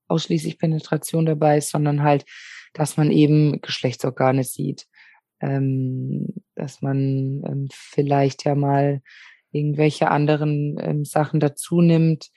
ausschließlich 0.08 0.60
Penetration 0.60 1.26
dabei 1.26 1.58
ist, 1.58 1.72
sondern 1.72 2.04
halt, 2.04 2.26
dass 2.74 2.96
man 2.96 3.10
eben 3.10 3.60
Geschlechtsorgane 3.62 4.44
sieht. 4.44 4.86
Ähm, 5.40 6.28
dass 6.54 6.84
man 6.84 7.42
ähm, 7.48 7.70
vielleicht 7.72 8.46
ja 8.46 8.54
mal 8.54 9.02
irgendwelche 9.52 10.12
anderen 10.12 10.78
ähm, 10.80 11.06
Sachen 11.06 11.40
dazu 11.40 11.82
nimmt, 11.82 12.30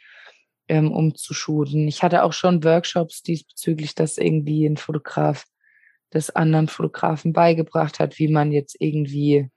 ähm, 0.67 0.91
um 0.91 1.15
zu 1.15 1.35
shooten. 1.35 1.87
Ich 1.89 2.03
hatte 2.03 2.23
auch 2.23 2.33
schon 2.33 2.65
Workshops 2.65 3.23
diesbezüglich, 3.23 3.95
dass 3.95 4.17
irgendwie 4.17 4.65
ein 4.65 4.79
Fotograf 4.79 5.45
des 6.15 6.31
anderen 6.31 6.69
Fotografen 6.69 7.33
beigebracht 7.33 7.99
hat, 7.99 8.19
wie 8.19 8.29
man 8.29 8.53
jetzt 8.53 8.77
irgendwie 8.79 9.51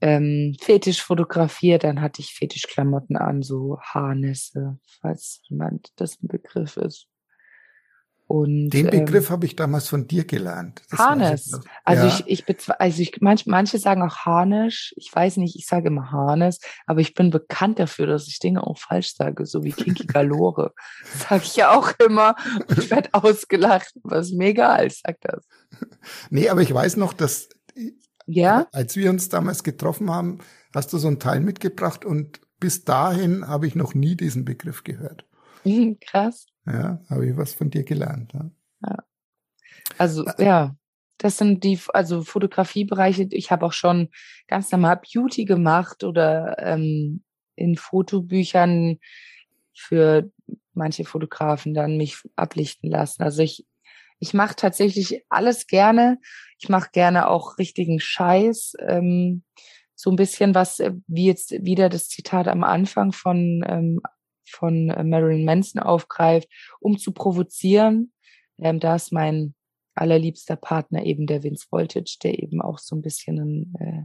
ähm, 0.00 0.56
Fetisch 0.60 1.02
fotografiert. 1.02 1.84
Dann 1.84 2.00
hatte 2.00 2.20
ich 2.20 2.34
Fetischklamotten 2.34 3.16
an, 3.16 3.42
so 3.42 3.78
Haarnässe, 3.80 4.78
falls 5.00 5.40
jemand 5.48 5.92
das 5.96 6.20
ein 6.22 6.28
Begriff 6.28 6.76
ist. 6.76 7.06
Und 8.28 8.68
Den 8.68 8.92
ähm, 8.92 9.06
Begriff 9.06 9.30
habe 9.30 9.46
ich 9.46 9.56
damals 9.56 9.88
von 9.88 10.06
dir 10.06 10.26
gelernt. 10.26 10.82
Das 10.90 11.00
Harness. 11.00 11.46
ich. 11.46 11.70
Also 11.82 12.06
ja. 12.06 12.20
ich, 12.26 12.48
ich 12.48 12.70
also 12.78 13.00
ich, 13.00 13.22
manch, 13.22 13.46
manche 13.46 13.78
sagen 13.78 14.02
auch 14.02 14.18
Harnisch. 14.18 14.92
Ich 14.98 15.10
weiß 15.12 15.38
nicht, 15.38 15.56
ich 15.56 15.66
sage 15.66 15.88
immer 15.88 16.12
Harness, 16.12 16.60
aber 16.86 17.00
ich 17.00 17.14
bin 17.14 17.30
bekannt 17.30 17.78
dafür, 17.78 18.06
dass 18.06 18.28
ich 18.28 18.38
Dinge 18.38 18.66
auch 18.66 18.76
falsch 18.76 19.14
sage, 19.14 19.46
so 19.46 19.64
wie 19.64 19.72
Kinky 19.72 20.06
Galore. 20.06 20.74
sage 21.28 21.42
ich 21.42 21.56
ja 21.56 21.74
auch 21.74 21.90
immer. 22.06 22.36
Und 22.68 22.78
ich 22.78 22.90
werde 22.90 23.08
ausgelacht, 23.12 23.94
ist 24.10 24.34
mir 24.34 24.48
egal, 24.48 24.88
ich 24.88 25.00
sag 25.00 25.18
das. 25.22 25.46
Nee, 26.28 26.50
aber 26.50 26.60
ich 26.60 26.72
weiß 26.72 26.98
noch, 26.98 27.14
dass 27.14 27.48
Ja? 28.26 28.68
als 28.72 28.94
wir 28.96 29.08
uns 29.08 29.30
damals 29.30 29.62
getroffen 29.64 30.10
haben, 30.10 30.40
hast 30.74 30.92
du 30.92 30.98
so 30.98 31.08
einen 31.08 31.18
Teil 31.18 31.40
mitgebracht 31.40 32.04
und 32.04 32.42
bis 32.60 32.84
dahin 32.84 33.48
habe 33.48 33.66
ich 33.66 33.74
noch 33.74 33.94
nie 33.94 34.16
diesen 34.16 34.44
Begriff 34.44 34.84
gehört. 34.84 35.24
Krass. 36.02 36.46
Ja, 36.70 37.00
habe 37.08 37.26
ich 37.26 37.36
was 37.36 37.54
von 37.54 37.70
dir 37.70 37.84
gelernt. 37.84 38.32
Ja. 38.34 38.96
Also 39.96 40.26
ja, 40.38 40.76
das 41.18 41.38
sind 41.38 41.64
die, 41.64 41.78
also 41.88 42.22
Fotografiebereiche. 42.22 43.28
Ich 43.30 43.50
habe 43.50 43.66
auch 43.66 43.72
schon 43.72 44.10
ganz 44.46 44.70
normal 44.70 45.00
Beauty 45.00 45.44
gemacht 45.44 46.04
oder 46.04 46.56
ähm, 46.58 47.24
in 47.56 47.76
Fotobüchern 47.76 48.98
für 49.74 50.30
manche 50.74 51.04
Fotografen 51.04 51.74
dann 51.74 51.96
mich 51.96 52.18
ablichten 52.36 52.90
lassen. 52.90 53.22
Also 53.22 53.42
ich, 53.42 53.66
ich 54.20 54.34
mache 54.34 54.56
tatsächlich 54.56 55.24
alles 55.28 55.66
gerne. 55.66 56.18
Ich 56.58 56.68
mache 56.68 56.90
gerne 56.92 57.28
auch 57.28 57.58
richtigen 57.58 57.98
Scheiß. 57.98 58.74
Ähm, 58.86 59.42
so 59.94 60.10
ein 60.10 60.16
bisschen 60.16 60.54
was, 60.54 60.78
äh, 60.78 60.92
wie 61.08 61.26
jetzt 61.26 61.50
wieder 61.64 61.88
das 61.88 62.08
Zitat 62.08 62.46
am 62.46 62.62
Anfang 62.62 63.12
von, 63.12 63.64
ähm, 63.66 64.00
von 64.50 64.90
äh, 64.90 65.04
Marilyn 65.04 65.44
Manson 65.44 65.80
aufgreift, 65.80 66.48
um 66.80 66.98
zu 66.98 67.12
provozieren. 67.12 68.12
Ähm, 68.58 68.80
da 68.80 68.96
ist 68.96 69.12
mein 69.12 69.54
allerliebster 69.94 70.56
Partner 70.56 71.04
eben 71.04 71.26
der 71.26 71.42
Vince 71.42 71.66
Voltage, 71.70 72.18
der 72.22 72.42
eben 72.42 72.60
auch 72.60 72.78
so 72.78 72.96
ein 72.96 73.02
bisschen 73.02 73.38
ein 73.38 73.74
äh, 73.80 74.04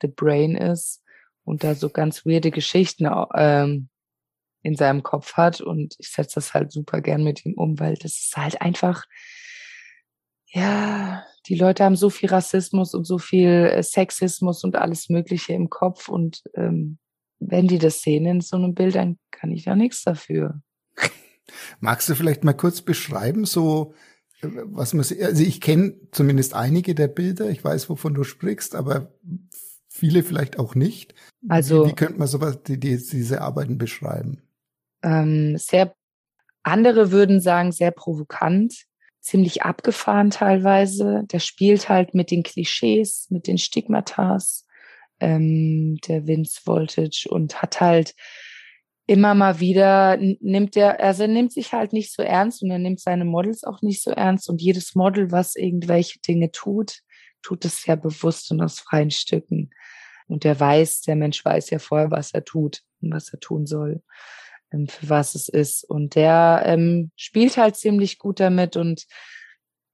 The 0.00 0.08
Brain 0.08 0.56
ist 0.56 1.02
und 1.44 1.64
da 1.64 1.74
so 1.74 1.90
ganz 1.90 2.24
weirde 2.24 2.50
Geschichten 2.50 3.08
ähm, 3.34 3.88
in 4.62 4.76
seinem 4.76 5.02
Kopf 5.02 5.34
hat. 5.34 5.60
Und 5.60 5.94
ich 5.98 6.10
setze 6.10 6.36
das 6.36 6.54
halt 6.54 6.72
super 6.72 7.00
gern 7.00 7.24
mit 7.24 7.44
ihm 7.44 7.54
um, 7.54 7.78
weil 7.78 7.94
das 7.94 8.18
ist 8.18 8.36
halt 8.36 8.60
einfach, 8.60 9.04
ja, 10.46 11.24
die 11.46 11.54
Leute 11.54 11.84
haben 11.84 11.96
so 11.96 12.10
viel 12.10 12.28
Rassismus 12.28 12.94
und 12.94 13.04
so 13.04 13.18
viel 13.18 13.48
äh, 13.48 13.82
Sexismus 13.82 14.64
und 14.64 14.76
alles 14.76 15.08
Mögliche 15.08 15.54
im 15.54 15.70
Kopf. 15.70 16.08
Und 16.08 16.42
ähm, 16.54 16.98
wenn 17.40 17.68
die 17.68 17.78
das 17.78 18.02
sehen 18.02 18.26
in 18.26 18.40
so 18.40 18.56
einem 18.56 18.74
Bild, 18.74 18.94
dann 18.94 19.18
kann 19.30 19.50
ich 19.50 19.64
ja 19.66 19.76
nichts 19.76 20.02
dafür. 20.04 20.60
Magst 21.80 22.08
du 22.08 22.14
vielleicht 22.14 22.44
mal 22.44 22.54
kurz 22.54 22.82
beschreiben, 22.82 23.44
so 23.44 23.94
äh, 24.42 24.48
was 24.64 24.94
man, 24.94 25.04
also 25.20 25.42
ich 25.42 25.60
kenne 25.60 25.94
zumindest 26.10 26.54
einige 26.54 26.94
der 26.94 27.08
Bilder, 27.08 27.50
ich 27.50 27.64
weiß, 27.64 27.88
wovon 27.88 28.14
du 28.14 28.24
sprichst, 28.24 28.74
aber 28.74 29.12
viele 29.88 30.22
vielleicht 30.22 30.58
auch 30.58 30.74
nicht. 30.74 31.14
Also 31.48 31.84
wie, 31.84 31.90
wie 31.90 31.94
könnte 31.94 32.18
man 32.18 32.28
sowas, 32.28 32.62
die, 32.62 32.78
die, 32.78 32.96
diese 32.96 33.40
Arbeiten 33.40 33.78
beschreiben? 33.78 34.42
Ähm, 35.02 35.56
sehr, 35.56 35.94
andere 36.62 37.12
würden 37.12 37.40
sagen 37.40 37.72
sehr 37.72 37.90
provokant, 37.90 38.86
ziemlich 39.20 39.62
abgefahren 39.62 40.30
teilweise. 40.30 41.22
Der 41.30 41.40
spielt 41.40 41.88
halt 41.88 42.14
mit 42.14 42.30
den 42.30 42.42
Klischees, 42.42 43.26
mit 43.30 43.46
den 43.46 43.58
Stigmatas, 43.58 44.66
ähm, 45.20 45.98
der 46.06 46.26
Vince 46.26 46.60
Voltage 46.64 47.28
und 47.28 47.62
hat 47.62 47.80
halt 47.80 48.14
immer 49.06 49.34
mal 49.34 49.58
wieder 49.58 50.18
nimmt 50.18 50.76
er, 50.76 51.00
also 51.00 51.22
er 51.22 51.28
nimmt 51.28 51.52
sich 51.52 51.72
halt 51.72 51.94
nicht 51.94 52.12
so 52.12 52.22
ernst 52.22 52.62
und 52.62 52.70
er 52.70 52.78
nimmt 52.78 53.00
seine 53.00 53.24
Models 53.24 53.64
auch 53.64 53.80
nicht 53.80 54.02
so 54.02 54.10
ernst 54.10 54.50
und 54.50 54.60
jedes 54.60 54.94
Model, 54.94 55.32
was 55.32 55.56
irgendwelche 55.56 56.18
Dinge 56.20 56.52
tut, 56.52 57.00
tut 57.42 57.64
es 57.64 57.86
ja 57.86 57.96
bewusst 57.96 58.50
und 58.50 58.60
aus 58.60 58.80
freien 58.80 59.10
Stücken. 59.10 59.70
Und 60.26 60.44
der 60.44 60.60
weiß, 60.60 61.00
der 61.02 61.16
Mensch 61.16 61.42
weiß 61.42 61.70
ja 61.70 61.78
vorher, 61.78 62.10
was 62.10 62.34
er 62.34 62.44
tut 62.44 62.82
und 63.00 63.12
was 63.12 63.32
er 63.32 63.40
tun 63.40 63.64
soll, 63.64 64.02
ähm, 64.72 64.86
für 64.88 65.08
was 65.08 65.34
es 65.34 65.48
ist. 65.48 65.84
Und 65.84 66.14
der 66.14 66.62
ähm, 66.66 67.10
spielt 67.16 67.56
halt 67.56 67.76
ziemlich 67.76 68.18
gut 68.18 68.40
damit 68.40 68.76
und 68.76 69.06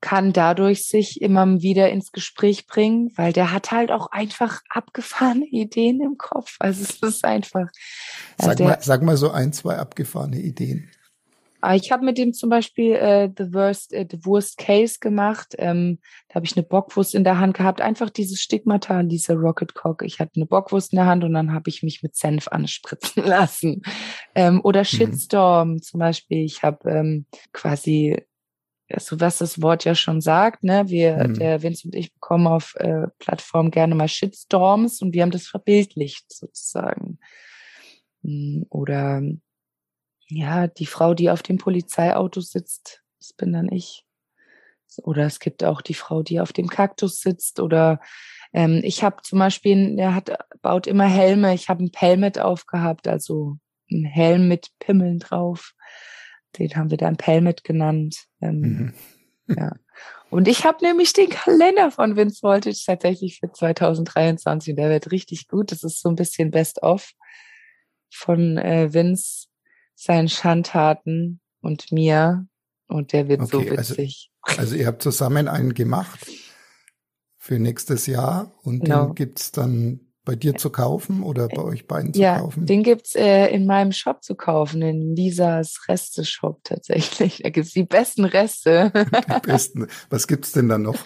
kann 0.05 0.35
dadurch 0.35 0.87
sich 0.87 1.23
immer 1.23 1.63
wieder 1.63 1.89
ins 1.89 2.13
Gespräch 2.13 2.67
bringen, 2.67 3.11
weil 3.17 3.33
der 3.33 3.53
hat 3.53 3.71
halt 3.71 3.91
auch 3.91 4.09
einfach 4.09 4.61
abgefahrene 4.69 5.47
Ideen 5.51 6.03
im 6.03 6.19
Kopf. 6.19 6.57
Also 6.59 6.83
es 6.83 7.03
ist 7.03 7.25
einfach. 7.25 7.69
Sag, 8.37 8.53
äh, 8.53 8.57
der, 8.57 8.69
mal, 8.69 8.79
sag 8.83 9.03
mal 9.03 9.17
so 9.17 9.31
ein, 9.31 9.55
zwei 9.55 9.79
abgefahrene 9.79 10.41
Ideen. 10.41 10.91
Ah, 11.63 11.75
ich 11.75 11.91
habe 11.91 12.05
mit 12.05 12.19
dem 12.19 12.35
zum 12.35 12.51
Beispiel 12.51 12.93
äh, 12.93 13.31
The 13.35 13.55
Worst, 13.55 13.95
äh, 13.95 14.07
The 14.09 14.27
Worst 14.27 14.59
Case 14.59 14.99
gemacht. 15.01 15.55
Ähm, 15.57 16.01
da 16.29 16.35
habe 16.35 16.45
ich 16.45 16.55
eine 16.55 16.65
Bockwurst 16.65 17.15
in 17.15 17.25
der 17.25 17.39
Hand 17.39 17.57
gehabt. 17.57 17.81
Einfach 17.81 18.11
dieses 18.11 18.43
Stigmata 18.43 18.99
an 18.99 19.09
dieser 19.09 19.37
Rocket 19.37 19.73
Cock. 19.73 20.03
Ich 20.03 20.21
hatte 20.21 20.33
eine 20.37 20.45
Bockwurst 20.45 20.93
in 20.93 20.97
der 20.97 21.07
Hand 21.07 21.25
und 21.25 21.33
dann 21.33 21.55
habe 21.55 21.71
ich 21.71 21.83
mich 21.83 22.03
mit 22.03 22.15
Senf 22.15 22.49
anspritzen 22.49 23.23
lassen. 23.25 23.81
Ähm, 24.35 24.61
oder 24.63 24.81
mhm. 24.81 24.85
Shitstorm 24.85 25.71
mhm. 25.71 25.83
zum 25.83 26.01
Beispiel. 26.01 26.45
Ich 26.45 26.63
habe 26.63 26.91
ähm, 26.91 27.25
quasi 27.55 28.19
also 28.91 29.19
was 29.21 29.39
das 29.39 29.63
Wort 29.63 29.85
ja 29.85 29.95
schon 29.95 30.21
sagt, 30.21 30.63
ne? 30.63 30.85
Wir, 30.89 31.29
mhm. 31.29 31.35
der 31.39 31.63
Vince 31.63 31.89
und 31.89 31.95
ich 31.95 32.13
bekommen 32.13 32.47
auf 32.47 32.75
äh, 32.77 33.07
Plattformen 33.19 33.71
gerne 33.71 33.95
mal 33.95 34.09
Shitstorms 34.09 35.01
und 35.03 35.15
wir 35.15 35.23
haben 35.23 35.31
das 35.31 35.47
verbildlicht 35.47 36.33
sozusagen. 36.33 37.19
Hm, 38.23 38.67
oder 38.69 39.23
ja, 40.29 40.67
die 40.67 40.87
Frau, 40.87 41.15
die 41.15 41.31
auf 41.31 41.43
dem 41.43 41.59
Polizeiauto 41.59 42.41
sitzt, 42.41 43.03
das 43.19 43.33
bin 43.33 43.53
dann 43.53 43.71
ich. 43.71 44.05
Oder 45.03 45.25
es 45.25 45.41
gibt 45.41 45.65
auch 45.65 45.81
die 45.81 45.95
Frau, 45.95 46.23
die 46.23 46.41
auf 46.41 46.53
dem 46.53 46.69
Kaktus 46.69 47.21
sitzt. 47.21 47.61
Oder 47.61 48.01
ähm, 48.53 48.81
ich 48.85 49.03
habe 49.03 49.23
zum 49.23 49.39
Beispiel, 49.39 49.97
der 49.97 50.15
hat 50.15 50.37
baut 50.63 50.87
immer 50.87 51.07
Helme. 51.07 51.55
Ich 51.55 51.69
habe 51.69 51.83
ein 51.83 51.91
Pelmet 51.91 52.39
aufgehabt, 52.39 53.09
also 53.09 53.57
ein 53.91 54.05
Helm 54.05 54.49
mit 54.49 54.69
Pimmeln 54.79 55.19
drauf. 55.19 55.75
Den 56.59 56.75
haben 56.77 56.91
wir 56.91 56.99
dann 56.99 57.17
Pelmet 57.17 57.65
genannt. 57.65 58.27
Ähm, 58.41 58.61
mhm. 59.47 59.57
ja. 59.57 59.73
Und 60.31 60.49
ich 60.49 60.65
habe 60.65 60.85
nämlich 60.85 61.13
den 61.13 61.29
Kalender 61.29 61.91
von 61.91 62.17
Vince 62.17 62.43
Voltage 62.43 62.81
tatsächlich 62.85 63.39
für 63.39 63.53
2023. 63.53 64.75
Der 64.75 64.91
wird 64.91 65.13
richtig 65.13 65.47
gut. 65.47 65.71
Das 65.71 65.85
ist 65.85 66.01
so 66.01 66.09
ein 66.09 66.17
bisschen 66.17 66.51
Best-of 66.51 67.13
von 68.13 68.59
äh, 68.59 68.93
Vince, 68.93 69.47
seinen 69.95 70.29
Schandtaten 70.29 71.41
und 71.61 71.93
mir. 71.93 72.47
Und 72.89 73.13
der 73.13 73.29
wird 73.29 73.43
okay, 73.43 73.51
so 73.51 73.59
also 73.59 73.97
witzig. 73.97 74.31
Also, 74.43 74.61
also, 74.61 74.75
ihr 74.77 74.87
habt 74.87 75.03
zusammen 75.03 75.49
einen 75.49 75.75
gemacht 75.75 76.29
für 77.39 77.59
nächstes 77.59 78.07
Jahr 78.07 78.53
und 78.63 78.85
genau. 78.85 79.07
den 79.07 79.15
gibt's 79.15 79.53
dann 79.53 80.01
bei 80.25 80.37
dir 80.37 80.55
zu 80.55 80.71
kaufen 80.71 81.23
oder 81.23 81.49
bei 81.49 81.63
euch 81.63 81.87
beiden 81.87 82.15
zu 82.15 82.21
ja, 82.21 82.39
kaufen? 82.39 82.67
Den 82.67 82.83
gibt's 82.83 83.15
äh, 83.15 83.47
in 83.49 83.67
meinem 83.67 83.93
Shop 83.93 84.23
zu 84.25 84.35
kaufen, 84.35 84.83
in 84.83 85.15
Lisas 85.15 85.85
Reste-Shop 85.89 86.61
tatsächlich. 86.65 87.43
Da 87.43 87.51
gibt's 87.51 87.73
die 87.73 87.85
besten 87.85 88.25
Reste. 88.25 88.91
die 88.95 89.47
besten. 89.47 89.89
Was 90.11 90.27
gibt's 90.27 90.53
denn 90.53 90.69
da 90.69 90.79
noch? 90.79 90.99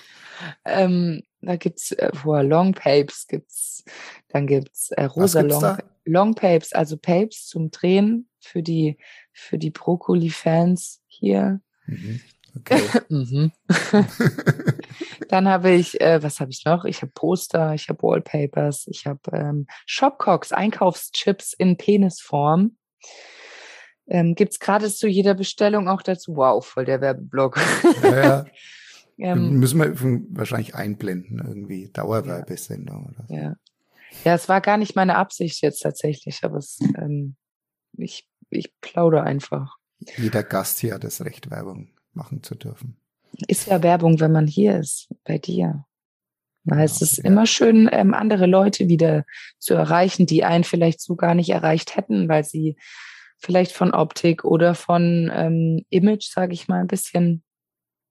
Ähm, 0.65 1.23
da 1.41 1.57
gibt's 1.57 1.93
äh, 1.93 2.11
boah, 2.23 2.43
Long 2.43 2.73
Papes 2.73 3.27
gibt's, 3.27 3.85
dann 4.29 4.47
gibt's 4.47 4.91
äh, 4.93 5.05
rosa 5.05 5.43
gibt's 5.43 5.61
Long, 5.61 5.79
Long 6.05 6.35
Papes, 6.35 6.73
also 6.73 6.97
Papes 6.97 7.47
zum 7.47 7.71
Drehen 7.71 8.29
für 8.41 8.63
die 8.63 8.99
für 9.33 9.59
die 9.59 9.71
Brokkoli-Fans 9.71 11.03
hier. 11.07 11.61
Mhm. 11.87 12.21
Okay. 12.57 12.83
mhm. 13.09 13.53
Dann 15.29 15.49
habe 15.49 15.71
ich, 15.71 16.01
äh, 16.01 16.23
was 16.23 16.41
habe 16.41 16.51
ich 16.51 16.65
noch? 16.65 16.85
Ich 16.85 17.03
habe 17.03 17.13
Poster, 17.15 17.75
ich 17.75 17.89
habe 17.89 18.03
Wallpapers, 18.03 18.87
ich 18.89 19.07
habe 19.07 19.21
ähm, 19.33 19.67
Shopcocks, 19.87 20.53
Einkaufschips 20.53 21.53
in 21.53 21.77
Penisform. 21.77 22.77
Ähm, 24.07 24.35
Gibt 24.35 24.53
es 24.53 24.59
gerade 24.59 24.89
zu 24.91 25.07
jeder 25.07 25.35
Bestellung 25.35 25.89
auch 25.89 26.03
dazu? 26.03 26.37
Wow, 26.37 26.65
voll 26.65 26.87
der 26.87 27.01
Werbeblock. 27.01 27.61
Ja, 28.03 28.17
ja. 28.17 28.47
ähm, 29.19 29.59
Müssen 29.59 29.79
wir 29.79 29.95
wahrscheinlich 30.31 30.75
einblenden, 30.75 31.43
irgendwie 31.45 31.91
Dauerwerbesendung 31.93 33.07
oder 33.07 33.27
so. 33.29 33.35
Ja. 33.35 33.57
ja, 34.25 34.35
es 34.35 34.49
war 34.49 34.63
gar 34.63 34.79
nicht 34.79 34.97
meine 34.97 35.17
Absicht 35.17 35.61
jetzt 35.63 35.81
tatsächlich, 35.81 36.43
aber 36.43 36.57
es, 36.57 36.79
ähm, 36.97 37.37
ich, 37.99 38.27
ich 38.49 38.73
plaudere 38.81 39.25
einfach. 39.25 39.77
Jeder 40.17 40.43
Gast 40.43 40.79
hier 40.79 40.95
hat 40.95 41.05
das 41.05 41.23
Recht, 41.23 41.51
Werbung 41.51 41.91
machen 42.13 42.43
zu 42.43 42.55
dürfen. 42.55 42.97
Ist 43.47 43.67
ja 43.67 43.83
Werbung, 43.83 44.21
wenn 44.21 44.33
man 44.33 44.47
hier 44.47 44.79
ist, 44.79 45.09
bei 45.25 45.39
dir. 45.39 45.85
Weil 46.65 46.85
es 46.85 47.01
ist 47.01 47.19
ja. 47.19 47.25
immer 47.25 47.47
schön, 47.47 47.89
ähm, 47.93 48.15
andere 48.15 48.47
Leute 48.47 48.89
wieder 48.89 49.25
zu 49.59 49.75
erreichen, 49.75 50.27
die 50.27 50.45
einen 50.45 50.65
vielleicht 50.65 51.01
so 51.01 51.17
gar 51.17 51.35
nicht 51.35 51.51
erreicht 51.51 51.97
hätten, 51.97 52.29
weil 52.29 52.45
sie 52.45 52.77
vielleicht 53.39 53.73
von 53.73 53.93
Optik 53.95 54.45
oder 54.45 54.75
von 54.75 55.31
ähm, 55.33 55.85
Image, 55.91 56.29
sage 56.31 56.53
ich 56.53 56.69
mal, 56.69 56.81
ein 56.81 56.89
bisschen 56.89 57.43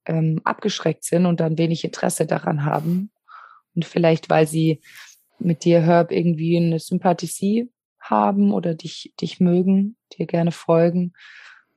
ähm, 0.06 0.42
abgeschreckt 0.44 1.04
sind 1.04 1.26
und 1.26 1.40
dann 1.40 1.58
wenig 1.58 1.84
Interesse 1.84 2.26
daran 2.26 2.64
haben. 2.64 3.12
Und 3.76 3.86
vielleicht, 3.86 4.30
weil 4.30 4.48
sie 4.48 4.82
mit 5.38 5.64
dir, 5.66 5.82
Herb, 5.82 6.12
irgendwie 6.12 6.58
eine 6.58 6.80
Sympathie 6.80 7.70
haben 8.00 8.54
oder 8.54 8.74
dich, 8.74 9.14
dich 9.20 9.40
mögen, 9.40 9.98
dir 10.18 10.26
gerne 10.26 10.52
folgen 10.52 11.14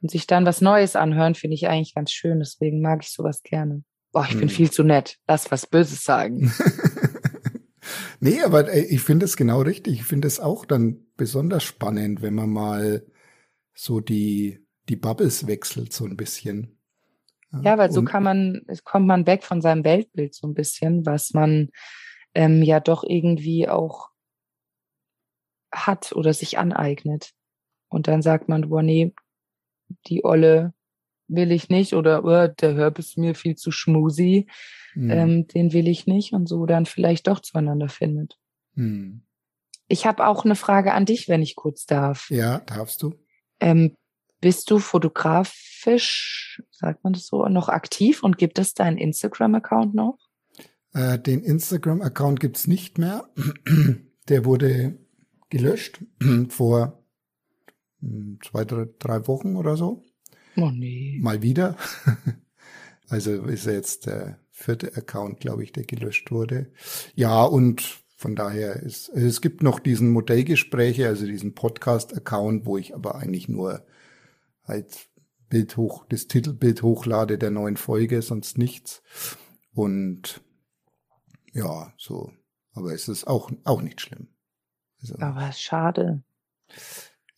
und 0.02 0.10
sich 0.10 0.26
dann 0.26 0.46
was 0.46 0.60
Neues 0.60 0.96
anhören, 0.96 1.34
finde 1.34 1.54
ich 1.54 1.68
eigentlich 1.68 1.94
ganz 1.94 2.12
schön. 2.12 2.38
Deswegen 2.38 2.80
mag 2.80 3.00
ich 3.02 3.12
sowas 3.12 3.42
gerne. 3.42 3.82
Boah, 4.12 4.26
ich 4.28 4.36
bin 4.36 4.48
hm. 4.48 4.54
viel 4.54 4.70
zu 4.70 4.82
nett. 4.82 5.18
Lass 5.28 5.50
was 5.50 5.66
Böses 5.66 6.02
sagen. 6.02 6.52
nee, 8.20 8.42
aber 8.42 8.72
ich 8.74 9.02
finde 9.02 9.26
es 9.26 9.36
genau 9.36 9.60
richtig. 9.60 9.94
Ich 9.94 10.04
finde 10.04 10.26
es 10.26 10.40
auch 10.40 10.64
dann 10.64 11.06
besonders 11.16 11.62
spannend, 11.62 12.22
wenn 12.22 12.34
man 12.34 12.50
mal 12.50 13.06
so 13.74 14.00
die, 14.00 14.66
die 14.88 14.96
Bubbles 14.96 15.46
wechselt 15.46 15.92
so 15.92 16.06
ein 16.06 16.16
bisschen. 16.16 16.78
Ja, 17.62 17.78
weil 17.78 17.90
so 17.90 18.04
kann 18.04 18.22
man, 18.22 18.62
kommt 18.84 19.06
man 19.08 19.26
weg 19.26 19.42
von 19.42 19.60
seinem 19.60 19.84
Weltbild 19.84 20.34
so 20.34 20.46
ein 20.46 20.54
bisschen, 20.54 21.04
was 21.04 21.32
man 21.32 21.70
ähm, 22.32 22.62
ja 22.62 22.78
doch 22.78 23.02
irgendwie 23.02 23.68
auch 23.68 24.10
hat 25.72 26.12
oder 26.12 26.32
sich 26.32 26.58
aneignet. 26.58 27.32
Und 27.88 28.06
dann 28.06 28.22
sagt 28.22 28.48
man, 28.48 28.68
boah, 28.68 28.82
nee, 28.82 29.14
die 30.06 30.24
Olle 30.24 30.72
will 31.28 31.52
ich 31.52 31.68
nicht 31.68 31.94
oder 31.94 32.24
oh, 32.24 32.52
der 32.60 32.76
Herb 32.76 32.98
ist 32.98 33.16
mir 33.16 33.34
viel 33.34 33.54
zu 33.56 33.70
schmusi, 33.70 34.46
mhm. 34.94 35.10
ähm, 35.10 35.46
den 35.46 35.72
will 35.72 35.88
ich 35.88 36.06
nicht 36.06 36.32
und 36.32 36.48
so 36.48 36.66
dann 36.66 36.86
vielleicht 36.86 37.28
doch 37.28 37.40
zueinander 37.40 37.88
findet. 37.88 38.38
Mhm. 38.74 39.22
Ich 39.88 40.06
habe 40.06 40.26
auch 40.26 40.44
eine 40.44 40.56
Frage 40.56 40.92
an 40.92 41.04
dich, 41.04 41.28
wenn 41.28 41.42
ich 41.42 41.56
kurz 41.56 41.86
darf. 41.86 42.30
Ja, 42.30 42.60
darfst 42.60 43.02
du. 43.02 43.14
Ähm, 43.60 43.96
bist 44.40 44.70
du 44.70 44.78
fotografisch, 44.78 46.62
sagt 46.70 47.04
man 47.04 47.12
das 47.12 47.26
so, 47.26 47.44
noch 47.46 47.68
aktiv 47.68 48.22
und 48.22 48.38
gibt 48.38 48.58
es 48.58 48.74
deinen 48.74 48.98
Instagram-Account 48.98 49.94
noch? 49.94 50.18
Äh, 50.94 51.18
den 51.18 51.42
Instagram-Account 51.42 52.40
gibt's 52.40 52.66
nicht 52.66 52.98
mehr. 52.98 53.28
Der 54.28 54.44
wurde 54.44 54.98
gelöscht 55.50 56.00
vor 56.48 56.99
zwei, 58.44 58.64
drei, 58.64 58.86
drei 58.98 59.26
Wochen 59.26 59.56
oder 59.56 59.76
so. 59.76 60.02
Oh 60.56 60.70
nee. 60.70 61.18
Mal 61.20 61.42
wieder. 61.42 61.76
Also 63.10 63.42
ist 63.42 63.66
er 63.66 63.74
jetzt 63.74 64.06
der 64.06 64.38
vierte 64.52 64.96
Account, 64.96 65.40
glaube 65.40 65.64
ich, 65.64 65.72
der 65.72 65.82
gelöscht 65.82 66.30
wurde. 66.30 66.70
Ja, 67.16 67.42
und 67.42 67.82
von 68.16 68.36
daher 68.36 68.76
ist, 68.76 69.08
es 69.08 69.40
gibt 69.40 69.64
noch 69.64 69.80
diesen 69.80 70.10
Modellgespräche, 70.10 71.08
also 71.08 71.26
diesen 71.26 71.54
Podcast-Account, 71.54 72.66
wo 72.66 72.78
ich 72.78 72.94
aber 72.94 73.16
eigentlich 73.16 73.48
nur 73.48 73.84
halt 74.62 75.08
Bild 75.48 75.76
hoch, 75.76 76.04
das 76.08 76.28
Titelbild 76.28 76.82
hochlade 76.82 77.36
der 77.36 77.50
neuen 77.50 77.76
Folge, 77.76 78.22
sonst 78.22 78.58
nichts. 78.58 79.02
Und 79.72 80.40
ja, 81.52 81.92
so. 81.98 82.32
Aber 82.72 82.94
es 82.94 83.08
ist 83.08 83.26
auch, 83.26 83.50
auch 83.64 83.82
nicht 83.82 84.00
schlimm. 84.00 84.28
Also, 85.00 85.18
aber 85.18 85.50
schade. 85.50 86.22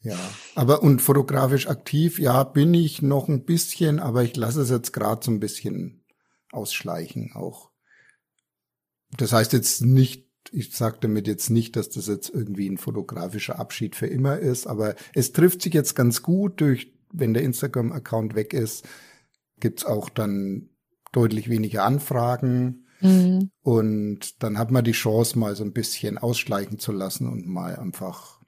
Ja, 0.03 0.19
aber 0.57 0.83
und 0.83 1.01
fotografisch 1.01 1.69
aktiv, 1.69 2.19
ja, 2.19 2.43
bin 2.43 2.75
ich 2.75 3.03
noch 3.03 3.29
ein 3.29 3.45
bisschen, 3.45 4.01
aber 4.01 4.25
ich 4.25 4.37
lasse 4.37 4.63
es 4.63 4.71
jetzt 4.71 4.93
gerade 4.93 5.25
so 5.25 5.31
ein 5.31 5.39
bisschen 5.39 6.05
ausschleichen 6.51 7.33
auch. 7.35 7.71
Das 9.17 9.33
heißt 9.33 9.53
jetzt 9.53 9.85
nicht, 9.85 10.29
ich 10.51 10.75
sage 10.75 10.99
damit 11.01 11.29
jetzt 11.29 11.51
nicht, 11.51 11.77
dass 11.77 11.89
das 11.89 12.09
jetzt 12.09 12.31
irgendwie 12.31 12.69
ein 12.69 12.79
fotografischer 12.79 13.61
Abschied 13.61 13.95
für 13.95 14.07
immer 14.07 14.39
ist, 14.39 14.67
aber 14.67 14.97
es 15.15 15.33
trifft 15.33 15.63
sich 15.63 15.73
jetzt 15.73 15.95
ganz 15.95 16.23
gut 16.23 16.61
durch, 16.61 16.93
wenn 17.13 17.33
der 17.33 17.45
Instagram-Account 17.45 18.35
weg 18.35 18.55
ist, 18.55 18.85
gibt's 19.61 19.85
auch 19.85 20.09
dann 20.09 20.71
deutlich 21.13 21.49
weniger 21.49 21.85
Anfragen. 21.85 22.87
Mhm. 23.01 23.51
Und 23.63 24.43
dann 24.43 24.59
hat 24.59 24.71
man 24.71 24.85
die 24.85 24.93
Chance, 24.93 25.39
mal 25.39 25.55
so 25.55 25.65
ein 25.65 25.73
bisschen 25.73 26.19
ausschleichen 26.19 26.79
zu 26.79 26.91
lassen 26.91 27.29
und 27.29 27.47
mal 27.47 27.77
einfach 27.77 28.42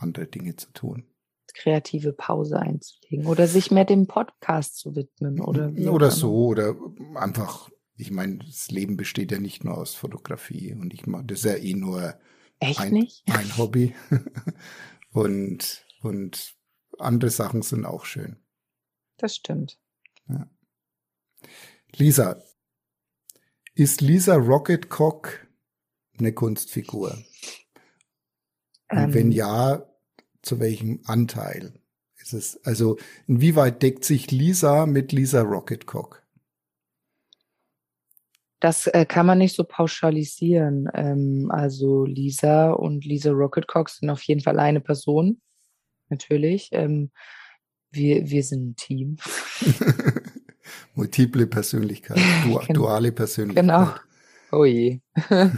andere 0.00 0.26
Dinge 0.26 0.56
zu 0.56 0.72
tun. 0.72 1.04
Kreative 1.52 2.12
Pause 2.12 2.60
einzulegen 2.60 3.26
oder 3.26 3.48
sich 3.48 3.70
mehr 3.70 3.84
dem 3.84 4.06
Podcast 4.06 4.76
zu 4.76 4.94
widmen 4.94 5.40
oder 5.40 5.72
oder 5.92 6.10
so 6.12 6.46
oder 6.46 6.76
einfach 7.16 7.68
ich 7.96 8.12
meine 8.12 8.38
das 8.38 8.70
Leben 8.70 8.96
besteht 8.96 9.32
ja 9.32 9.40
nicht 9.40 9.64
nur 9.64 9.76
aus 9.76 9.94
Fotografie 9.94 10.72
und 10.74 10.94
ich 10.94 11.06
mache 11.06 11.24
das 11.24 11.40
ist 11.40 11.44
ja 11.46 11.56
eh 11.56 11.74
nur 11.74 12.14
Echt 12.60 12.78
ein, 12.78 12.92
nicht? 12.92 13.24
ein 13.26 13.58
Hobby 13.58 13.94
und 15.12 15.84
und 16.02 16.54
andere 16.98 17.30
Sachen 17.30 17.62
sind 17.62 17.84
auch 17.84 18.04
schön. 18.04 18.36
Das 19.16 19.34
stimmt. 19.36 19.78
Ja. 20.28 20.48
Lisa, 21.96 22.42
ist 23.74 24.00
Lisa 24.00 24.36
Rocketcock 24.36 25.46
eine 26.18 26.32
Kunstfigur? 26.32 27.12
Und 28.90 28.98
ähm, 28.98 29.14
wenn 29.14 29.32
ja, 29.32 29.86
zu 30.42 30.60
welchem 30.60 31.00
Anteil 31.04 31.74
ist 32.18 32.32
es? 32.32 32.60
Also 32.64 32.98
inwieweit 33.26 33.82
deckt 33.82 34.04
sich 34.04 34.30
Lisa 34.30 34.86
mit 34.86 35.12
Lisa 35.12 35.42
Rocketcock? 35.42 36.22
Das 38.60 38.86
äh, 38.86 39.06
kann 39.06 39.24
man 39.24 39.38
nicht 39.38 39.56
so 39.56 39.64
pauschalisieren. 39.64 40.88
Ähm, 40.92 41.50
also 41.50 42.04
Lisa 42.04 42.72
und 42.72 43.06
Lisa 43.06 43.30
Rocketcock 43.30 43.88
sind 43.88 44.10
auf 44.10 44.22
jeden 44.22 44.42
Fall 44.42 44.58
eine 44.58 44.80
Person, 44.80 45.40
natürlich. 46.10 46.68
Ähm, 46.72 47.10
wir, 47.90 48.28
wir 48.28 48.44
sind 48.44 48.70
ein 48.70 48.76
Team. 48.76 49.16
Multiple 50.94 51.46
Persönlichkeit, 51.46 52.18
du, 52.44 52.58
genau. 52.58 52.72
duale 52.72 53.12
Persönlichkeit. 53.12 53.64
Genau. 53.64 53.90
Oh 54.52 54.64
je. 54.64 55.00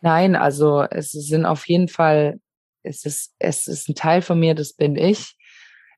Nein, 0.00 0.34
also 0.34 0.82
es 0.82 1.12
sind 1.12 1.46
auf 1.46 1.68
jeden 1.68 1.86
Fall, 1.86 2.40
es 2.82 3.04
ist, 3.04 3.34
es 3.38 3.68
ist 3.68 3.88
ein 3.88 3.94
Teil 3.94 4.22
von 4.22 4.38
mir, 4.38 4.54
das 4.54 4.72
bin 4.72 4.96
ich. 4.96 5.36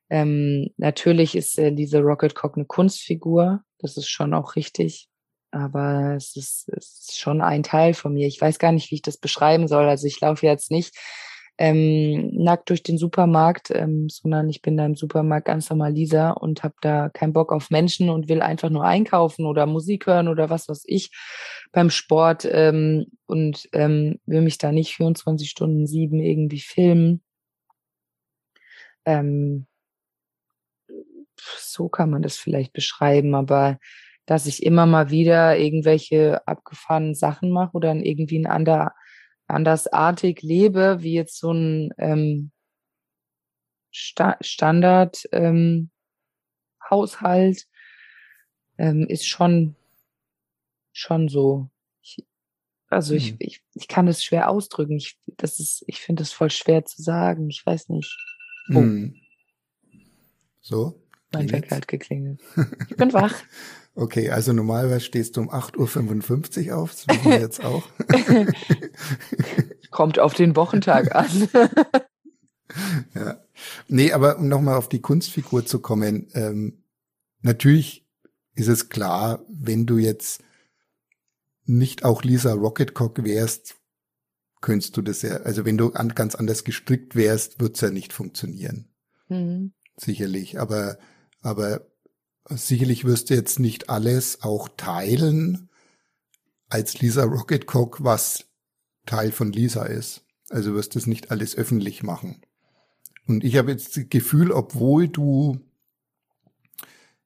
Ähm, 0.09 0.69
natürlich 0.77 1.35
ist 1.35 1.57
äh, 1.57 1.71
diese 1.71 1.99
Rocket 1.99 2.35
Cock 2.35 2.57
eine 2.57 2.65
Kunstfigur, 2.65 3.61
das 3.79 3.97
ist 3.97 4.09
schon 4.09 4.33
auch 4.33 4.55
richtig, 4.55 5.09
aber 5.51 6.15
es 6.15 6.35
ist, 6.35 6.69
es 6.69 7.07
ist 7.07 7.19
schon 7.19 7.41
ein 7.41 7.63
Teil 7.63 7.93
von 7.93 8.13
mir. 8.13 8.27
Ich 8.27 8.39
weiß 8.39 8.59
gar 8.59 8.71
nicht, 8.71 8.91
wie 8.91 8.95
ich 8.95 9.01
das 9.01 9.17
beschreiben 9.17 9.67
soll. 9.67 9.87
Also 9.87 10.05
ich 10.05 10.19
laufe 10.19 10.45
jetzt 10.45 10.69
nicht 10.69 10.95
ähm, 11.57 12.31
nackt 12.33 12.69
durch 12.69 12.83
den 12.83 12.97
Supermarkt, 12.97 13.71
ähm, 13.71 14.09
sondern 14.09 14.49
ich 14.49 14.61
bin 14.61 14.75
da 14.75 14.85
im 14.85 14.95
Supermarkt 14.95 15.47
ganz 15.47 15.69
normal 15.69 15.93
Lisa 15.93 16.31
und 16.31 16.63
habe 16.63 16.75
da 16.81 17.09
keinen 17.09 17.33
Bock 17.33 17.53
auf 17.53 17.69
Menschen 17.69 18.09
und 18.09 18.27
will 18.27 18.41
einfach 18.41 18.69
nur 18.69 18.83
einkaufen 18.83 19.45
oder 19.45 19.65
Musik 19.65 20.07
hören 20.07 20.27
oder 20.27 20.49
was 20.49 20.67
weiß 20.67 20.83
ich 20.85 21.11
beim 21.71 21.89
Sport 21.89 22.45
ähm, 22.49 23.05
und 23.25 23.69
ähm, 23.71 24.19
will 24.25 24.41
mich 24.41 24.57
da 24.57 24.71
nicht 24.71 24.95
24 24.95 25.49
Stunden 25.49 25.87
sieben 25.87 26.19
irgendwie 26.19 26.59
filmen. 26.59 27.21
Ähm, 29.05 29.67
so 31.37 31.87
kann 31.89 32.09
man 32.09 32.21
das 32.21 32.37
vielleicht 32.37 32.73
beschreiben, 32.73 33.33
aber 33.35 33.79
dass 34.25 34.47
ich 34.47 34.63
immer 34.63 34.85
mal 34.85 35.09
wieder 35.09 35.57
irgendwelche 35.57 36.45
abgefahrenen 36.47 37.13
Sachen 37.15 37.51
mache 37.51 37.73
oder 37.73 37.93
irgendwie 37.93 38.39
ein 38.39 38.47
anderer 38.47 38.93
andersartig 39.47 40.41
lebe, 40.41 40.97
wie 41.01 41.13
jetzt 41.13 41.39
so 41.39 41.51
ein 41.51 41.91
ähm, 41.97 42.51
Sta 43.91 44.37
Standard 44.41 45.23
ähm, 45.31 45.89
Haushalt, 46.89 47.65
ähm, 48.77 49.07
ist 49.07 49.27
schon 49.27 49.75
schon 50.91 51.27
so. 51.27 51.69
Ich, 52.01 52.25
also 52.89 53.13
mhm. 53.13 53.19
ich, 53.19 53.35
ich, 53.39 53.63
ich 53.73 53.87
kann 53.87 54.05
das 54.05 54.23
schwer 54.23 54.49
ausdrücken. 54.49 54.97
Ich, 54.97 55.17
das 55.37 55.59
ist, 55.59 55.83
ich 55.87 55.99
finde 56.01 56.23
es 56.23 56.31
voll 56.31 56.49
schwer 56.49 56.85
zu 56.85 57.01
sagen. 57.01 57.49
Ich 57.49 57.65
weiß 57.65 57.89
nicht. 57.89 58.17
Oh. 58.69 58.79
Mhm. 58.81 59.15
So? 60.61 60.99
Mein 61.31 61.51
Wecker 61.51 61.75
hat 61.75 61.87
geklingelt. 61.87 62.41
Ich 62.89 62.95
bin 62.95 63.13
wach. 63.13 63.33
Okay, 63.97 64.29
also 64.29 64.51
normalerweise 64.51 64.99
stehst 64.99 65.37
du 65.37 65.41
um 65.41 65.49
8.55 65.49 66.67
Uhr 66.67 66.77
auf, 66.77 66.91
das 66.91 67.07
wissen 67.07 67.31
wir 67.31 67.39
jetzt 67.39 67.63
auch. 67.63 67.87
Kommt 69.89 70.19
auf 70.19 70.33
den 70.33 70.57
Wochentag 70.57 71.15
an. 71.15 71.47
ja. 73.15 73.39
Nee, 73.87 74.11
aber 74.11 74.37
um 74.37 74.49
nochmal 74.49 74.75
auf 74.75 74.89
die 74.89 74.99
Kunstfigur 74.99 75.65
zu 75.65 75.79
kommen, 75.79 76.27
ähm, 76.33 76.83
natürlich 77.41 78.05
ist 78.53 78.67
es 78.67 78.89
klar, 78.89 79.45
wenn 79.47 79.85
du 79.85 79.97
jetzt 79.97 80.43
nicht 81.63 82.03
auch 82.03 82.23
Lisa 82.23 82.51
Rocketcock 82.51 83.23
wärst, 83.23 83.75
könntest 84.59 84.97
du 84.97 85.01
das 85.01 85.21
ja, 85.21 85.37
also 85.37 85.63
wenn 85.63 85.77
du 85.77 85.93
an, 85.93 86.09
ganz 86.09 86.35
anders 86.35 86.65
gestrickt 86.65 87.15
wärst, 87.15 87.61
wird's 87.61 87.79
ja 87.79 87.91
nicht 87.91 88.11
funktionieren. 88.11 88.89
Mhm. 89.29 89.71
Sicherlich, 89.97 90.59
aber, 90.59 90.97
aber 91.45 91.85
Sicherlich 92.49 93.05
wirst 93.05 93.29
du 93.29 93.33
jetzt 93.33 93.59
nicht 93.59 93.89
alles 93.89 94.43
auch 94.43 94.69
teilen 94.77 95.69
als 96.69 96.99
Lisa 97.01 97.23
Rocketcock, 97.23 98.03
was 98.03 98.45
Teil 99.05 99.31
von 99.31 99.51
Lisa 99.51 99.85
ist. 99.85 100.23
Also 100.49 100.75
wirst 100.75 100.93
du 100.93 100.99
es 100.99 101.07
nicht 101.07 101.31
alles 101.31 101.55
öffentlich 101.55 102.03
machen. 102.03 102.41
Und 103.27 103.43
ich 103.43 103.57
habe 103.57 103.71
jetzt 103.71 103.97
das 103.97 104.09
Gefühl, 104.09 104.51
obwohl 104.51 105.07
du 105.07 105.59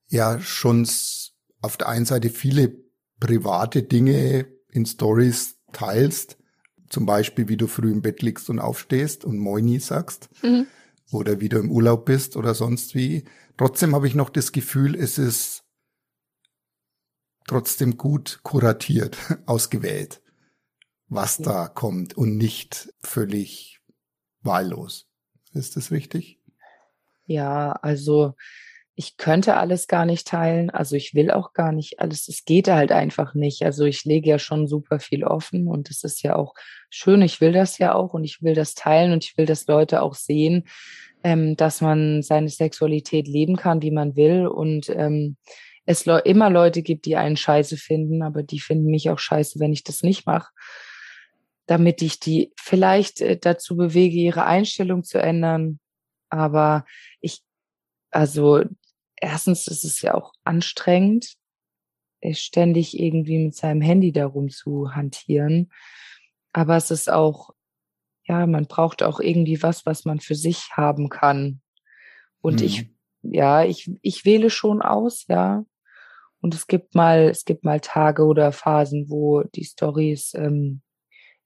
ja 0.07 0.39
schon 0.39 0.88
auf 1.61 1.76
der 1.76 1.89
einen 1.89 2.05
Seite 2.05 2.30
viele 2.30 2.74
private 3.20 3.84
Dinge 3.84 4.47
in 4.72 4.86
Stories 4.86 5.57
teilst, 5.74 6.38
zum 6.89 7.05
Beispiel 7.05 7.49
wie 7.49 7.57
du 7.57 7.67
früh 7.67 7.91
im 7.91 8.01
Bett 8.01 8.22
liegst 8.22 8.49
und 8.49 8.59
aufstehst 8.59 9.26
und 9.26 9.38
Moini 9.38 9.80
sagst, 9.80 10.30
mhm. 10.41 10.67
oder 11.11 11.41
wie 11.41 11.49
du 11.49 11.59
im 11.59 11.70
Urlaub 11.70 12.05
bist 12.05 12.38
oder 12.38 12.55
sonst 12.55 12.95
wie, 12.95 13.26
Trotzdem 13.60 13.93
habe 13.93 14.07
ich 14.07 14.16
noch 14.16 14.30
das 14.30 14.53
Gefühl, 14.53 14.95
es 14.95 15.18
ist 15.18 15.66
trotzdem 17.45 17.97
gut 17.97 18.39
kuratiert, 18.41 19.18
ausgewählt, 19.47 20.22
was 21.10 21.39
da 21.39 21.68
kommt 21.68 22.16
und 22.16 22.38
nicht 22.38 22.93
völlig 23.03 23.82
wahllos. 24.43 25.10
Ist 25.51 25.76
das 25.76 25.91
richtig? 25.91 26.39
Ja, 27.26 27.74
also 27.74 28.34
ich 28.95 29.18
könnte 29.18 29.57
alles 29.57 29.88
gar 29.88 30.05
nicht 30.05 30.26
teilen. 30.26 30.70
Also 30.70 30.95
ich 30.95 31.14
will 31.14 31.30
auch 31.30 31.51
gar 31.51 31.74
nicht 31.74 31.99
alles. 31.99 32.30
Es 32.30 32.45
geht 32.45 32.70
halt 32.70 32.93
einfach 32.93 33.34
nicht. 33.34 33.64
Also 33.64 33.84
ich 33.84 34.05
lege 34.05 34.30
ja 34.30 34.39
schon 34.39 34.70
super 34.70 35.01
viel 35.01 35.26
offen 35.26 35.68
und 35.68 35.89
es 35.89 36.05
ist 36.05 36.24
ja 36.24 36.38
auch 36.38 36.53
schön. 36.89 37.22
Ich 37.22 37.41
will 37.41 37.51
das 37.51 37.78
ja 37.78 37.93
auch 37.93 38.14
und 38.14 38.24
ich 38.24 38.41
will 38.41 38.55
das 38.55 38.74
teilen 38.74 39.12
und 39.12 39.26
ich 39.26 39.38
will, 39.38 39.45
dass 39.45 39.68
Leute 39.68 40.01
auch 40.01 40.16
sehen, 40.16 40.66
ähm, 41.24 41.55
dass 41.55 41.82
man 41.82 42.22
seine 42.22 42.49
Sexualität 42.49 43.28
leben 43.28 43.55
kann, 43.55 43.82
wie 43.82 43.91
man 43.91 44.15
will 44.15 44.47
und 44.47 44.89
ähm, 44.89 45.38
es 45.86 46.05
le 46.05 46.20
immer 46.20 46.49
Leute 46.49 46.84
gibt, 46.84 47.05
die 47.05 47.15
einen 47.15 47.36
scheiße 47.36 47.76
finden, 47.76 48.22
aber 48.22 48.43
die 48.43 48.59
finden 48.59 48.91
mich 48.91 49.09
auch 49.09 49.17
scheiße, 49.17 49.59
wenn 49.59 49.74
ich 49.74 49.84
das 49.84 50.03
nicht 50.03 50.28
mache, 50.28 50.51
damit 51.65 52.01
ich 52.01 52.20
die 52.20 52.53
vielleicht 52.59 53.22
äh, 53.22 53.38
dazu 53.38 53.76
bewege, 53.76 54.15
ihre 54.15 54.45
Einstellung 54.45 55.03
zu 55.03 55.20
ändern. 55.20 55.80
Aber 56.30 56.86
ich, 57.22 57.41
also 58.11 58.63
erstens 59.15 59.67
ist 59.67 59.84
es 59.84 60.01
ja 60.01 60.13
auch 60.13 60.34
anstrengend, 60.43 61.34
äh, 62.22 62.36
ständig 62.36 62.99
irgendwie 62.99 63.39
mit 63.39 63.55
seinem 63.55 63.82
Handy 63.82 64.11
darum 64.11 64.49
zu 64.49 64.93
hantieren. 64.93 65.72
Aber 66.53 66.78
es 66.78 66.91
ist 66.91 67.09
auch 67.11 67.49
ja, 68.30 68.45
man 68.45 68.67
braucht 68.67 69.01
auch 69.01 69.19
irgendwie 69.19 69.61
was, 69.63 69.88
was 69.88 70.05
man 70.05 70.19
für 70.19 70.36
sich 70.36 70.69
haben 70.73 71.09
kann. 71.09 71.61
Und 72.41 72.59
mhm. 72.59 72.65
ich, 72.65 72.89
ja, 73.23 73.63
ich, 73.63 73.91
ich 74.03 74.23
wähle 74.23 74.51
schon 74.51 74.84
aus, 74.84 75.25
ja. 75.27 75.65
Und 76.39 76.53
es 76.53 76.67
gibt 76.67 76.93
mal, 76.93 77.27
es 77.30 77.43
gibt 77.43 77.65
mal 77.65 77.80
Tage 77.80 78.23
oder 78.23 78.51
Phasen, 78.51 79.09
wo 79.09 79.41
die 79.43 79.65
Stories 79.65 80.34
ähm, 80.36 80.82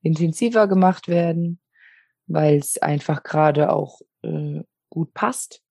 intensiver 0.01 0.67
gemacht 0.67 1.07
werden, 1.07 1.61
weil 2.27 2.57
es 2.57 2.77
einfach 2.77 3.23
gerade 3.23 3.71
auch 3.71 4.01
äh, 4.21 4.61
gut 4.89 5.13
passt. 5.13 5.61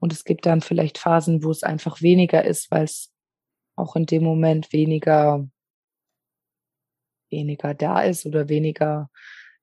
Und 0.00 0.14
es 0.14 0.24
gibt 0.24 0.46
dann 0.46 0.62
vielleicht 0.62 0.96
Phasen, 0.96 1.44
wo 1.44 1.50
es 1.50 1.62
einfach 1.62 2.00
weniger 2.00 2.42
ist, 2.44 2.70
weil 2.70 2.84
es 2.84 3.12
auch 3.76 3.96
in 3.96 4.06
dem 4.06 4.24
Moment 4.24 4.72
weniger, 4.72 5.46
weniger 7.30 7.74
da 7.74 8.00
ist 8.00 8.24
oder 8.24 8.48
weniger 8.48 9.10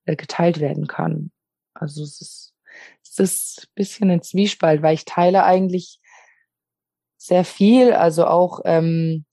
geteilt 0.06 0.60
werden 0.60 0.88
kann. 0.88 1.32
Also 1.74 2.04
es 2.04 2.22
ist, 2.22 2.54
es 3.04 3.20
ist 3.20 3.60
ein 3.64 3.74
bisschen 3.76 4.12
ein 4.12 4.22
Zwiespalt, 4.22 4.82
weil 4.82 4.94
ich 4.94 5.06
teile 5.06 5.44
eigentlich 5.44 6.00
sehr 7.18 7.44
viel, 7.44 7.94
also 7.94 8.28
auch, 8.28 8.62
ähm, 8.66 9.26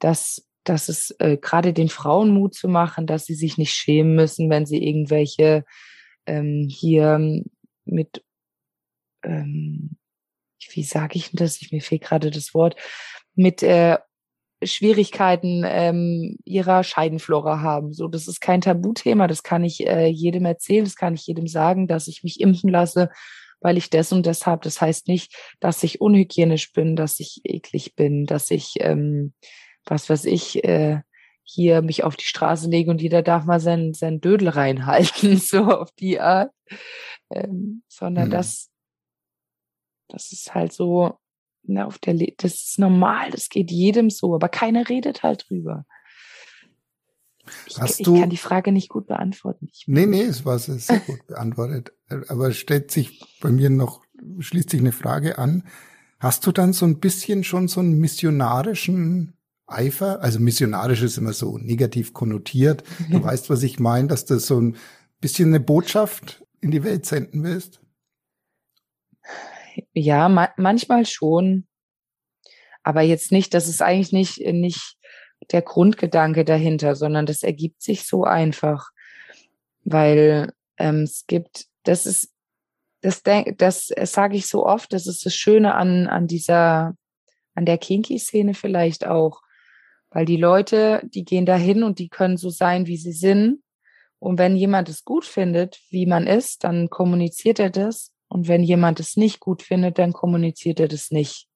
dass, 0.00 0.46
dass 0.64 0.88
es 0.88 1.14
äh, 1.18 1.38
gerade 1.38 1.72
den 1.72 1.88
Frauen 1.88 2.30
Mut 2.30 2.54
zu 2.54 2.68
machen, 2.68 3.06
dass 3.06 3.24
sie 3.24 3.34
sich 3.34 3.56
nicht 3.56 3.72
schämen 3.72 4.14
müssen, 4.14 4.50
wenn 4.50 4.66
sie 4.66 4.86
irgendwelche 4.86 5.64
ähm, 6.26 6.68
hier 6.68 7.42
mit 7.86 8.22
ähm, 9.22 9.98
wie 10.72 10.82
sage 10.82 11.16
ich 11.16 11.30
denn 11.30 11.38
das? 11.38 11.60
Ich, 11.60 11.72
mir 11.72 11.80
fehlt 11.80 12.02
gerade 12.02 12.30
das 12.30 12.54
Wort, 12.54 12.76
mit 13.34 13.62
äh, 13.62 13.98
Schwierigkeiten 14.62 15.62
ähm, 15.64 16.38
ihrer 16.44 16.82
Scheidenflora 16.82 17.60
haben. 17.60 17.92
So, 17.92 18.08
das 18.08 18.26
ist 18.26 18.40
kein 18.40 18.60
Tabuthema, 18.60 19.26
das 19.26 19.42
kann 19.42 19.64
ich 19.64 19.86
äh, 19.86 20.06
jedem 20.06 20.44
erzählen, 20.44 20.84
das 20.84 20.96
kann 20.96 21.14
ich 21.14 21.26
jedem 21.26 21.46
sagen, 21.46 21.86
dass 21.86 22.08
ich 22.08 22.24
mich 22.24 22.40
impfen 22.40 22.70
lasse, 22.70 23.10
weil 23.60 23.76
ich 23.76 23.90
das 23.90 24.12
und 24.12 24.26
das 24.26 24.46
habe. 24.46 24.62
Das 24.64 24.80
heißt 24.80 25.08
nicht, 25.08 25.34
dass 25.60 25.82
ich 25.82 26.00
unhygienisch 26.00 26.72
bin, 26.72 26.96
dass 26.96 27.20
ich 27.20 27.40
eklig 27.44 27.94
bin, 27.94 28.26
dass 28.26 28.50
ich, 28.50 28.74
ähm, 28.80 29.32
was 29.84 30.10
weiß 30.10 30.24
ich, 30.24 30.64
äh, 30.64 31.00
hier 31.44 31.80
mich 31.80 32.04
auf 32.04 32.16
die 32.16 32.26
Straße 32.26 32.68
lege 32.68 32.90
und 32.90 33.00
jeder 33.00 33.22
darf 33.22 33.44
mal 33.44 33.60
sein, 33.60 33.94
sein 33.94 34.20
Dödel 34.20 34.50
reinhalten, 34.50 35.36
so 35.38 35.64
auf 35.64 35.90
die 35.92 36.20
Art. 36.20 36.50
Ähm, 37.30 37.82
sondern 37.88 38.28
mhm. 38.28 38.32
das, 38.32 38.70
das 40.08 40.32
ist 40.32 40.54
halt 40.54 40.72
so, 40.72 41.18
na, 41.68 41.86
auf 41.86 41.98
der, 41.98 42.14
Le 42.14 42.32
das 42.36 42.54
ist 42.54 42.78
normal, 42.78 43.30
das 43.30 43.48
geht 43.48 43.70
jedem 43.70 44.10
so, 44.10 44.34
aber 44.34 44.48
keiner 44.48 44.88
redet 44.88 45.22
halt 45.22 45.46
drüber. 45.48 45.84
Ich, 47.66 47.80
Hast 47.80 48.00
ich 48.00 48.04
du, 48.04 48.20
kann 48.20 48.30
die 48.30 48.36
Frage 48.36 48.72
nicht 48.72 48.88
gut 48.88 49.06
beantworten. 49.06 49.68
Ich 49.72 49.84
nee, 49.86 50.06
nee, 50.06 50.22
es 50.22 50.44
war 50.44 50.58
sehr 50.58 51.00
gut 51.00 51.26
beantwortet. 51.26 51.92
Aber 52.28 52.52
stellt 52.52 52.90
sich 52.90 53.22
bei 53.40 53.50
mir 53.50 53.70
noch, 53.70 54.02
schließt 54.38 54.70
sich 54.70 54.80
eine 54.80 54.92
Frage 54.92 55.38
an. 55.38 55.64
Hast 56.18 56.46
du 56.46 56.52
dann 56.52 56.72
so 56.72 56.84
ein 56.84 56.98
bisschen 56.98 57.44
schon 57.44 57.68
so 57.68 57.80
einen 57.80 57.98
missionarischen 57.98 59.34
Eifer? 59.66 60.20
Also 60.20 60.40
missionarisch 60.40 61.02
ist 61.02 61.18
immer 61.18 61.32
so 61.32 61.58
negativ 61.58 62.12
konnotiert. 62.12 62.82
Du 63.10 63.22
weißt, 63.22 63.50
was 63.50 63.62
ich 63.62 63.78
meine, 63.78 64.08
dass 64.08 64.24
du 64.24 64.38
so 64.38 64.60
ein 64.60 64.76
bisschen 65.20 65.48
eine 65.48 65.60
Botschaft 65.60 66.44
in 66.60 66.70
die 66.70 66.84
Welt 66.84 67.06
senden 67.06 67.44
willst? 67.44 67.80
Ja, 69.92 70.28
ma 70.28 70.50
manchmal 70.56 71.06
schon. 71.06 71.66
Aber 72.82 73.02
jetzt 73.02 73.32
nicht, 73.32 73.54
das 73.54 73.68
ist 73.68 73.82
eigentlich 73.82 74.12
nicht, 74.12 74.38
nicht 74.52 74.96
der 75.50 75.62
Grundgedanke 75.62 76.44
dahinter, 76.44 76.94
sondern 76.94 77.26
das 77.26 77.42
ergibt 77.42 77.82
sich 77.82 78.06
so 78.06 78.24
einfach. 78.24 78.90
Weil 79.84 80.52
ähm, 80.78 81.02
es 81.02 81.26
gibt, 81.26 81.66
das 81.84 82.06
ist, 82.06 82.32
das, 83.00 83.22
denk, 83.22 83.58
das 83.58 83.92
sage 84.04 84.36
ich 84.36 84.46
so 84.46 84.66
oft, 84.66 84.92
das 84.92 85.06
ist 85.06 85.24
das 85.24 85.34
Schöne 85.34 85.74
an, 85.74 86.06
an 86.06 86.26
dieser, 86.26 86.94
an 87.54 87.64
der 87.64 87.78
Kinky-Szene 87.78 88.54
vielleicht 88.54 89.06
auch. 89.06 89.40
Weil 90.10 90.24
die 90.24 90.36
Leute, 90.36 91.02
die 91.04 91.24
gehen 91.24 91.46
dahin 91.46 91.82
und 91.82 91.98
die 91.98 92.08
können 92.08 92.36
so 92.36 92.50
sein, 92.50 92.86
wie 92.86 92.96
sie 92.96 93.12
sind. 93.12 93.62
Und 94.18 94.38
wenn 94.38 94.56
jemand 94.56 94.88
es 94.88 95.04
gut 95.04 95.24
findet, 95.24 95.80
wie 95.90 96.06
man 96.06 96.26
ist, 96.26 96.64
dann 96.64 96.90
kommuniziert 96.90 97.58
er 97.58 97.70
das. 97.70 98.12
Und 98.28 98.48
wenn 98.48 98.62
jemand 98.62 99.00
es 99.00 99.16
nicht 99.16 99.40
gut 99.40 99.62
findet, 99.62 99.98
dann 99.98 100.12
kommuniziert 100.12 100.80
er 100.80 100.88
das 100.88 101.10
nicht. 101.10 101.48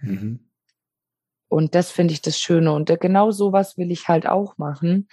Mhm. 0.00 0.50
Und 1.48 1.74
das 1.74 1.90
finde 1.90 2.12
ich 2.12 2.22
das 2.22 2.40
Schöne. 2.40 2.72
Und 2.72 2.88
genau 3.00 3.30
sowas 3.30 3.78
will 3.78 3.90
ich 3.90 4.08
halt 4.08 4.26
auch 4.26 4.58
machen. 4.58 5.08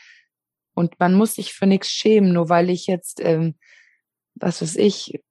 Und 0.74 0.99
man 0.99 1.14
muss 1.14 1.36
sich 1.36 1.53
für 1.53 1.68
nichts 1.68 1.89
schämen, 1.89 2.34
nur 2.34 2.49
weil 2.49 2.70
ich 2.70 2.88
jetzt, 2.88 3.20
ähm, 3.22 3.55
was 4.34 4.61
weiß 4.61 4.76
ich, 4.78 5.22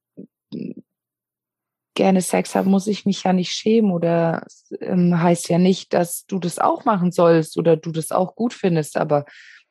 gerne 1.94 2.22
Sex 2.22 2.54
habe, 2.54 2.68
muss 2.68 2.86
ich 2.86 3.04
mich 3.04 3.24
ja 3.24 3.32
nicht 3.32 3.52
schämen 3.52 3.90
oder 3.90 4.46
ähm, 4.80 5.20
heißt 5.20 5.48
ja 5.48 5.58
nicht, 5.58 5.92
dass 5.92 6.24
du 6.26 6.38
das 6.38 6.58
auch 6.58 6.84
machen 6.84 7.12
sollst 7.12 7.58
oder 7.58 7.76
du 7.76 7.90
das 7.90 8.12
auch 8.12 8.34
gut 8.34 8.54
findest, 8.54 8.96
aber 8.96 9.26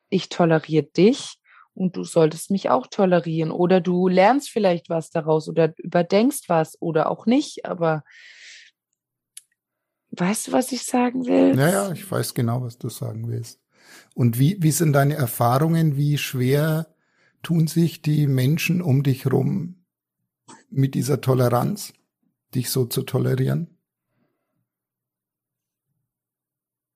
ich 0.08 0.28
toleriere 0.28 0.84
dich 0.84 1.38
und 1.74 1.96
du 1.96 2.04
solltest 2.04 2.50
mich 2.50 2.70
auch 2.70 2.86
tolerieren 2.86 3.50
oder 3.50 3.80
du 3.80 4.08
lernst 4.08 4.50
vielleicht 4.50 4.90
was 4.90 5.10
daraus 5.10 5.48
oder 5.48 5.74
überdenkst 5.78 6.48
was 6.48 6.80
oder 6.80 7.10
auch 7.10 7.26
nicht, 7.26 7.64
aber 7.64 8.04
weißt 10.10 10.48
du, 10.48 10.52
was 10.52 10.72
ich 10.72 10.84
sagen 10.84 11.26
will? 11.26 11.54
Naja, 11.54 11.90
ich 11.92 12.08
weiß 12.10 12.34
genau, 12.34 12.62
was 12.62 12.78
du 12.78 12.88
sagen 12.88 13.28
willst. 13.28 13.60
Und 14.14 14.38
wie, 14.38 14.56
wie 14.60 14.70
sind 14.70 14.92
deine 14.92 15.14
Erfahrungen? 15.14 15.96
Wie 15.96 16.18
schwer 16.18 16.94
tun 17.42 17.66
sich 17.66 18.02
die 18.02 18.26
Menschen 18.26 18.82
um 18.82 19.02
dich 19.02 19.26
rum 19.30 19.84
mit 20.70 20.94
dieser 20.94 21.20
Toleranz, 21.20 21.92
dich 22.54 22.70
so 22.70 22.84
zu 22.84 23.02
tolerieren? 23.02 23.78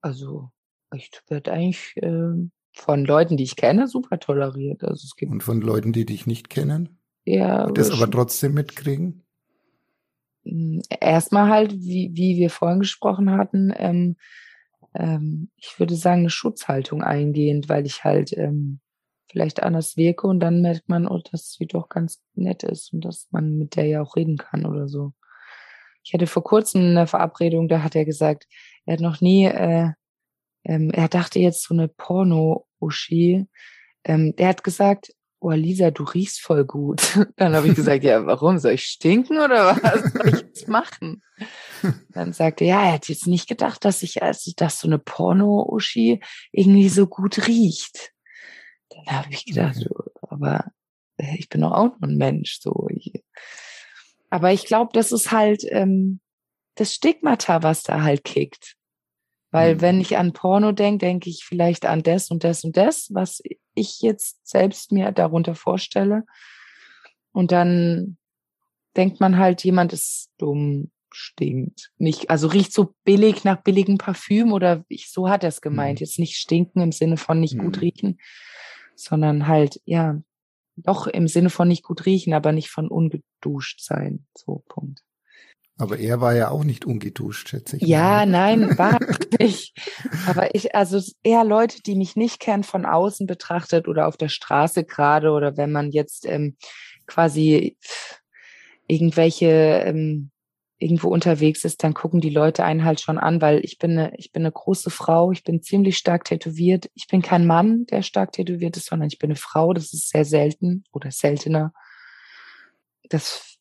Also, 0.01 0.51
ich 0.95 1.11
werde 1.29 1.53
eigentlich 1.53 1.97
äh, 1.97 2.49
von 2.77 3.05
Leuten, 3.05 3.37
die 3.37 3.45
ich 3.45 3.57
kenne, 3.57 3.89
super 3.89 4.21
toleriert. 4.21 4.85
Also 4.85 5.05
es 5.05 5.17
gibt 5.17 5.33
Und 5.33 5.43
von 5.43 5.61
Leuten, 5.61 5.93
die 5.93 6.05
dich 6.05 6.27
nicht 6.27 6.51
kennen? 6.51 7.01
Ja. 7.25 7.67
Das 7.67 7.91
aber 7.91 8.11
trotzdem 8.11 8.55
mitkriegen? 8.55 9.25
Hm, 10.45 10.83
erstmal 11.01 11.49
halt, 11.49 11.73
wie, 11.73 12.11
wie 12.15 12.37
wir 12.37 12.51
vorhin 12.51 12.81
gesprochen 12.81 13.33
hatten, 13.33 13.73
ähm, 13.77 14.17
ähm, 14.95 15.51
ich 15.57 15.79
würde 15.79 15.97
sagen, 15.97 16.21
eine 16.21 16.31
Schutzhaltung 16.31 17.03
eingehend, 17.03 17.69
weil 17.69 17.87
ich 17.87 18.05
halt 18.05 18.33
ähm, 18.37 18.81
vielleicht 19.31 19.63
anders 19.63 19.97
wirke 19.97 20.27
und 20.27 20.41
dann 20.41 20.63
merkt 20.63 20.89
man, 20.89 21.09
oh, 21.09 21.21
dass 21.31 21.53
sie 21.53 21.67
doch 21.67 21.89
ganz 21.89 22.23
nett 22.35 22.63
ist 22.63 22.93
und 22.93 23.05
dass 23.05 23.27
man 23.31 23.57
mit 23.59 23.77
der 23.77 23.87
ja 23.87 24.03
auch 24.03 24.17
reden 24.17 24.37
kann 24.37 24.67
oder 24.67 24.87
so. 24.87 25.13
Ich 26.05 26.15
hatte 26.15 26.27
vor 26.27 26.45
kurzem 26.45 26.83
eine 26.83 27.07
Verabredung, 27.07 27.69
da 27.69 27.83
hat 27.83 27.97
er 27.97 28.05
gesagt, 28.05 28.47
er 28.85 28.95
hat 28.95 29.01
noch 29.01 29.21
nie 29.21 29.47
äh, 29.47 29.91
ähm, 30.67 30.91
er 30.91 31.09
dachte 31.09 31.39
jetzt 31.39 31.63
so 31.63 31.75
eine 31.75 31.89
Porno-Uschi. 31.89 33.47
Ähm, 34.05 34.35
der 34.37 34.49
hat 34.49 34.65
gesagt, 34.65 35.13
oh 35.39 35.51
Lisa, 35.51 35.91
du 35.91 36.03
riechst 36.03 36.41
voll 36.41 36.65
gut. 36.65 37.19
Dann 37.37 37.55
habe 37.55 37.69
ich 37.69 37.75
gesagt, 37.75 38.03
ja, 38.03 38.27
warum? 38.27 38.59
Soll 38.59 38.73
ich 38.73 38.85
stinken 38.85 39.39
oder 39.39 39.77
was 39.81 40.13
soll 40.13 40.29
ich 40.29 40.41
jetzt 40.41 40.69
machen? 40.69 41.23
Dann 42.11 42.33
sagte 42.33 42.65
er, 42.65 42.69
ja, 42.69 42.87
er 42.87 42.93
hat 42.95 43.09
jetzt 43.09 43.27
nicht 43.27 43.49
gedacht, 43.49 43.85
dass 43.85 44.03
ich, 44.03 44.23
also, 44.23 44.53
dass 44.57 44.81
so 44.81 44.89
eine 44.89 44.99
Porno-Uschi 44.99 46.21
irgendwie 46.51 46.89
so 46.89 47.07
gut 47.07 47.47
riecht. 47.47 48.13
Dann 48.89 49.17
habe 49.17 49.29
ich 49.31 49.45
gedacht, 49.45 49.77
aber 50.23 50.73
äh, 51.17 51.37
ich 51.39 51.49
bin 51.49 51.61
doch 51.61 51.73
auch 51.73 51.99
nur 52.01 52.11
ein 52.11 52.17
Mensch, 52.17 52.59
so. 52.61 52.89
Aber 54.31 54.53
ich 54.53 54.65
glaube, 54.65 54.91
das 54.95 55.13
ist 55.13 55.31
halt 55.31 55.65
ähm, 55.69 56.21
das 56.75 56.93
Stigmata, 56.95 57.63
was 57.63 57.85
da 57.85 58.03
halt 58.03 58.25
kickt. 58.25 58.76
Weil 59.51 59.77
mhm. 59.77 59.81
wenn 59.81 60.01
ich 60.01 60.17
an 60.17 60.33
Porno 60.33 60.73
denke, 60.73 61.07
denke 61.07 61.31
ich 61.31 61.45
vielleicht 61.45 61.87
an 61.87 62.03
das 62.03 62.31
und 62.31 62.45
das 62.45 62.65
und 62.65 62.77
das, 62.77 63.09
was 63.13 63.43
ich 63.75 64.01
jetzt 64.01 64.47
selbst 64.47 64.93
mir 64.93 65.13
darunter 65.13 65.55
vorstelle. 65.55 66.25
Und 67.33 67.53
dann 67.53 68.17
denkt 68.97 69.21
man 69.21 69.39
halt, 69.39 69.63
jemand 69.63 69.93
ist 69.93 70.31
dumm, 70.39 70.91
stinkt. 71.11 71.93
Nicht, 71.99 72.31
also 72.31 72.49
riecht 72.49 72.73
so 72.73 72.95
billig 73.05 73.45
nach 73.45 73.63
billigem 73.63 73.99
Parfüm 73.99 74.53
oder 74.53 74.85
ich, 74.89 75.11
so 75.11 75.29
hat 75.29 75.45
er 75.45 75.49
es 75.49 75.61
gemeint. 75.61 76.01
Mhm. 76.01 76.05
Jetzt 76.05 76.19
nicht 76.19 76.37
stinken 76.37 76.81
im 76.81 76.93
Sinne 76.93 77.17
von 77.17 77.41
nicht 77.41 77.55
mhm. 77.55 77.65
gut 77.65 77.81
riechen, 77.81 78.19
sondern 78.95 79.47
halt, 79.47 79.81
ja, 79.85 80.21
doch 80.77 81.07
im 81.07 81.29
Sinne 81.29 81.51
von 81.51 81.69
nicht 81.69 81.83
gut 81.83 82.05
riechen, 82.05 82.35
aber 82.35 82.53
nicht 82.53 82.69
von 82.69 82.89
ungeduscht 82.89 83.81
sein. 83.81 84.27
So, 84.37 84.63
Punkt. 84.69 85.06
Aber 85.79 85.99
er 85.99 86.21
war 86.21 86.35
ja 86.35 86.49
auch 86.51 86.65
nicht 86.65 86.87
ungeduscht, 86.87 87.51
schätze 87.51 87.77
ich. 87.77 87.83
Ja, 87.83 88.01
mal. 88.01 88.27
nein, 88.27 88.79
war 88.79 88.99
nicht. 89.39 89.77
Aber 90.27 90.55
ich, 90.55 90.75
also 90.75 91.01
eher 91.23 91.45
Leute, 91.45 91.83
die 91.83 91.97
mich 91.97 92.17
nicht 92.17 92.41
kennen, 92.41 92.65
von 92.65 92.87
außen 92.87 93.27
betrachtet 93.27 93.87
oder 93.87 94.09
auf 94.09 94.17
der 94.17 94.29
Straße 94.29 94.85
gerade 94.85 95.31
oder 95.31 95.57
wenn 95.57 95.73
man 95.73 95.91
jetzt 95.91 96.25
ähm, 96.27 96.57
quasi 97.07 97.77
irgendwelche 98.87 99.83
ähm, 99.85 100.31
irgendwo 100.79 101.09
unterwegs 101.09 101.65
ist, 101.65 101.83
dann 101.83 101.95
gucken 101.95 102.21
die 102.21 102.31
Leute 102.31 102.65
einen 102.65 102.85
halt 102.85 103.01
schon 103.01 103.19
an, 103.19 103.41
weil 103.41 103.65
ich 103.65 103.79
bin 103.79 103.93
eine, 103.93 104.17
ich 104.17 104.33
bin 104.33 104.43
eine 104.43 104.53
große 104.53 104.91
Frau, 104.91 105.33
ich 105.33 105.43
bin 105.43 105.63
ziemlich 105.63 105.97
stark 105.97 106.25
tätowiert. 106.25 106.91
Ich 106.95 107.07
bin 107.07 107.23
kein 107.23 107.47
Mann, 107.47 107.87
der 107.87 108.03
stark 108.03 108.33
tätowiert 108.33 108.77
ist, 108.77 108.87
sondern 108.87 109.09
ich 109.09 109.19
bin 109.19 109.31
eine 109.31 109.37
Frau. 109.37 109.73
Das 109.73 109.93
ist 109.93 110.11
sehr 110.11 110.25
selten 110.25 110.85
oder 110.93 111.11
seltener. 111.11 111.73
Das 113.09 113.56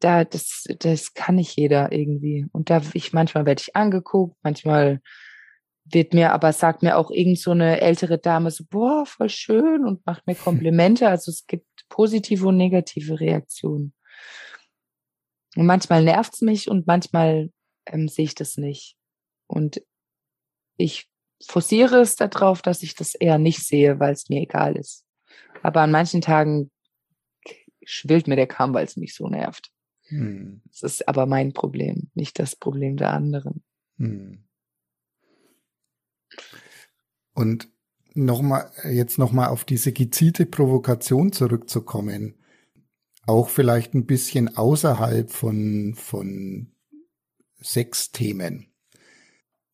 da, 0.00 0.24
das, 0.24 0.64
das 0.78 1.14
kann 1.14 1.36
nicht 1.36 1.56
jeder 1.56 1.92
irgendwie. 1.92 2.46
Und 2.52 2.70
da 2.70 2.80
ich, 2.94 3.12
manchmal 3.12 3.46
werde 3.46 3.62
ich 3.62 3.76
angeguckt, 3.76 4.36
manchmal 4.42 5.00
wird 5.84 6.14
mir 6.14 6.32
aber, 6.32 6.52
sagt 6.52 6.82
mir 6.82 6.96
auch 6.96 7.10
irgend 7.10 7.38
so 7.38 7.52
eine 7.52 7.80
ältere 7.80 8.18
Dame 8.18 8.50
so, 8.50 8.64
boah, 8.68 9.06
voll 9.06 9.28
schön 9.28 9.84
und 9.84 10.04
macht 10.06 10.26
mir 10.26 10.34
Komplimente. 10.34 11.08
Also 11.08 11.30
es 11.30 11.46
gibt 11.46 11.66
positive 11.88 12.48
und 12.48 12.56
negative 12.56 13.20
Reaktionen. 13.20 13.92
Und 15.56 15.66
manchmal 15.66 16.02
nervt's 16.04 16.42
mich 16.42 16.68
und 16.68 16.86
manchmal 16.86 17.50
ähm, 17.86 18.08
sehe 18.08 18.26
ich 18.26 18.34
das 18.34 18.56
nicht. 18.56 18.96
Und 19.46 19.82
ich 20.76 21.08
forciere 21.44 22.00
es 22.00 22.16
darauf, 22.16 22.62
dass 22.62 22.82
ich 22.82 22.94
das 22.94 23.14
eher 23.14 23.38
nicht 23.38 23.64
sehe, 23.64 24.00
weil 24.00 24.12
es 24.12 24.28
mir 24.28 24.42
egal 24.42 24.76
ist. 24.76 25.04
Aber 25.62 25.80
an 25.80 25.90
manchen 25.90 26.20
Tagen 26.20 26.70
schwillt 27.86 28.28
mir 28.28 28.36
der 28.36 28.46
Kamm, 28.46 28.74
weil 28.74 28.84
es 28.84 28.96
mich 28.96 29.14
so 29.14 29.28
nervt. 29.28 29.70
Hm. 30.08 30.60
Das 30.68 30.82
ist 30.82 31.08
aber 31.08 31.24
mein 31.26 31.52
Problem, 31.52 32.10
nicht 32.14 32.38
das 32.38 32.54
Problem 32.54 32.96
der 32.96 33.12
anderen. 33.12 33.62
Hm. 33.98 34.44
Und 37.32 37.68
nochmal, 38.14 38.70
jetzt 38.84 39.18
nochmal 39.18 39.48
auf 39.48 39.64
diese 39.64 39.92
gezielte 39.92 40.46
Provokation 40.46 41.32
zurückzukommen. 41.32 42.34
Auch 43.26 43.48
vielleicht 43.48 43.94
ein 43.94 44.06
bisschen 44.06 44.56
außerhalb 44.56 45.30
von, 45.30 45.94
von 45.96 46.72
Sexthemen. 47.60 48.68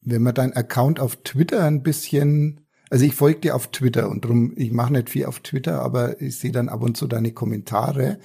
Wenn 0.01 0.23
man 0.23 0.35
deinen 0.35 0.55
Account 0.55 0.99
auf 0.99 1.17
Twitter 1.23 1.65
ein 1.65 1.83
bisschen, 1.83 2.62
also 2.93 3.07
ich 3.07 3.15
folge 3.15 3.41
dir 3.41 3.57
auf 3.57 3.69
Twitter 3.69 4.11
und 4.11 4.23
drum, 4.23 4.53
ich 4.55 4.71
mache 4.71 4.93
nicht 4.93 5.09
viel 5.09 5.25
auf 5.25 5.41
Twitter, 5.41 5.81
aber 5.81 6.21
ich 6.21 6.39
sehe 6.39 6.53
dann 6.53 6.69
ab 6.69 6.83
und 6.83 6.95
zu 6.95 7.07
deine 7.07 7.33
Kommentare 7.33 8.19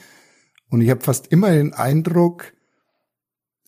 und 0.69 0.81
ich 0.81 0.89
habe 0.89 0.99
fast 0.99 1.27
immer 1.27 1.51
den 1.51 1.73
Eindruck, 1.73 2.51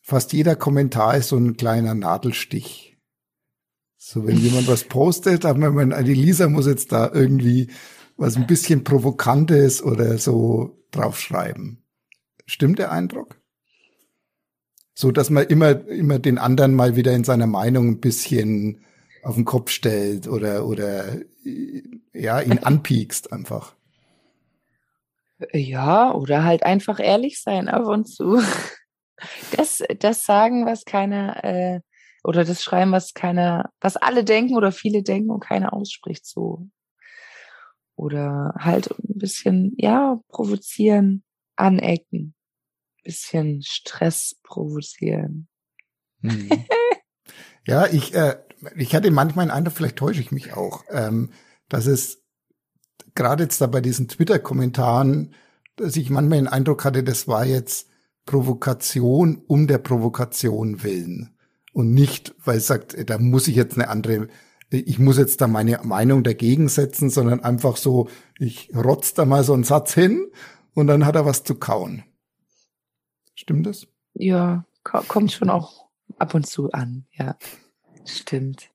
fast 0.02 0.34
jeder 0.34 0.58
Kommentar 0.58 1.16
ist 1.16 1.30
so 1.30 1.38
ein 1.38 1.56
kleiner 1.56 1.96
Nadelstich. 1.96 2.98
So, 3.96 4.28
wenn 4.28 4.36
jemand 4.40 4.68
was 4.68 4.84
postet, 4.84 5.46
aber 5.46 5.72
man, 5.72 6.04
die 6.04 6.14
Lisa 6.14 6.50
muss 6.50 6.68
jetzt 6.68 6.92
da 6.92 7.10
irgendwie 7.14 7.70
was 8.18 8.36
ein 8.36 8.46
bisschen 8.46 8.84
Provokantes 8.84 9.82
oder 9.82 10.18
so 10.18 10.84
draufschreiben. 10.92 11.82
Stimmt 12.46 12.78
der 12.78 12.92
Eindruck? 12.92 13.40
So, 14.96 15.14
dass 15.14 15.30
man 15.30 15.46
immer, 15.46 15.88
immer 15.88 16.20
den 16.20 16.38
anderen 16.38 16.74
mal 16.74 16.98
wieder 16.98 17.14
in 17.14 17.24
seiner 17.24 17.48
Meinung 17.48 17.88
ein 17.88 18.02
bisschen 18.02 18.82
auf 19.24 19.36
den 19.36 19.46
Kopf 19.46 19.72
stellt 19.72 20.28
oder, 20.28 20.66
oder, 20.66 21.18
ja, 22.14 22.42
ihn 22.42 22.60
anpiekst 22.64 23.32
einfach. 23.32 23.76
Ja, 25.54 26.14
oder 26.14 26.44
halt 26.44 26.64
einfach 26.64 27.00
ehrlich 27.00 27.42
sein 27.42 27.68
ab 27.68 27.86
und 27.86 28.06
zu. 28.06 28.42
Das, 29.52 29.84
das 30.00 30.24
sagen, 30.24 30.66
was 30.66 30.86
keiner, 30.86 31.44
äh, 31.44 31.82
oder 32.24 32.46
das 32.46 32.64
schreiben, 32.64 32.94
was 32.94 33.14
keiner, 33.14 33.70
was 33.82 33.98
alle 33.98 34.24
denken 34.24 34.56
oder 34.56 34.72
viele 34.72 35.04
denken 35.04 35.30
und 35.30 35.42
keiner 35.42 35.74
ausspricht 35.74 36.26
so. 36.26 36.70
Oder 37.98 38.54
halt 38.58 38.92
ein 38.92 39.18
bisschen, 39.18 39.74
ja, 39.78 40.22
provozieren, 40.30 41.26
anecken, 41.58 42.34
bisschen 43.04 43.62
Stress 43.62 44.40
provozieren. 44.42 45.50
Hm. 46.22 46.66
ja, 47.68 47.88
ich, 47.88 48.14
äh, 48.14 48.38
ich 48.76 48.96
hatte 48.96 49.12
manchmal 49.12 49.44
einen 49.44 49.52
Eindruck, 49.52 49.76
vielleicht 49.76 49.98
täusche 49.98 50.22
ich 50.22 50.32
mich 50.32 50.54
auch, 50.54 50.84
ähm, 50.92 51.32
dass 51.68 51.86
es 51.86 52.22
gerade 53.16 53.44
jetzt 53.44 53.62
da 53.62 53.68
bei 53.68 53.82
diesen 53.82 54.08
Twitter-Kommentaren, 54.08 55.34
dass 55.76 55.96
ich 55.96 56.10
manchmal 56.10 56.40
den 56.40 56.48
Eindruck 56.48 56.84
hatte, 56.84 57.04
das 57.04 57.28
war 57.28 57.46
jetzt 57.46 57.88
Provokation 58.26 59.42
um 59.48 59.68
der 59.68 59.78
Provokation 59.78 60.84
willen. 60.84 61.36
Und 61.74 61.94
nicht, 61.94 62.36
weil 62.44 62.58
es 62.58 62.68
sagt, 62.68 63.10
da 63.10 63.18
muss 63.18 63.48
ich 63.48 63.56
jetzt 63.56 63.76
eine 63.76 63.90
andere, 63.90 64.28
ich 64.70 65.00
muss 65.00 65.18
jetzt 65.18 65.42
da 65.42 65.48
meine 65.48 65.80
Meinung 65.84 66.24
dagegen 66.24 66.68
setzen, 66.68 67.10
sondern 67.10 67.40
einfach 67.42 67.78
so, 67.78 68.10
ich 68.38 68.72
rotz 68.76 69.14
da 69.14 69.26
mal 69.26 69.44
so 69.44 69.54
einen 69.54 69.64
Satz 69.64 69.94
hin 69.94 70.28
und 70.74 70.88
dann 70.88 71.06
hat 71.06 71.16
er 71.16 71.26
was 71.26 71.44
zu 71.44 71.56
kauen. 71.56 72.04
Stimmt 73.36 73.66
das? 73.66 73.88
Ja, 74.14 74.66
kommt 74.84 75.32
schon 75.32 75.50
auch 75.50 75.88
ab 76.18 76.34
und 76.34 76.46
zu 76.46 76.72
an, 76.72 77.06
ja. 77.12 77.38
Stimmt. 78.06 78.70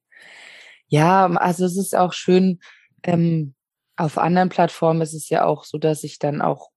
Ja, 0.88 1.26
also 1.26 1.64
es 1.64 1.76
ist 1.76 1.96
auch 1.96 2.12
schön, 2.12 2.60
ähm, 3.02 3.54
auf 3.96 4.18
anderen 4.18 4.48
Plattformen 4.48 5.00
ist 5.02 5.14
es 5.14 5.28
ja 5.28 5.44
auch 5.44 5.64
so, 5.64 5.78
dass 5.78 6.04
ich 6.04 6.18
dann 6.18 6.42
auch 6.42 6.70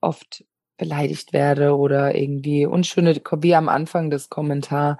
oft 0.00 0.44
beleidigt 0.76 1.32
werde 1.32 1.76
oder 1.76 2.14
irgendwie 2.14 2.66
unschöne, 2.66 3.20
wie 3.38 3.54
am 3.54 3.68
Anfang 3.68 4.10
des 4.10 4.28
Kommentar, 4.28 4.98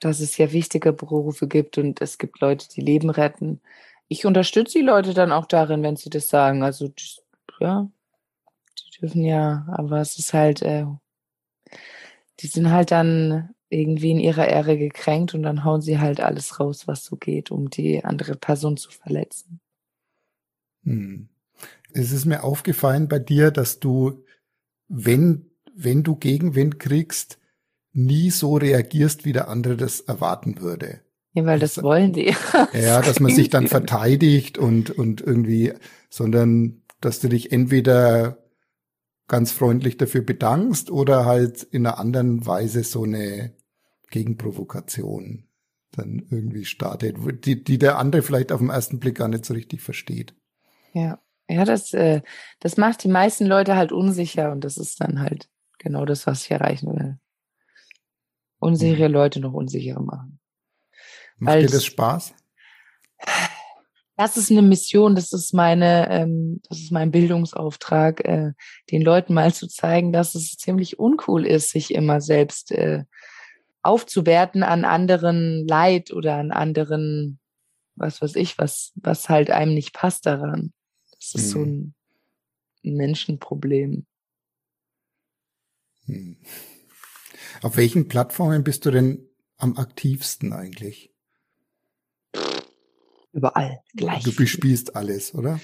dass 0.00 0.20
es 0.20 0.36
ja 0.38 0.52
wichtige 0.52 0.92
Berufe 0.92 1.46
gibt 1.48 1.78
und 1.78 2.00
es 2.00 2.18
gibt 2.18 2.40
Leute, 2.40 2.68
die 2.68 2.80
Leben 2.80 3.10
retten. 3.10 3.60
Ich 4.08 4.26
unterstütze 4.26 4.78
die 4.78 4.84
Leute 4.84 5.14
dann 5.14 5.32
auch 5.32 5.46
darin, 5.46 5.82
wenn 5.82 5.96
sie 5.96 6.10
das 6.10 6.28
sagen. 6.28 6.62
Also 6.62 6.92
ja, 7.60 7.88
die 8.78 9.00
dürfen 9.00 9.24
ja, 9.24 9.66
aber 9.72 10.00
es 10.00 10.18
ist 10.18 10.34
halt, 10.34 10.62
äh, 10.62 10.86
die 12.40 12.46
sind 12.46 12.70
halt 12.70 12.90
dann 12.90 13.53
irgendwie 13.68 14.10
in 14.10 14.20
ihrer 14.20 14.48
Ehre 14.48 14.78
gekränkt 14.78 15.34
und 15.34 15.42
dann 15.42 15.64
hauen 15.64 15.80
sie 15.80 15.98
halt 15.98 16.20
alles 16.20 16.60
raus, 16.60 16.86
was 16.86 17.04
so 17.04 17.16
geht, 17.16 17.50
um 17.50 17.70
die 17.70 18.04
andere 18.04 18.36
Person 18.36 18.76
zu 18.76 18.90
verletzen. 18.90 19.60
Hm. 20.84 21.28
Es 21.92 22.12
ist 22.12 22.24
mir 22.24 22.42
aufgefallen 22.42 23.08
bei 23.08 23.18
dir, 23.18 23.50
dass 23.50 23.80
du, 23.80 24.24
wenn, 24.88 25.50
wenn 25.74 26.02
du 26.02 26.16
Gegenwind 26.16 26.78
kriegst, 26.78 27.38
nie 27.92 28.30
so 28.30 28.56
reagierst, 28.56 29.24
wie 29.24 29.32
der 29.32 29.48
andere 29.48 29.76
das 29.76 30.00
erwarten 30.00 30.60
würde. 30.60 31.00
Ja, 31.32 31.44
weil 31.46 31.58
das, 31.58 31.74
das 31.74 31.84
wollen 31.84 32.12
die. 32.12 32.34
Ja, 32.72 33.00
dass 33.00 33.20
man 33.20 33.34
sich 33.34 33.50
dann 33.50 33.68
verteidigt 33.68 34.58
und, 34.58 34.90
und 34.90 35.20
irgendwie, 35.20 35.72
sondern 36.10 36.82
dass 37.00 37.20
du 37.20 37.28
dich 37.28 37.52
entweder 37.52 38.43
ganz 39.28 39.52
freundlich 39.52 39.96
dafür 39.96 40.22
bedankst 40.22 40.90
oder 40.90 41.24
halt 41.24 41.62
in 41.62 41.86
einer 41.86 41.98
anderen 41.98 42.46
Weise 42.46 42.84
so 42.84 43.04
eine 43.04 43.54
Gegenprovokation 44.10 45.48
dann 45.92 46.26
irgendwie 46.30 46.64
startet, 46.64 47.16
die, 47.44 47.62
die 47.62 47.78
der 47.78 47.98
andere 47.98 48.22
vielleicht 48.22 48.52
auf 48.52 48.60
den 48.60 48.70
ersten 48.70 48.98
Blick 48.98 49.16
gar 49.18 49.28
nicht 49.28 49.44
so 49.44 49.54
richtig 49.54 49.80
versteht. 49.80 50.34
Ja, 50.92 51.18
ja, 51.48 51.64
das, 51.64 51.92
äh, 51.94 52.22
das 52.60 52.76
macht 52.76 53.04
die 53.04 53.08
meisten 53.08 53.46
Leute 53.46 53.76
halt 53.76 53.92
unsicher 53.92 54.50
und 54.50 54.62
das 54.62 54.76
ist 54.76 55.00
dann 55.00 55.20
halt 55.20 55.48
genau 55.78 56.04
das, 56.04 56.26
was 56.26 56.44
ich 56.44 56.50
erreichen 56.50 56.92
will. 56.94 57.18
Unsichere 58.58 59.08
mhm. 59.08 59.14
Leute 59.14 59.40
noch 59.40 59.52
unsicherer 59.52 60.02
machen. 60.02 60.40
Macht 61.36 61.56
Als, 61.56 61.66
dir 61.66 61.76
das 61.76 61.84
Spaß? 61.84 62.34
Das 64.16 64.36
ist 64.36 64.50
eine 64.50 64.62
Mission, 64.62 65.16
das 65.16 65.32
ist 65.32 65.52
meine, 65.54 66.08
ähm, 66.08 66.60
das 66.68 66.78
ist 66.78 66.92
mein 66.92 67.10
Bildungsauftrag, 67.10 68.24
äh, 68.24 68.52
den 68.90 69.02
Leuten 69.02 69.34
mal 69.34 69.52
zu 69.52 69.66
zeigen, 69.66 70.12
dass 70.12 70.36
es 70.36 70.56
ziemlich 70.56 70.98
uncool 71.00 71.44
ist, 71.44 71.70
sich 71.70 71.92
immer 71.92 72.20
selbst 72.20 72.70
äh, 72.70 73.04
aufzuwerten 73.82 74.62
an 74.62 74.84
anderen 74.84 75.66
Leid 75.66 76.12
oder 76.12 76.36
an 76.36 76.52
anderen, 76.52 77.40
was 77.96 78.22
weiß 78.22 78.36
ich, 78.36 78.56
was, 78.56 78.92
was 78.94 79.28
halt 79.28 79.50
einem 79.50 79.74
nicht 79.74 79.92
passt 79.92 80.26
daran. 80.26 80.72
Das 81.18 81.34
ist 81.34 81.52
hm. 81.54 81.94
so 82.82 82.88
ein 82.88 82.96
Menschenproblem. 82.96 84.06
Hm. 86.06 86.36
Auf 87.62 87.76
welchen 87.76 88.08
Plattformen 88.08 88.62
bist 88.62 88.86
du 88.86 88.90
denn 88.90 89.28
am 89.56 89.76
aktivsten 89.76 90.52
eigentlich? 90.52 91.13
Überall 93.34 93.80
gleich. 93.94 94.22
Du 94.22 94.34
bespielst 94.34 94.94
alles, 94.94 95.34
oder? 95.34 95.60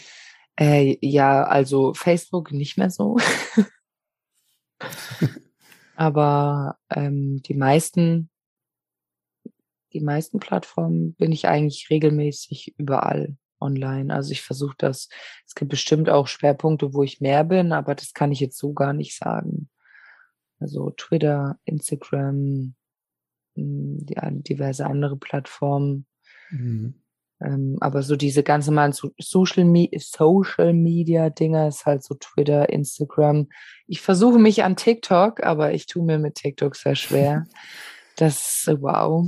Äh, 0.59 0.99
ja, 1.01 1.45
also 1.45 1.95
Facebook 1.95 2.51
nicht 2.51 2.77
mehr 2.77 2.91
so. 2.91 3.17
Aber 5.95 6.79
ähm, 6.91 7.41
die 7.43 7.55
meisten, 7.55 8.29
die 9.93 10.01
meisten 10.01 10.41
Plattformen 10.41 11.15
bin 11.15 11.31
ich 11.31 11.47
eigentlich 11.47 11.91
regelmäßig 11.91 12.75
überall 12.77 13.37
online. 13.61 14.13
Also 14.13 14.33
ich 14.33 14.43
versuche 14.43 14.75
das. 14.79 15.09
Es 15.47 15.55
gibt 15.55 15.71
bestimmt 15.71 16.11
auch 16.11 16.27
Schwerpunkte, 16.27 16.93
wo 16.93 17.05
ich 17.05 17.21
mehr 17.21 17.45
bin, 17.45 17.73
aber 17.73 17.95
das 17.95 18.15
kann 18.15 18.33
ich 18.33 18.41
jetzt 18.41 18.59
so 18.59 18.73
gar 18.73 18.93
nicht 18.93 19.17
sagen. 19.17 19.71
Also 20.59 20.91
Twitter, 20.91 21.59
Instagram, 21.65 22.75
hm, 23.55 23.99
die, 24.07 24.17
diverse 24.43 24.87
andere 24.87 25.17
Plattformen. 25.17 26.07
Mhm. 26.51 26.95
Ähm, 27.43 27.79
aber 27.81 28.03
so 28.03 28.17
diese 28.17 28.43
ganz 28.43 28.67
normalen 28.67 28.93
Social, 28.93 29.65
Me 29.65 29.89
Social 29.99 30.75
Media 30.75 31.31
Dinger 31.31 31.69
ist 31.69 31.87
halt 31.87 32.05
so 32.05 32.15
Twitter, 32.15 32.69
Instagram. 32.69 33.49
Ich 33.87 34.01
versuche 34.03 34.39
mich 34.39 34.63
an 34.63 34.77
TikTok, 34.77 35.43
aber 35.43 35.73
ich 35.73 35.87
tue 35.87 36.05
mir 36.05 36.19
mit 36.19 36.35
TikTok 36.37 36.77
sehr 36.77 36.97
schwer. 36.97 37.47
Das, 38.17 38.69
wow. 38.81 39.27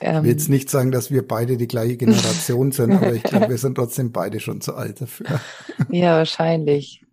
Ähm, 0.00 0.16
ich 0.16 0.22
will 0.22 0.30
jetzt 0.30 0.48
nicht 0.50 0.68
sagen, 0.68 0.92
dass 0.92 1.10
wir 1.10 1.26
beide 1.26 1.56
die 1.56 1.68
gleiche 1.68 1.96
Generation 1.96 2.70
sind, 2.70 2.92
aber 2.92 3.14
ich 3.14 3.22
glaube, 3.22 3.48
wir 3.48 3.56
sind 3.56 3.76
trotzdem 3.76 4.12
beide 4.12 4.38
schon 4.38 4.60
zu 4.60 4.74
alt 4.74 5.00
dafür. 5.00 5.40
ja, 5.88 6.16
wahrscheinlich. 6.18 7.06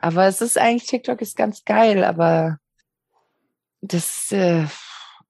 Aber 0.00 0.26
es 0.26 0.40
ist 0.40 0.56
eigentlich, 0.56 0.88
TikTok 0.88 1.20
ist 1.20 1.36
ganz 1.36 1.64
geil, 1.64 2.04
aber 2.04 2.58
das 3.80 4.04
ist 4.04 4.32
äh, 4.32 4.66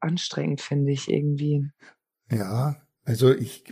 anstrengend, 0.01 0.61
finde 0.61 0.93
ich 0.93 1.11
irgendwie. 1.11 1.71
Ja, 2.31 2.82
Also 3.05 3.33
ich 3.33 3.65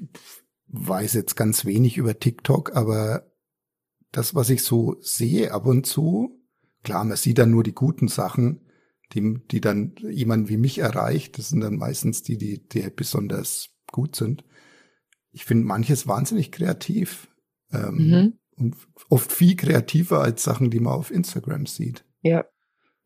weiß 0.68 1.14
jetzt 1.14 1.36
ganz 1.36 1.64
wenig 1.64 1.96
über 1.96 2.18
TikTok, 2.18 2.76
aber 2.76 3.30
das, 4.12 4.34
was 4.34 4.50
ich 4.50 4.62
so 4.62 4.96
sehe 5.00 5.52
ab 5.52 5.66
und 5.66 5.86
zu, 5.86 6.40
klar, 6.82 7.04
man 7.04 7.16
sieht 7.16 7.38
dann 7.38 7.50
nur 7.50 7.62
die 7.62 7.74
guten 7.74 8.08
Sachen, 8.08 8.66
die, 9.12 9.38
die 9.50 9.60
dann 9.60 9.94
jemand 10.08 10.48
wie 10.48 10.56
mich 10.56 10.78
erreicht. 10.78 11.38
Das 11.38 11.48
sind 11.48 11.60
dann 11.60 11.76
meistens 11.76 12.22
die, 12.22 12.38
die, 12.38 12.66
die 12.68 12.88
besonders 12.90 13.70
gut 13.90 14.16
sind. 14.16 14.44
Ich 15.32 15.44
finde 15.44 15.66
manches 15.66 16.06
wahnsinnig 16.06 16.52
kreativ. 16.52 17.28
Ähm, 17.72 17.94
mhm. 17.94 18.38
Und 18.56 18.76
oft 19.08 19.32
viel 19.32 19.56
kreativer 19.56 20.20
als 20.20 20.42
Sachen, 20.42 20.70
die 20.70 20.80
man 20.80 20.92
auf 20.92 21.10
Instagram 21.10 21.66
sieht. 21.66 22.04
Ja, 22.22 22.44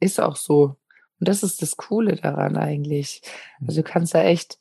ist 0.01 0.20
auch 0.20 0.37
so. 0.37 0.77
Und 1.20 1.29
das 1.29 1.43
ist 1.43 1.62
das 1.62 1.77
Coole 1.77 2.16
daran 2.16 2.57
eigentlich. 2.57 3.22
Also 3.61 3.83
du 3.83 3.89
kannst 3.89 4.14
da 4.14 4.25
echt 4.25 4.59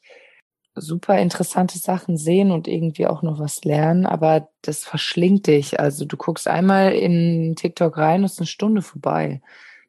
super 0.75 1.19
interessante 1.19 1.77
Sachen 1.77 2.17
sehen 2.17 2.51
und 2.51 2.67
irgendwie 2.67 3.07
auch 3.07 3.21
noch 3.21 3.39
was 3.39 3.63
lernen, 3.63 4.05
aber 4.05 4.49
das 4.61 4.83
verschlingt 4.83 5.47
dich. 5.47 5.79
Also 5.79 6.05
du 6.05 6.17
guckst 6.17 6.47
einmal 6.47 6.93
in 6.93 7.55
TikTok 7.55 7.97
rein, 7.97 8.23
ist 8.23 8.39
eine 8.39 8.47
Stunde 8.47 8.81
vorbei. 8.81 9.41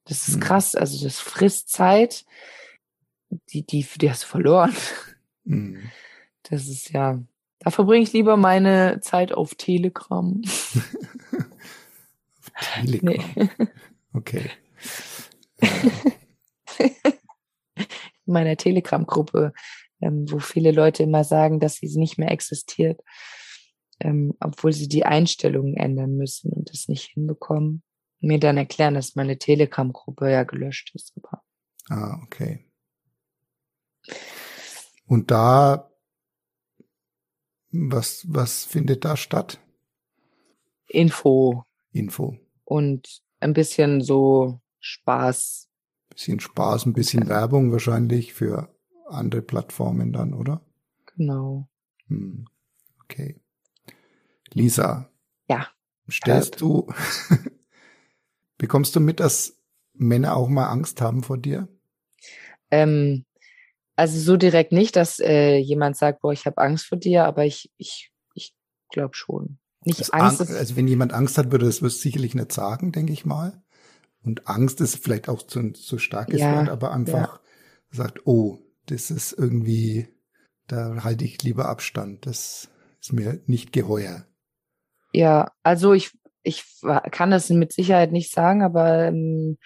Das 0.04 0.28
ist 0.28 0.36
mhm. 0.36 0.40
krass. 0.40 0.74
Also 0.74 1.02
das 1.02 1.18
frisst 1.20 1.70
Zeit, 1.70 2.24
die, 3.50 3.62
die, 3.62 3.86
die 4.00 4.10
hast 4.10 4.24
du 4.24 4.26
verloren. 4.28 4.74
Mhm. 5.44 5.90
Das 6.42 6.68
ist 6.68 6.92
ja, 6.92 7.18
da 7.60 7.70
verbringe 7.70 8.02
ich 8.02 8.12
lieber 8.12 8.36
meine 8.36 9.00
Zeit 9.00 9.32
auf 9.32 9.54
Telegram. 9.54 10.42
Telegram. 12.74 13.14
Nee. 13.36 13.48
Okay. 14.12 14.50
In 18.26 18.32
meiner 18.32 18.56
Telegram-Gruppe 18.56 19.52
ähm, 20.04 20.30
wo 20.30 20.38
viele 20.38 20.70
Leute 20.70 21.02
immer 21.02 21.24
sagen, 21.24 21.60
dass 21.60 21.76
sie 21.76 21.98
nicht 21.98 22.18
mehr 22.18 22.30
existiert, 22.30 23.00
ähm, 24.00 24.34
obwohl 24.38 24.72
sie 24.72 24.88
die 24.88 25.04
Einstellungen 25.04 25.76
ändern 25.76 26.16
müssen 26.16 26.52
und 26.52 26.70
das 26.70 26.88
nicht 26.88 27.10
hinbekommen. 27.12 27.82
Mir 28.20 28.38
dann 28.38 28.56
erklären, 28.56 28.94
dass 28.94 29.16
meine 29.16 29.38
Telegram-Gruppe 29.38 30.30
ja 30.30 30.44
gelöscht 30.44 30.94
ist. 30.94 31.14
Aber 31.16 31.42
ah, 31.88 32.20
okay. 32.22 32.66
Und 35.06 35.30
da, 35.30 35.90
was, 37.70 38.24
was 38.28 38.64
findet 38.64 39.04
da 39.04 39.16
statt? 39.16 39.60
Info. 40.86 41.64
Info. 41.92 42.38
Und 42.64 43.22
ein 43.40 43.52
bisschen 43.52 44.00
so 44.00 44.60
Spaß. 44.80 45.68
Bisschen 46.10 46.40
Spaß, 46.40 46.86
ein 46.86 46.92
bisschen 46.92 47.28
Werbung 47.28 47.72
wahrscheinlich 47.72 48.32
für 48.32 48.73
andere 49.06 49.42
Plattformen 49.42 50.12
dann, 50.12 50.34
oder? 50.34 50.60
Genau. 51.16 51.68
Hm. 52.08 52.46
Okay. 53.04 53.40
Lisa. 54.52 55.10
Ja. 55.48 55.68
Stellst 56.10 56.60
du, 56.60 56.92
bekommst 58.58 58.94
du 58.94 59.00
mit, 59.00 59.20
dass 59.20 59.58
Männer 59.94 60.36
auch 60.36 60.48
mal 60.48 60.66
Angst 60.66 61.00
haben 61.00 61.22
vor 61.22 61.38
dir? 61.38 61.68
Ähm, 62.70 63.24
also 63.96 64.18
so 64.18 64.36
direkt 64.36 64.72
nicht, 64.72 64.96
dass 64.96 65.18
äh, 65.20 65.56
jemand 65.56 65.96
sagt, 65.96 66.20
boah, 66.20 66.32
ich 66.32 66.46
habe 66.46 66.58
Angst 66.58 66.86
vor 66.86 66.98
dir, 66.98 67.24
aber 67.24 67.44
ich, 67.46 67.72
ich, 67.76 68.10
ich 68.34 68.54
glaube 68.90 69.14
schon. 69.14 69.58
Nicht 69.84 70.00
das 70.00 70.10
Angst. 70.10 70.40
Angst 70.40 70.54
also 70.54 70.76
wenn 70.76 70.88
jemand 70.88 71.12
Angst 71.12 71.38
hat, 71.38 71.52
würde 71.52 71.66
das 71.66 71.78
sicherlich 71.78 72.34
nicht 72.34 72.52
sagen, 72.52 72.92
denke 72.92 73.12
ich 73.12 73.24
mal. 73.24 73.62
Und 74.22 74.48
Angst 74.48 74.80
ist 74.80 74.96
vielleicht 74.96 75.28
auch 75.28 75.42
zu, 75.42 75.72
zu 75.72 75.98
starkes 75.98 76.40
ja, 76.40 76.56
Wort, 76.56 76.68
aber 76.70 76.92
einfach 76.92 77.34
ja. 77.34 77.40
sagt, 77.90 78.26
oh, 78.26 78.58
das 78.86 79.10
ist 79.10 79.32
irgendwie, 79.32 80.08
da 80.66 81.02
halte 81.04 81.24
ich 81.24 81.42
lieber 81.42 81.68
Abstand. 81.68 82.26
Das 82.26 82.70
ist 83.00 83.12
mir 83.12 83.40
nicht 83.46 83.72
geheuer. 83.72 84.26
Ja, 85.12 85.52
also 85.62 85.92
ich, 85.92 86.18
ich 86.42 86.64
kann 87.10 87.30
das 87.30 87.50
mit 87.50 87.72
Sicherheit 87.72 88.12
nicht 88.12 88.32
sagen, 88.32 88.62
aber 88.62 89.06
ähm, 89.06 89.58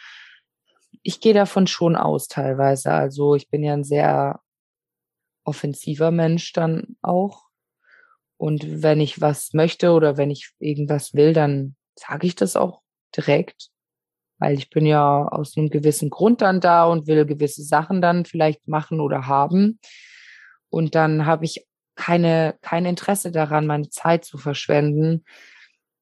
ich 1.02 1.20
gehe 1.20 1.34
davon 1.34 1.66
schon 1.66 1.96
aus 1.96 2.28
teilweise. 2.28 2.92
Also 2.92 3.34
ich 3.34 3.48
bin 3.48 3.62
ja 3.62 3.72
ein 3.72 3.84
sehr 3.84 4.40
offensiver 5.44 6.10
Mensch 6.10 6.52
dann 6.52 6.96
auch. 7.00 7.44
Und 8.36 8.82
wenn 8.82 9.00
ich 9.00 9.20
was 9.20 9.52
möchte 9.52 9.92
oder 9.92 10.16
wenn 10.16 10.30
ich 10.30 10.52
irgendwas 10.58 11.14
will, 11.14 11.32
dann 11.32 11.76
sage 11.96 12.26
ich 12.26 12.36
das 12.36 12.54
auch 12.54 12.82
direkt 13.16 13.70
weil 14.38 14.56
ich 14.56 14.70
bin 14.70 14.86
ja 14.86 15.26
aus 15.26 15.56
einem 15.56 15.68
gewissen 15.68 16.10
Grund 16.10 16.40
dann 16.42 16.60
da 16.60 16.84
und 16.84 17.06
will 17.06 17.26
gewisse 17.26 17.62
Sachen 17.62 18.00
dann 18.00 18.24
vielleicht 18.24 18.68
machen 18.68 19.00
oder 19.00 19.26
haben. 19.26 19.78
Und 20.70 20.94
dann 20.94 21.26
habe 21.26 21.44
ich 21.44 21.66
keine, 21.96 22.56
kein 22.62 22.84
Interesse 22.84 23.32
daran, 23.32 23.66
meine 23.66 23.88
Zeit 23.88 24.24
zu 24.24 24.38
verschwenden, 24.38 25.24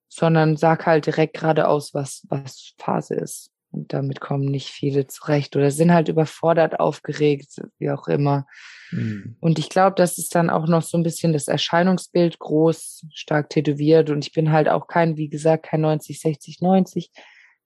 sondern 0.08 0.56
sag 0.56 0.86
halt 0.86 1.06
direkt 1.06 1.38
geradeaus, 1.38 1.94
was, 1.94 2.26
was 2.28 2.74
Phase 2.78 3.14
ist. 3.14 3.50
Und 3.70 3.92
damit 3.92 4.20
kommen 4.20 4.46
nicht 4.46 4.68
viele 4.68 5.06
zurecht 5.06 5.56
oder 5.56 5.70
sind 5.70 5.92
halt 5.92 6.08
überfordert, 6.08 6.80
aufgeregt, 6.80 7.60
wie 7.78 7.90
auch 7.90 8.08
immer. 8.08 8.46
Mhm. 8.90 9.36
Und 9.40 9.58
ich 9.58 9.68
glaube, 9.68 9.96
das 9.96 10.18
ist 10.18 10.34
dann 10.34 10.50
auch 10.50 10.66
noch 10.66 10.82
so 10.82 10.96
ein 10.96 11.02
bisschen 11.02 11.32
das 11.32 11.48
Erscheinungsbild 11.48 12.38
groß, 12.38 13.06
stark 13.12 13.50
tätowiert. 13.50 14.10
Und 14.10 14.24
ich 14.24 14.32
bin 14.32 14.52
halt 14.52 14.68
auch 14.68 14.86
kein, 14.86 15.16
wie 15.16 15.28
gesagt, 15.28 15.66
kein 15.66 15.82
90, 15.82 16.20
60, 16.20 16.60
90 16.60 17.10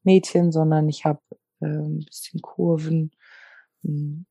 Mädchen, 0.03 0.53
sondern 0.53 0.89
ich 0.89 1.05
habe 1.05 1.21
äh, 1.61 1.67
ein 1.67 2.01
bisschen 2.01 2.41
Kurven. 2.41 3.13
Hm. 3.83 4.27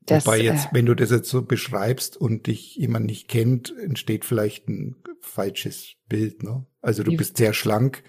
Das, 0.00 0.26
Wobei 0.26 0.40
jetzt, 0.40 0.66
äh, 0.66 0.68
wenn 0.72 0.86
du 0.86 0.94
das 0.94 1.10
jetzt 1.10 1.30
so 1.30 1.42
beschreibst 1.42 2.16
und 2.16 2.46
dich 2.46 2.76
jemand 2.76 3.06
nicht 3.06 3.28
kennt, 3.28 3.74
entsteht 3.78 4.24
vielleicht 4.24 4.68
ein 4.68 4.96
falsches 5.20 5.94
Bild. 6.08 6.42
Ne? 6.42 6.66
Also 6.82 7.02
du 7.02 7.16
bist 7.16 7.38
sehr 7.38 7.54
schlank. 7.54 8.04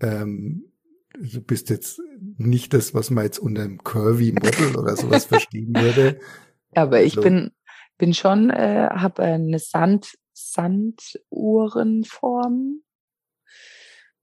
Ähm, 0.00 0.70
du 1.18 1.40
bist 1.40 1.70
jetzt 1.70 2.00
nicht 2.36 2.74
das, 2.74 2.92
was 2.92 3.10
man 3.10 3.24
jetzt 3.24 3.38
unter 3.38 3.62
einem 3.62 3.82
Curvy 3.82 4.32
Model 4.32 4.76
oder 4.76 4.96
sowas 4.96 5.24
verstehen 5.24 5.74
würde. 5.74 6.20
Aber 6.74 7.02
ich 7.02 7.16
also, 7.16 7.22
bin 7.22 7.52
bin 7.98 8.14
schon, 8.14 8.50
äh, 8.50 8.88
habe 8.90 9.22
eine 9.22 9.58
Sand 9.58 10.16
Sanduhrenform. 10.32 12.82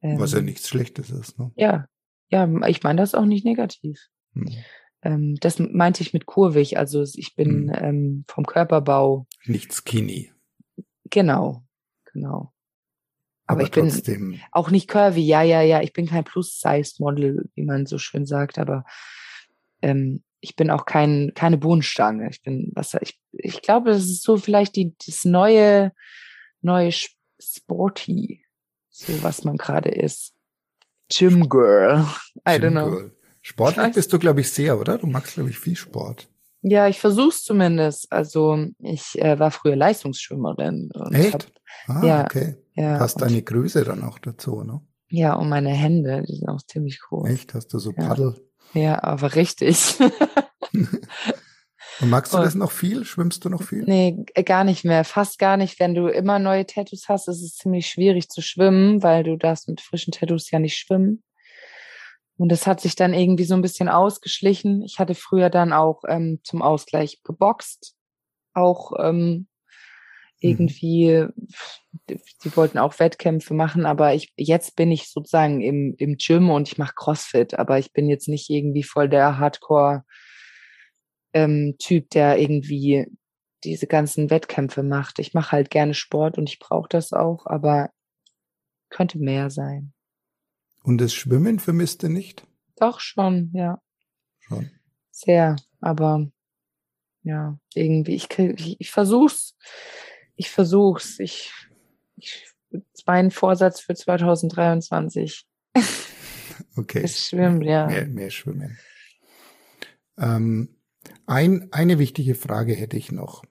Ähm, 0.02 0.20
Was 0.20 0.34
ja 0.34 0.42
nichts 0.42 0.68
Schlechtes 0.68 1.10
ist, 1.10 1.38
ne? 1.40 1.52
Ja, 1.56 1.88
ja, 2.30 2.48
ich 2.68 2.84
meine 2.84 3.02
das 3.02 3.14
auch 3.14 3.26
nicht 3.26 3.46
negativ. 3.46 4.08
Hm. 4.34 4.50
Ähm, 5.04 5.36
das 5.40 5.60
meinte 5.60 6.02
ich 6.02 6.14
mit 6.14 6.26
kurvig, 6.26 6.78
also 6.78 7.04
ich 7.04 7.36
bin 7.36 7.74
hm. 7.74 7.84
ähm, 7.84 8.26
vom 8.28 8.46
Körperbau. 8.46 9.28
Nicht 9.46 9.74
skinny. 9.74 10.32
Genau, 11.10 11.64
genau. 12.12 12.54
Aber, 13.46 13.60
Aber 13.60 13.64
ich 13.64 13.72
trotzdem. 13.72 14.32
bin 14.32 14.42
auch 14.52 14.72
nicht 14.72 14.88
curvy, 14.88 15.22
ja, 15.22 15.42
ja, 15.42 15.62
ja. 15.62 15.82
Ich 15.82 15.92
bin 15.92 16.08
kein 16.08 16.24
Plus-Size-Model, 16.24 17.50
wie 17.56 17.64
man 17.64 17.86
so 17.86 17.98
schön 17.98 18.26
sagt, 18.26 18.58
aber 18.58 18.86
ähm, 19.82 20.24
ich 20.40 20.56
bin 20.56 20.72
auch 20.72 20.86
kein, 20.86 21.34
keine 21.36 21.58
Bohnenstange. 21.58 22.30
Ich 22.30 22.42
bin, 22.42 22.72
was 22.76 22.96
ich, 23.02 23.20
ich 23.34 23.62
glaube, 23.62 23.92
das 23.92 24.04
ist 24.04 24.24
so 24.24 24.38
vielleicht 24.38 24.76
die, 24.76 24.96
das 25.06 25.26
neue, 25.26 25.92
neue 26.62 26.92
Sporty 27.40 28.44
so 28.92 29.24
was 29.24 29.44
man 29.44 29.58
gerade 29.58 29.90
ist. 29.90 30.34
Gym 31.10 31.50
Girl. 31.50 32.06
I 32.48 32.60
Gym 32.60 32.62
don't 32.62 32.72
know. 32.72 32.90
Girl. 32.92 33.12
Sportlich 33.42 33.94
bist 33.96 34.14
du, 34.14 34.20
glaube 34.20 34.42
ich, 34.42 34.52
sehr, 34.52 34.80
oder? 34.80 35.00
Du 35.00 35.08
magst, 35.08 35.34
glaube 35.34 35.50
ich, 35.50 35.58
viel 35.58 35.76
Sport. 35.76 36.30
Ja, 36.62 36.88
ich 36.88 37.00
versuch's 37.00 37.44
zumindest. 37.44 38.12
Also 38.12 38.68
ich 38.80 39.20
äh, 39.20 39.40
war 39.40 39.50
früher 39.50 39.76
Leistungsschwimmerin. 39.76 40.92
Echt? 41.12 41.34
Hab, 41.88 41.96
ah, 41.98 42.06
ja, 42.06 42.24
okay. 42.26 42.56
Ja, 42.76 43.00
Hast 43.00 43.20
deine 43.22 43.42
Größe 43.42 43.84
dann 43.84 44.04
auch 44.04 44.20
dazu, 44.20 44.64
ne? 44.64 44.82
Ja, 45.10 45.34
und 45.34 45.50
meine 45.50 45.72
Hände, 45.72 46.24
die 46.28 46.36
sind 46.36 46.48
auch 46.48 46.62
ziemlich 46.62 47.00
groß. 47.02 47.30
Echt? 47.30 47.54
Hast 47.54 47.74
du 47.74 47.80
so 47.80 47.92
Paddel? 47.92 48.36
Ja, 48.74 49.04
aber 49.04 49.36
richtig. 49.36 49.96
Und 52.02 52.10
magst 52.10 52.34
du 52.34 52.38
und, 52.38 52.44
das 52.44 52.56
noch 52.56 52.72
viel? 52.72 53.06
Schwimmst 53.06 53.46
du 53.46 53.50
noch 53.50 53.62
viel? 53.62 53.84
Nee, 53.84 54.26
äh, 54.34 54.44
gar 54.44 54.64
nicht 54.64 54.84
mehr. 54.84 55.04
Fast 55.04 55.38
gar 55.38 55.58
nicht. 55.58 55.80
Wenn 55.80 55.94
du 55.94 56.08
immer 56.08 56.40
neue 56.40 56.66
Tattoos 56.66 57.08
hast, 57.08 57.28
ist 57.28 57.42
es 57.42 57.56
ziemlich 57.56 57.88
schwierig 57.88 58.30
zu 58.30 58.42
schwimmen, 58.42 59.04
weil 59.04 59.24
du 59.24 59.38
darfst 59.38 59.68
mit 59.68 59.82
frischen 59.82 60.12
Tattoos 60.12 60.50
ja 60.50 60.60
nicht 60.60 60.78
schwimmen. 60.78 61.24
Und 62.38 62.50
das 62.50 62.66
hat 62.66 62.82
sich 62.82 62.96
dann 62.96 63.14
irgendwie 63.14 63.44
so 63.44 63.54
ein 63.54 63.62
bisschen 63.62 63.88
ausgeschlichen. 63.88 64.82
Ich 64.82 64.98
hatte 64.98 65.14
früher 65.14 65.52
dann 65.52 65.74
auch 65.74 66.02
ähm, 66.08 66.40
zum 66.44 66.64
Ausgleich 66.64 67.22
geboxt. 67.24 67.96
Auch 68.54 68.94
ähm, 69.00 69.28
mhm. 69.28 69.48
irgendwie, 70.40 71.28
die 72.10 72.58
wollten 72.58 72.80
auch 72.80 72.98
Wettkämpfe 72.98 73.54
machen, 73.54 73.86
aber 73.86 74.16
ich 74.16 74.34
jetzt 74.38 74.76
bin 74.76 74.92
ich 74.92 75.12
sozusagen 75.12 75.62
im, 75.62 75.94
im 76.00 76.18
Gym 76.18 76.50
und 76.50 76.68
ich 76.68 76.80
mache 76.80 76.96
CrossFit, 76.96 77.60
aber 77.60 77.78
ich 77.78 77.94
bin 77.94 78.10
jetzt 78.10 78.28
nicht 78.28 78.50
irgendwie 78.50 78.84
voll 78.84 79.08
der 79.08 79.38
Hardcore 79.38 80.04
ähm, 81.34 81.76
Typ, 81.80 82.10
der 82.12 82.40
irgendwie 82.40 83.08
diese 83.64 83.88
ganzen 83.88 84.30
Wettkämpfe 84.30 84.84
macht. 84.84 85.20
Ich 85.20 85.34
mache 85.34 85.52
halt 85.52 85.70
gerne 85.70 85.94
Sport 85.94 86.38
und 86.38 86.50
ich 86.50 86.60
brauche 86.60 86.90
das 86.90 87.14
auch, 87.14 87.46
aber 87.46 87.92
könnte 88.90 89.20
mehr 89.20 89.50
sein. 89.50 89.94
Und 90.84 91.00
das 91.00 91.14
Schwimmen 91.14 91.60
vermisst 91.60 92.04
du 92.04 92.10
nicht? 92.10 92.46
Doch 92.76 93.00
schon, 93.00 93.52
ja. 93.54 93.80
Schon. 94.40 94.72
Sehr, 95.12 95.56
aber 95.80 96.32
ja, 97.24 97.60
irgendwie, 97.76 98.16
ich, 98.16 98.28
ich, 98.38 98.80
ich 98.80 98.92
versuch's. 98.92 99.56
ich 100.36 100.50
versuch's. 100.50 101.20
Ich, 101.20 101.52
ich, 102.16 102.48
es 102.72 103.06
war 103.06 103.16
ein 103.16 103.32
Vorsatz 103.32 103.80
für 103.80 103.94
2023. 103.94 105.46
Okay. 106.76 107.02
Es 107.04 107.28
schwimmt, 107.28 107.64
ja. 107.64 107.86
Mehr, 107.86 108.08
mehr 108.08 108.30
schwimmen. 108.32 108.78
Ähm, 110.18 110.81
ein, 111.26 111.72
eine 111.72 112.00
wichtige 112.00 112.36
Frage 112.36 112.74
hätte 112.74 112.98
ich 112.98 113.12
noch. 113.12 113.44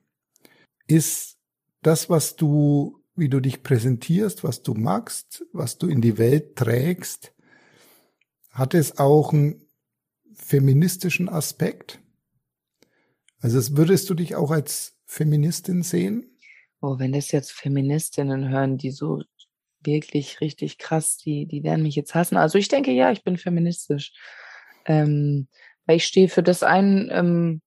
Ist 0.87 1.37
das, 1.81 2.09
was 2.09 2.35
du, 2.35 3.01
wie 3.15 3.29
du 3.29 3.39
dich 3.39 3.63
präsentierst, 3.63 4.43
was 4.43 4.63
du 4.63 4.73
magst, 4.73 5.45
was 5.51 5.77
du 5.77 5.87
in 5.87 6.01
die 6.01 6.17
Welt 6.17 6.55
trägst, 6.55 7.33
hat 8.49 8.73
es 8.73 8.97
auch 8.97 9.33
einen 9.33 9.65
feministischen 10.33 11.29
Aspekt? 11.29 11.99
Also 13.39 13.77
würdest 13.77 14.09
du 14.09 14.13
dich 14.13 14.35
auch 14.35 14.51
als 14.51 14.97
Feministin 15.05 15.83
sehen? 15.83 16.37
Oh, 16.81 16.99
wenn 16.99 17.13
das 17.13 17.31
jetzt 17.31 17.51
Feministinnen 17.51 18.49
hören, 18.49 18.77
die 18.77 18.91
so 18.91 19.23
wirklich 19.83 20.41
richtig 20.41 20.77
krass, 20.77 21.17
die, 21.17 21.47
die 21.47 21.63
werden 21.63 21.83
mich 21.83 21.95
jetzt 21.95 22.13
hassen. 22.13 22.37
Also 22.37 22.57
ich 22.57 22.67
denke, 22.67 22.91
ja, 22.91 23.11
ich 23.11 23.23
bin 23.23 23.37
feministisch. 23.37 24.13
Ähm, 24.85 25.47
weil 25.85 25.97
ich 25.97 26.05
stehe 26.05 26.29
für 26.29 26.43
das 26.43 26.63
ein, 26.63 27.09
ähm, 27.11 27.61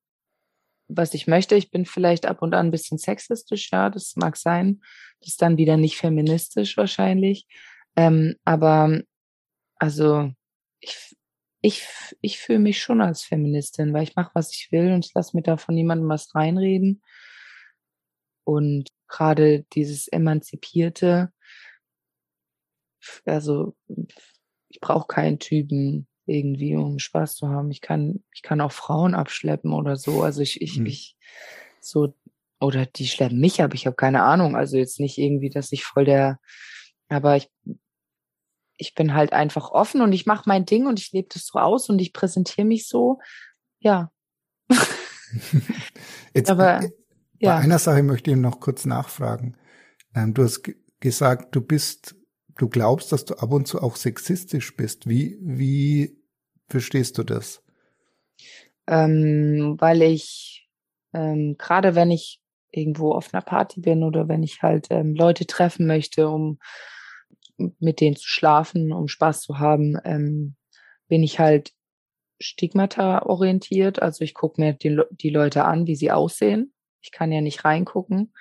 was 0.89 1.15
ich 1.15 1.27
möchte. 1.27 1.55
Ich 1.55 1.71
bin 1.71 1.87
vielleicht 1.87 2.27
ab 2.27 2.43
und 2.43 2.55
an 2.55 2.69
ein 2.69 2.71
bisschen 2.71 2.99
sexistisch, 2.99 3.71
ja, 3.73 3.91
das 3.91 4.17
mag 4.17 4.37
sein. 4.37 4.83
Das 5.21 5.31
ist 5.31 5.43
dann 5.43 5.57
wieder 5.57 5.77
nicht 5.77 5.97
feministisch 5.97 6.77
wahrscheinlich. 6.77 7.47
Ähm, 7.97 8.37
aber 8.45 9.01
also 9.79 10.31
ich, 10.81 11.17
ich, 11.63 11.87
ich 12.21 12.39
fühle 12.39 12.59
mich 12.59 12.81
schon 12.81 13.01
als 13.01 13.23
Feministin, 13.23 13.93
weil 13.95 14.03
ich 14.03 14.17
mache, 14.17 14.33
was 14.35 14.53
ich 14.53 14.71
will 14.71 14.93
und 14.93 15.07
ich 15.07 15.15
lasse 15.15 15.37
mir 15.37 15.43
da 15.43 15.57
von 15.57 15.75
niemandem 15.75 16.09
was 16.09 16.35
reinreden. 16.35 17.03
Und 18.45 18.91
gerade 19.09 19.65
dieses 19.73 20.09
Emanzipierte, 20.09 21.33
also 23.25 23.75
ich 24.69 24.81
brauche 24.81 25.07
keinen 25.07 25.39
Typen 25.39 26.07
irgendwie, 26.27 26.77
um 26.77 26.99
Spaß 26.99 27.37
zu 27.37 27.49
haben. 27.49 27.71
Ich 27.71 27.81
kann, 27.81 28.23
ich 28.33 28.43
kann 28.43 28.61
auch 28.61 28.73
Frauen 28.73 29.15
abschleppen 29.15 29.73
oder 29.73 29.97
so. 29.97 30.23
Also 30.23 30.41
ich, 30.41 30.61
ich, 30.63 30.77
hm. 30.77 30.87
ich, 30.87 31.17
so, 31.81 32.15
oder 32.61 32.87
die 32.87 33.07
schleppen 33.07 33.41
mich 33.41 33.63
ab, 33.63 33.75
ich 33.75 33.87
habe 33.87 33.97
keine 33.97 34.23
Ahnung. 34.23 34.57
Also 34.57 34.77
jetzt 34.77 35.01
nicht 35.01 35.19
irgendwie, 35.19 35.51
dass 35.51 35.73
ich 35.73 35.85
voll 35.85 36.05
der, 36.05 36.41
aber 37.09 37.37
ich, 37.37 37.51
ich 38.77 38.95
bin 38.95 39.15
halt 39.15 39.33
einfach 39.33 39.71
offen 39.71 40.01
und 40.01 40.13
ich 40.13 40.27
mache 40.27 40.45
mein 40.47 40.65
Ding 40.65 40.87
und 40.87 40.99
ich 40.99 41.13
lebe 41.13 41.29
das 41.33 41.47
so 41.47 41.59
aus 41.59 41.89
und 41.89 42.01
ich 42.01 42.13
präsentiere 42.13 42.67
mich 42.67 42.89
so. 42.89 43.21
Ja. 43.79 44.11
Jetzt, 46.35 46.51
aber 46.51 46.81
äh, 46.81 46.91
ja. 47.39 47.57
bei 47.57 47.63
einer 47.63 47.79
Sache 47.79 48.03
möchte 48.03 48.31
ich 48.31 48.37
noch 48.37 48.61
kurz 48.61 48.85
nachfragen. 48.85 49.57
Ähm, 50.15 50.35
du 50.35 50.45
hast 50.45 50.63
gesagt, 51.01 51.55
du 51.55 51.61
bist 51.61 52.17
du 52.57 52.69
glaubst, 52.69 53.13
dass 53.13 53.25
du 53.25 53.35
ab 53.35 53.53
und 53.53 53.67
zu 53.67 53.83
auch 53.83 53.97
sexistisch 53.97 54.77
bist. 54.77 55.09
Wie, 55.09 55.39
wie 55.41 56.17
verstehst 56.69 57.19
du 57.19 57.23
das? 57.23 57.63
Ähm, 58.87 59.77
weil 59.79 60.03
ich, 60.03 60.69
ähm, 61.13 61.57
gerade 61.59 61.95
wenn 61.95 62.11
ich 62.11 62.41
irgendwo 62.71 63.13
auf 63.13 63.33
einer 63.33 63.43
Party 63.43 63.81
bin 63.81 64.03
oder 64.03 64.29
wenn 64.29 64.43
ich 64.43 64.63
halt 64.63 64.89
ähm, 64.91 65.15
Leute 65.15 65.47
treffen 65.47 65.87
möchte, 65.87 66.29
um 66.29 66.59
mit 67.57 68.01
denen 68.01 68.17
zu 68.17 68.29
schlafen, 68.29 68.93
um 68.93 69.09
Spaß 69.09 69.43
zu 69.43 69.59
haben, 69.59 69.97
ähm, 70.05 70.57
bin 71.09 71.23
ich 71.23 71.39
halt 71.39 71.73
stigmata 72.41 73.23
orientiert. 73.23 74.03
Also 74.03 74.25
ich 74.25 74.35
gucke 74.35 74.61
mir 74.61 74.73
die, 74.73 75.01
die 75.11 75.31
Leute 75.31 75.65
an, 75.65 75.87
wie 75.87 75.97
sie 75.97 76.11
aussehen. 76.11 76.73
Ich 77.01 77.13
kann 77.13 77.31
ja 77.31 77.41
nicht 77.41 77.65
reingucken. 77.65 78.33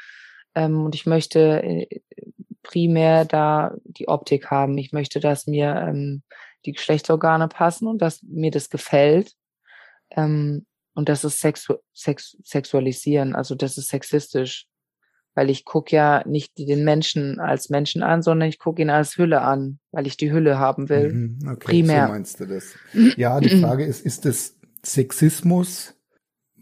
Ähm, 0.55 0.84
und 0.84 0.95
ich 0.95 1.05
möchte 1.05 1.61
äh, 1.64 2.01
primär 2.64 3.26
da 3.26 3.76
die 3.84 4.07
Optik 4.07 4.49
haben. 4.49 4.78
Ich 4.78 4.91
möchte, 4.91 5.20
dass 5.20 5.45
mir 5.45 5.76
ähm, 5.88 6.24
die 6.66 6.72
Geschlechtsorgane 6.72 7.47
passen 7.47 7.88
und 7.88 8.01
dass 8.01 8.24
mir 8.24 8.51
das 8.51 8.70
gefällt. 8.70 9.34
Ähm, 10.11 10.66
und 10.95 11.09
das 11.09 11.24
ist 11.24 11.39
sexu 11.39 11.76
sex 11.93 12.38
sexualisieren, 12.43 13.36
also 13.36 13.55
das 13.55 13.78
ist 13.78 13.89
sexistisch. 13.89 14.68
Weil 15.36 15.49
ich 15.49 15.66
gucke 15.66 15.95
ja 15.95 16.24
nicht 16.28 16.59
den 16.59 16.84
Menschen 16.84 17.39
als 17.39 17.72
Menschen 17.72 18.03
an, 18.03 18.22
sondern 18.22 18.47
ich 18.47 18.59
gucke 18.59 18.84
ihn 18.84 18.91
als 18.91 19.18
Hülle 19.18 19.41
an, 19.41 19.80
weil 19.91 20.05
ich 20.05 20.16
die 20.16 20.32
Hülle 20.32 20.59
haben 20.59 20.89
will. 20.89 21.11
Mhm, 21.11 21.39
okay, 21.47 21.66
primär. 21.66 22.05
So 22.05 22.11
meinst 22.11 22.39
du 22.39 22.45
das. 22.45 22.76
Ja, 23.18 23.39
die 23.39 23.49
Frage 23.61 23.84
ist, 23.84 24.05
ist 24.05 24.26
das 24.26 24.59
Sexismus 24.86 25.95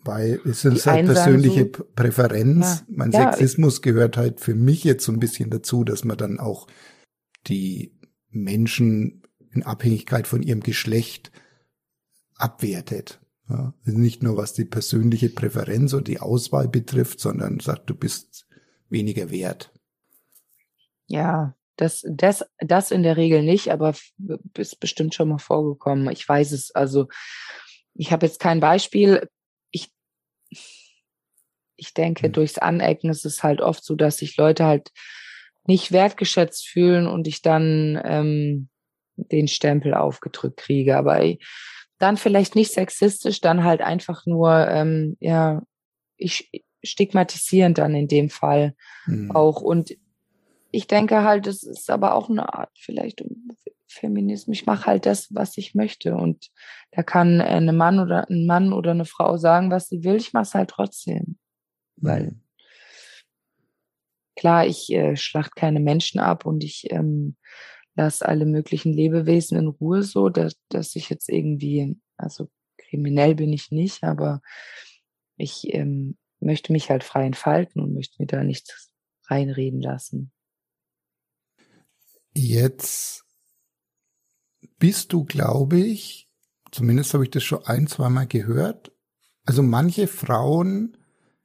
weil 0.04 0.40
es 0.46 0.66
ist 0.66 0.88
halt 0.88 1.06
persönliche 1.06 1.72
so, 1.76 1.84
Präferenz. 1.96 2.84
Ja, 2.88 2.96
mein 2.96 3.12
ja, 3.12 3.32
Sexismus 3.32 3.82
gehört 3.82 4.18
halt 4.18 4.40
für 4.40 4.56
mich 4.56 4.84
jetzt 4.84 5.06
so 5.06 5.12
ein 5.12 5.20
bisschen 5.20 5.50
dazu, 5.50 5.84
dass 5.84 6.04
man 6.04 6.18
dann 6.18 6.40
auch 6.40 6.68
die 7.48 7.98
Menschen 8.30 9.24
in 9.52 9.64
Abhängigkeit 9.64 10.28
von 10.28 10.44
ihrem 10.44 10.62
Geschlecht 10.62 11.32
abwertet. 12.36 13.20
Ja, 13.50 13.74
nicht 13.84 14.24
nur 14.24 14.38
was 14.38 14.54
die 14.54 14.66
persönliche 14.66 15.30
Präferenz 15.30 15.94
und 15.94 16.08
die 16.08 16.20
Auswahl 16.20 16.68
betrifft, 16.68 17.20
sondern 17.20 17.60
sagt, 17.60 17.90
du 17.90 17.96
bist 17.96 18.48
weniger 18.90 19.30
wert. 19.30 19.72
Ja, 21.08 21.56
das, 21.76 22.06
das, 22.08 22.46
das 22.60 22.92
in 22.92 23.04
der 23.04 23.18
Regel 23.18 23.44
nicht, 23.44 23.70
aber 23.70 23.94
ist 24.58 24.80
bestimmt 24.80 25.14
schon 25.14 25.30
mal 25.30 25.40
vorgekommen. 25.40 26.10
Ich 26.12 26.28
weiß 26.28 26.52
es, 26.54 26.72
also 26.72 27.08
ich 27.94 28.12
habe 28.12 28.26
jetzt 28.26 28.40
kein 28.40 28.60
Beispiel 28.60 29.28
ich 31.76 31.94
denke, 31.94 32.28
mhm. 32.28 32.34
durchs 32.34 32.58
Anecken 32.58 33.10
ist 33.10 33.26
es 33.26 33.44
halt 33.44 33.62
oft 33.62 33.84
so, 33.84 33.96
dass 33.96 34.18
sich 34.18 34.38
Leute 34.38 34.66
halt 34.66 34.92
nicht 35.66 35.92
wertgeschätzt 35.92 36.68
fühlen 36.68 37.08
und 37.08 37.28
ich 37.28 37.42
dann 37.42 38.00
ähm, 38.04 38.70
den 39.16 39.48
Stempel 39.48 39.94
aufgedrückt 39.94 40.58
kriege. 40.58 40.98
Aber 40.98 41.24
ich, 41.24 41.40
dann 41.98 42.18
vielleicht 42.18 42.56
nicht 42.56 42.72
sexistisch, 42.72 43.42
dann 43.42 43.64
halt 43.64 43.82
einfach 43.82 44.26
nur, 44.26 44.68
ähm, 44.68 45.18
ja, 45.20 45.62
ich 46.18 46.50
stigmatisieren 46.84 47.74
dann 47.74 47.94
in 47.94 48.08
dem 48.08 48.30
Fall 48.30 48.76
mhm. 49.06 49.32
auch. 49.32 49.62
Und 49.62 49.96
ich 50.72 50.88
denke 50.88 51.24
halt, 51.24 51.48
es 51.48 51.64
ist 51.64 51.90
aber 51.90 52.16
auch 52.16 52.30
eine 52.30 52.54
Art 52.54 52.72
vielleicht 52.80 53.22
Feminismus. 53.92 54.58
Ich 54.58 54.66
mache 54.66 54.86
halt 54.86 55.06
das, 55.06 55.34
was 55.34 55.58
ich 55.58 55.76
möchte. 55.76 56.16
Und 56.16 56.50
da 56.92 57.04
kann 57.04 57.42
eine 57.42 57.74
Mann 57.74 58.00
oder 58.00 58.30
ein 58.30 58.46
Mann 58.46 58.74
oder 58.74 58.92
eine 58.92 59.06
Frau 59.06 59.38
sagen, 59.38 59.72
was 59.72 59.88
sie 59.88 60.04
will. 60.04 60.16
Ich 60.16 60.34
mache 60.34 60.44
es 60.44 60.54
halt 60.54 60.70
trotzdem. 60.70 61.38
Weil 61.98 62.36
klar, 64.36 64.66
ich 64.66 64.92
äh, 64.92 65.16
schlacht 65.16 65.56
keine 65.56 65.80
Menschen 65.80 66.20
ab 66.20 66.46
und 66.46 66.64
ich 66.64 66.92
ähm, 66.92 67.36
lasse 67.96 68.28
alle 68.28 68.46
möglichen 68.46 68.94
Lebewesen 68.94 69.58
in 69.58 69.68
Ruhe 69.68 70.04
so, 70.04 70.30
dass, 70.30 70.56
dass 70.70 70.96
ich 70.96 71.10
jetzt 71.10 71.30
irgendwie, 71.30 71.98
also 72.18 72.50
kriminell 72.78 73.36
bin 73.36 73.54
ich 73.54 73.72
nicht, 73.72 74.04
aber 74.04 74.42
ich 75.38 75.74
ähm, 75.74 76.18
möchte 76.40 76.72
mich 76.72 76.90
halt 76.90 77.04
frei 77.04 77.26
entfalten 77.26 77.82
und 77.82 77.94
möchte 77.94 78.16
mir 78.20 78.28
da 78.28 78.44
nichts 78.44 78.92
reinreden 79.28 79.82
lassen. 79.82 80.32
Jetzt 82.34 83.24
bist 84.82 85.14
du, 85.14 85.24
glaube 85.24 85.80
ich, 85.80 86.28
zumindest 86.72 87.14
habe 87.14 87.24
ich 87.24 87.30
das 87.30 87.44
schon 87.44 87.64
ein, 87.66 87.86
zweimal 87.86 88.26
gehört. 88.26 88.92
Also 89.46 89.62
manche 89.62 90.08
Frauen 90.08 90.98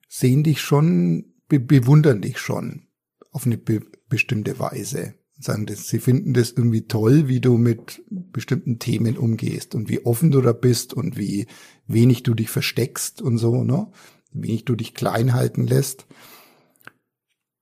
sehen 0.09 0.43
dich 0.43 0.61
schon, 0.61 1.35
be 1.47 1.61
bewundern 1.61 2.23
dich 2.23 2.39
schon 2.39 2.89
auf 3.31 3.45
eine 3.45 3.59
be 3.59 3.83
bestimmte 4.09 4.59
Weise. 4.59 5.15
Sagen, 5.39 5.67
das, 5.67 5.89
sie 5.89 5.99
finden 5.99 6.33
das 6.33 6.53
irgendwie 6.53 6.87
toll, 6.87 7.29
wie 7.29 7.41
du 7.41 7.59
mit 7.59 8.03
bestimmten 8.09 8.79
Themen 8.79 9.19
umgehst 9.19 9.75
und 9.75 9.91
wie 9.91 10.07
offen 10.07 10.31
du 10.31 10.41
da 10.41 10.53
bist 10.53 10.95
und 10.95 11.19
wie 11.19 11.47
wenig 11.87 12.23
du 12.23 12.33
dich 12.33 12.49
versteckst 12.49 13.21
und 13.21 13.37
so, 13.37 13.65
ne? 13.65 13.91
Wie 14.33 14.49
wenig 14.49 14.65
du 14.65 14.77
dich 14.77 14.95
klein 14.95 15.35
halten 15.35 15.67
lässt. 15.67 16.07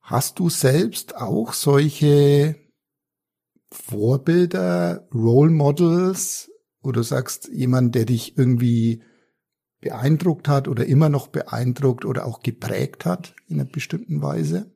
Hast 0.01 0.39
du 0.39 0.51
selbst 0.51 1.17
auch 1.17 1.53
solche 1.53 2.64
Vorbilder, 3.75 5.07
Role 5.13 5.51
Models, 5.51 6.51
wo 6.83 6.93
du 6.93 7.03
sagst, 7.03 7.49
jemand, 7.53 7.95
der 7.95 8.05
dich 8.05 8.39
irgendwie 8.39 9.03
beeindruckt 9.81 10.49
hat 10.49 10.69
oder 10.69 10.87
immer 10.87 11.09
noch 11.09 11.29
beeindruckt 11.29 12.05
oder 12.05 12.25
auch 12.25 12.41
geprägt 12.41 13.05
hat 13.05 13.35
in 13.49 13.61
einer 13.61 13.69
bestimmten 13.69 14.23
Weise? 14.23 14.73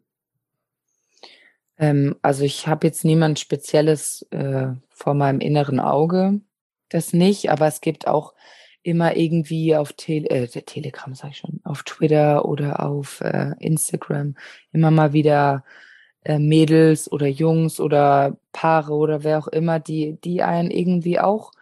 Ähm, 1.79 2.17
also 2.23 2.45
ich 2.45 2.67
habe 2.67 2.87
jetzt 2.87 3.05
niemand 3.05 3.39
Spezielles 3.39 4.27
äh, 4.31 4.69
vor 4.91 5.15
meinem 5.15 5.41
inneren 5.41 5.81
Auge, 5.81 6.41
das 6.89 7.13
nicht, 7.13 7.51
aber 7.51 7.67
es 7.67 7.81
gibt 7.81 8.07
auch 8.07 8.35
immer 8.83 9.17
irgendwie 9.17 9.77
auf 9.77 9.93
Tele 9.93 10.29
äh, 10.29 10.47
Telegram, 10.49 11.15
sag 11.15 11.31
ich 11.31 11.39
schon, 11.39 11.61
auf 11.65 11.85
Twitter 11.85 12.45
oder 12.45 12.85
auf 12.85 13.21
äh, 13.21 13.53
Instagram 13.61 14.35
immer 14.73 14.91
mal 14.91 15.13
wieder 15.13 15.65
äh, 16.25 16.39
Mädels 16.39 17.11
oder 17.11 17.27
Jungs 17.27 17.81
oder 17.81 18.37
Paare 18.53 18.95
oder 18.95 19.25
wer 19.25 19.39
auch 19.39 19.49
immer, 19.49 19.81
die, 19.81 20.19
die 20.23 20.43
einen 20.43 20.71
irgendwie 20.71 21.19
auch 21.21 21.53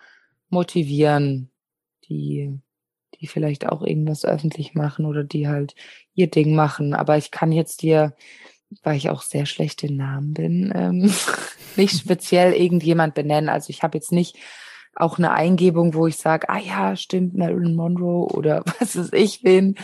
motivieren, 0.48 1.50
die 2.08 2.58
die 3.20 3.28
vielleicht 3.28 3.66
auch 3.66 3.80
irgendwas 3.80 4.26
öffentlich 4.26 4.74
machen 4.74 5.06
oder 5.06 5.24
die 5.24 5.48
halt 5.48 5.74
ihr 6.12 6.26
Ding 6.26 6.54
machen. 6.54 6.92
Aber 6.92 7.16
ich 7.16 7.30
kann 7.30 7.50
jetzt 7.50 7.80
dir 7.80 8.14
weil 8.82 8.96
ich 8.96 9.10
auch 9.10 9.22
sehr 9.22 9.46
schlecht 9.46 9.82
in 9.82 9.96
Namen 9.96 10.34
bin, 10.34 10.72
ähm, 10.74 11.12
nicht 11.76 11.98
speziell 11.98 12.52
irgendjemand 12.52 13.14
benennen. 13.14 13.48
Also 13.48 13.70
ich 13.70 13.82
habe 13.82 13.98
jetzt 13.98 14.12
nicht 14.12 14.36
auch 14.94 15.18
eine 15.18 15.32
Eingebung, 15.32 15.94
wo 15.94 16.06
ich 16.06 16.16
sage, 16.16 16.48
ah 16.48 16.58
ja, 16.58 16.96
stimmt, 16.96 17.36
Marilyn 17.36 17.74
Monroe 17.74 18.26
oder 18.32 18.64
was 18.80 18.96
ist 18.96 19.14
ich 19.14 19.42
bin. 19.42 19.76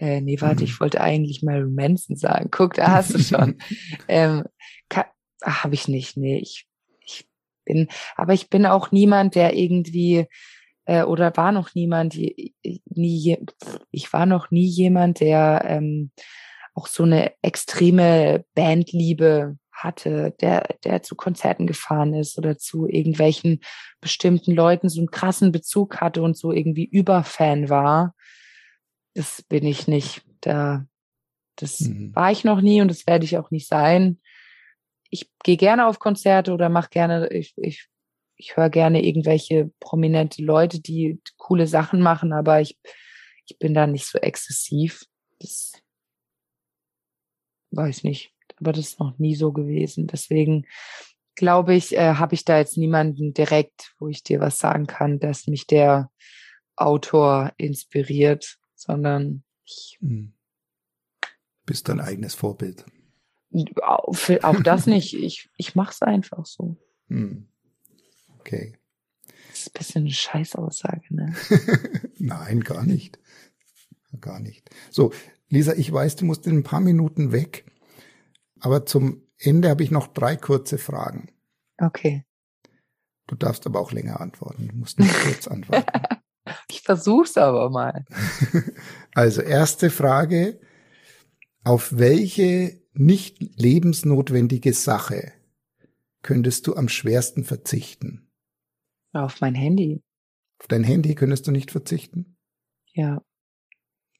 Äh, 0.00 0.22
nee, 0.22 0.40
warte, 0.40 0.64
ich 0.64 0.80
wollte 0.80 1.00
eigentlich 1.00 1.42
Marilyn 1.42 1.74
Manson 1.74 2.16
sagen. 2.16 2.48
Guck, 2.50 2.74
da 2.74 2.90
hast 2.90 3.14
du 3.14 3.18
schon. 3.18 3.58
ähm, 4.08 4.44
habe 5.42 5.74
ich 5.74 5.88
nicht. 5.88 6.16
Nee, 6.16 6.38
ich, 6.38 6.66
ich 7.04 7.28
bin, 7.64 7.88
aber 8.16 8.32
ich 8.32 8.48
bin 8.48 8.66
auch 8.66 8.92
niemand, 8.92 9.34
der 9.34 9.54
irgendwie 9.54 10.26
äh, 10.86 11.02
oder 11.02 11.36
war 11.36 11.52
noch 11.52 11.74
niemand, 11.74 12.14
die, 12.14 12.54
nie, 12.86 13.38
ich 13.90 14.12
war 14.12 14.26
noch 14.26 14.50
nie 14.50 14.66
jemand, 14.66 15.20
der 15.20 15.64
ähm, 15.66 16.10
auch 16.74 16.86
so 16.86 17.02
eine 17.02 17.32
extreme 17.42 18.44
Bandliebe 18.54 19.58
hatte, 19.72 20.34
der, 20.40 20.76
der 20.84 21.02
zu 21.02 21.14
Konzerten 21.14 21.66
gefahren 21.66 22.14
ist 22.14 22.38
oder 22.38 22.58
zu 22.58 22.86
irgendwelchen 22.86 23.60
bestimmten 24.00 24.52
Leuten 24.52 24.88
so 24.88 25.00
einen 25.00 25.10
krassen 25.10 25.52
Bezug 25.52 26.00
hatte 26.00 26.22
und 26.22 26.36
so 26.36 26.52
irgendwie 26.52 26.84
Überfan 26.84 27.68
war. 27.68 28.14
Das 29.14 29.42
bin 29.42 29.66
ich 29.66 29.88
nicht. 29.88 30.22
Da, 30.40 30.86
das 31.56 31.80
mhm. 31.80 32.14
war 32.14 32.30
ich 32.30 32.44
noch 32.44 32.60
nie 32.60 32.80
und 32.80 32.88
das 32.88 33.06
werde 33.06 33.24
ich 33.24 33.36
auch 33.38 33.50
nicht 33.50 33.68
sein. 33.68 34.20
Ich 35.10 35.30
gehe 35.42 35.56
gerne 35.56 35.86
auf 35.86 35.98
Konzerte 35.98 36.52
oder 36.52 36.68
mache 36.68 36.90
gerne, 36.90 37.28
ich, 37.28 37.54
ich, 37.56 37.88
ich 38.36 38.56
höre 38.56 38.70
gerne 38.70 39.04
irgendwelche 39.04 39.70
prominente 39.80 40.42
Leute, 40.42 40.80
die 40.80 41.20
coole 41.36 41.66
Sachen 41.66 42.00
machen, 42.00 42.32
aber 42.32 42.60
ich, 42.60 42.78
ich 43.46 43.58
bin 43.58 43.74
da 43.74 43.86
nicht 43.86 44.06
so 44.06 44.18
exzessiv. 44.18 45.04
Das 45.40 45.72
weiß 47.72 48.04
nicht 48.04 48.32
aber 48.60 48.72
das 48.72 48.88
ist 48.88 49.00
noch 49.00 49.18
nie 49.18 49.34
so 49.34 49.52
gewesen. 49.52 50.06
Deswegen 50.06 50.66
glaube 51.34 51.74
ich, 51.74 51.96
äh, 51.96 52.14
habe 52.14 52.34
ich 52.34 52.44
da 52.44 52.58
jetzt 52.58 52.76
niemanden 52.76 53.32
direkt, 53.32 53.94
wo 53.98 54.08
ich 54.08 54.22
dir 54.22 54.40
was 54.40 54.58
sagen 54.58 54.86
kann, 54.86 55.18
dass 55.18 55.46
mich 55.46 55.66
der 55.66 56.10
Autor 56.76 57.52
inspiriert, 57.56 58.58
sondern 58.80 59.42
ich 59.64 59.98
hm. 60.00 60.32
bist 61.66 61.88
dein 61.88 62.00
eigenes 62.00 62.34
Vorbild. 62.34 62.86
Auch 63.82 64.62
das 64.62 64.86
nicht. 64.86 65.14
Ich, 65.14 65.50
ich 65.56 65.74
mache 65.74 65.92
es 65.92 66.02
einfach 66.02 66.46
so. 66.46 66.76
Hm. 67.08 67.46
Okay. 68.38 68.76
Das 69.50 69.60
ist 69.60 69.68
ein 69.68 69.78
bisschen 69.78 70.02
eine 70.02 70.12
Scheißaussage, 70.12 71.14
ne? 71.14 71.34
Nein, 72.18 72.60
gar 72.60 72.84
nicht. 72.84 73.18
Gar 74.20 74.40
nicht. 74.40 74.70
So, 74.90 75.12
Lisa, 75.48 75.74
ich 75.74 75.92
weiß, 75.92 76.16
du 76.16 76.24
musst 76.24 76.46
in 76.46 76.58
ein 76.58 76.62
paar 76.62 76.80
Minuten 76.80 77.32
weg. 77.32 77.66
Aber 78.60 78.86
zum 78.86 79.26
Ende 79.38 79.68
habe 79.68 79.82
ich 79.82 79.90
noch 79.90 80.06
drei 80.06 80.36
kurze 80.36 80.78
Fragen. 80.78 81.32
Okay. 81.78 82.24
Du 83.26 83.36
darfst 83.36 83.66
aber 83.66 83.80
auch 83.80 83.92
länger 83.92 84.20
antworten. 84.20 84.68
Du 84.68 84.76
musst 84.76 84.98
nicht 84.98 85.14
kurz 85.22 85.48
antworten. 85.48 85.86
Ich 86.68 86.82
versuch's 86.82 87.36
aber 87.36 87.70
mal. 87.70 88.04
Also 89.12 89.42
erste 89.42 89.90
Frage. 89.90 90.60
Auf 91.64 91.98
welche 91.98 92.80
nicht 92.92 93.38
lebensnotwendige 93.60 94.72
Sache 94.72 95.32
könntest 96.22 96.68
du 96.68 96.76
am 96.76 96.88
schwersten 96.88 97.42
verzichten? 97.42 98.30
Auf 99.12 99.40
mein 99.40 99.56
Handy. 99.56 100.00
Auf 100.60 100.68
dein 100.68 100.84
Handy 100.84 101.16
könntest 101.16 101.48
du 101.48 101.50
nicht 101.50 101.72
verzichten? 101.72 102.36
Ja. 102.92 103.20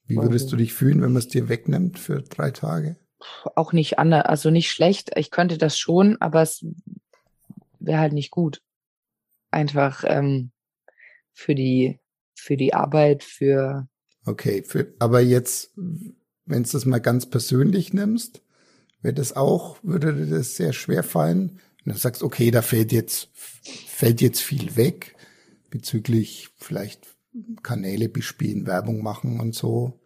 Wie 0.07 0.17
würdest 0.17 0.51
du 0.51 0.57
dich 0.57 0.73
fühlen, 0.73 1.01
wenn 1.03 1.13
man 1.13 1.21
es 1.21 1.29
dir 1.29 1.49
wegnimmt 1.49 2.01
für 2.01 2.21
drei 2.23 2.51
Tage? 2.51 2.97
auch 3.55 3.73
nicht 3.73 3.99
anders, 3.99 4.25
also 4.25 4.51
nicht 4.51 4.71
schlecht. 4.71 5.11
Ich 5.17 5.31
könnte 5.31 5.59
das 5.59 5.79
schon, 5.79 6.21
aber 6.21 6.43
es 6.43 6.65
wäre 7.79 8.01
halt 8.01 8.13
nicht 8.13 8.31
gut. 8.31 8.63
Einfach 9.51 10.05
ähm, 10.07 10.53
für 11.33 11.55
die 11.55 11.99
für 12.41 12.57
die 12.57 12.75
Arbeit, 12.75 13.23
für 13.23 13.89
Okay, 14.27 14.63
für, 14.63 14.93
aber 14.99 15.21
jetzt, 15.21 15.73
wenn 15.77 16.63
du 16.63 16.71
das 16.71 16.85
mal 16.85 17.01
ganz 17.01 17.27
persönlich 17.27 17.93
nimmst, 17.93 18.43
wäre 19.03 19.15
das 19.15 19.35
auch, 19.35 19.79
würde 19.83 20.15
dir 20.15 20.27
das 20.27 20.57
sehr 20.57 20.73
schwer 20.73 21.03
fallen. 21.03 21.61
Und 21.85 21.95
du 21.95 21.99
sagst, 21.99 22.23
okay, 22.23 22.51
da 22.51 22.61
fällt 22.61 22.93
jetzt, 22.93 23.31
fällt 23.35 24.21
jetzt 24.21 24.41
viel 24.41 24.77
weg 24.77 25.17
bezüglich 25.71 26.49
vielleicht 26.57 27.07
Kanäle 27.63 28.09
bespielen, 28.09 28.67
Werbung 28.67 29.03
machen 29.03 29.41
und 29.41 29.55
so. 29.55 30.01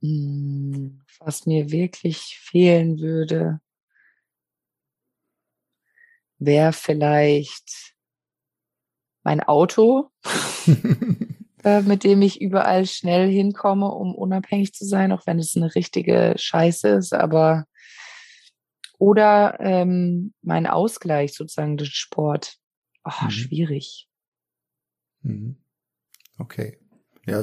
Hm, 0.00 1.02
was 1.18 1.46
mir 1.46 1.70
wirklich 1.70 2.38
fehlen 2.42 2.98
würde, 2.98 3.60
wäre 6.38 6.72
vielleicht 6.72 7.94
mein 9.22 9.40
Auto, 9.40 10.10
äh, 11.64 11.82
mit 11.82 12.04
dem 12.04 12.22
ich 12.22 12.40
überall 12.40 12.86
schnell 12.86 13.30
hinkomme, 13.30 13.90
um 13.90 14.14
unabhängig 14.14 14.74
zu 14.74 14.84
sein, 14.84 15.12
auch 15.12 15.26
wenn 15.26 15.38
es 15.38 15.56
eine 15.56 15.74
richtige 15.74 16.34
Scheiße 16.36 16.88
ist, 16.88 17.12
aber 17.12 17.66
oder 18.98 19.58
ähm, 19.60 20.34
mein 20.42 20.66
Ausgleich 20.66 21.34
sozusagen, 21.34 21.78
den 21.78 21.86
Sport. 21.86 22.58
Oh, 23.04 23.24
mhm. 23.24 23.30
schwierig. 23.30 24.08
Mhm. 25.22 25.56
Okay. 26.38 26.78
Ja, 27.26 27.42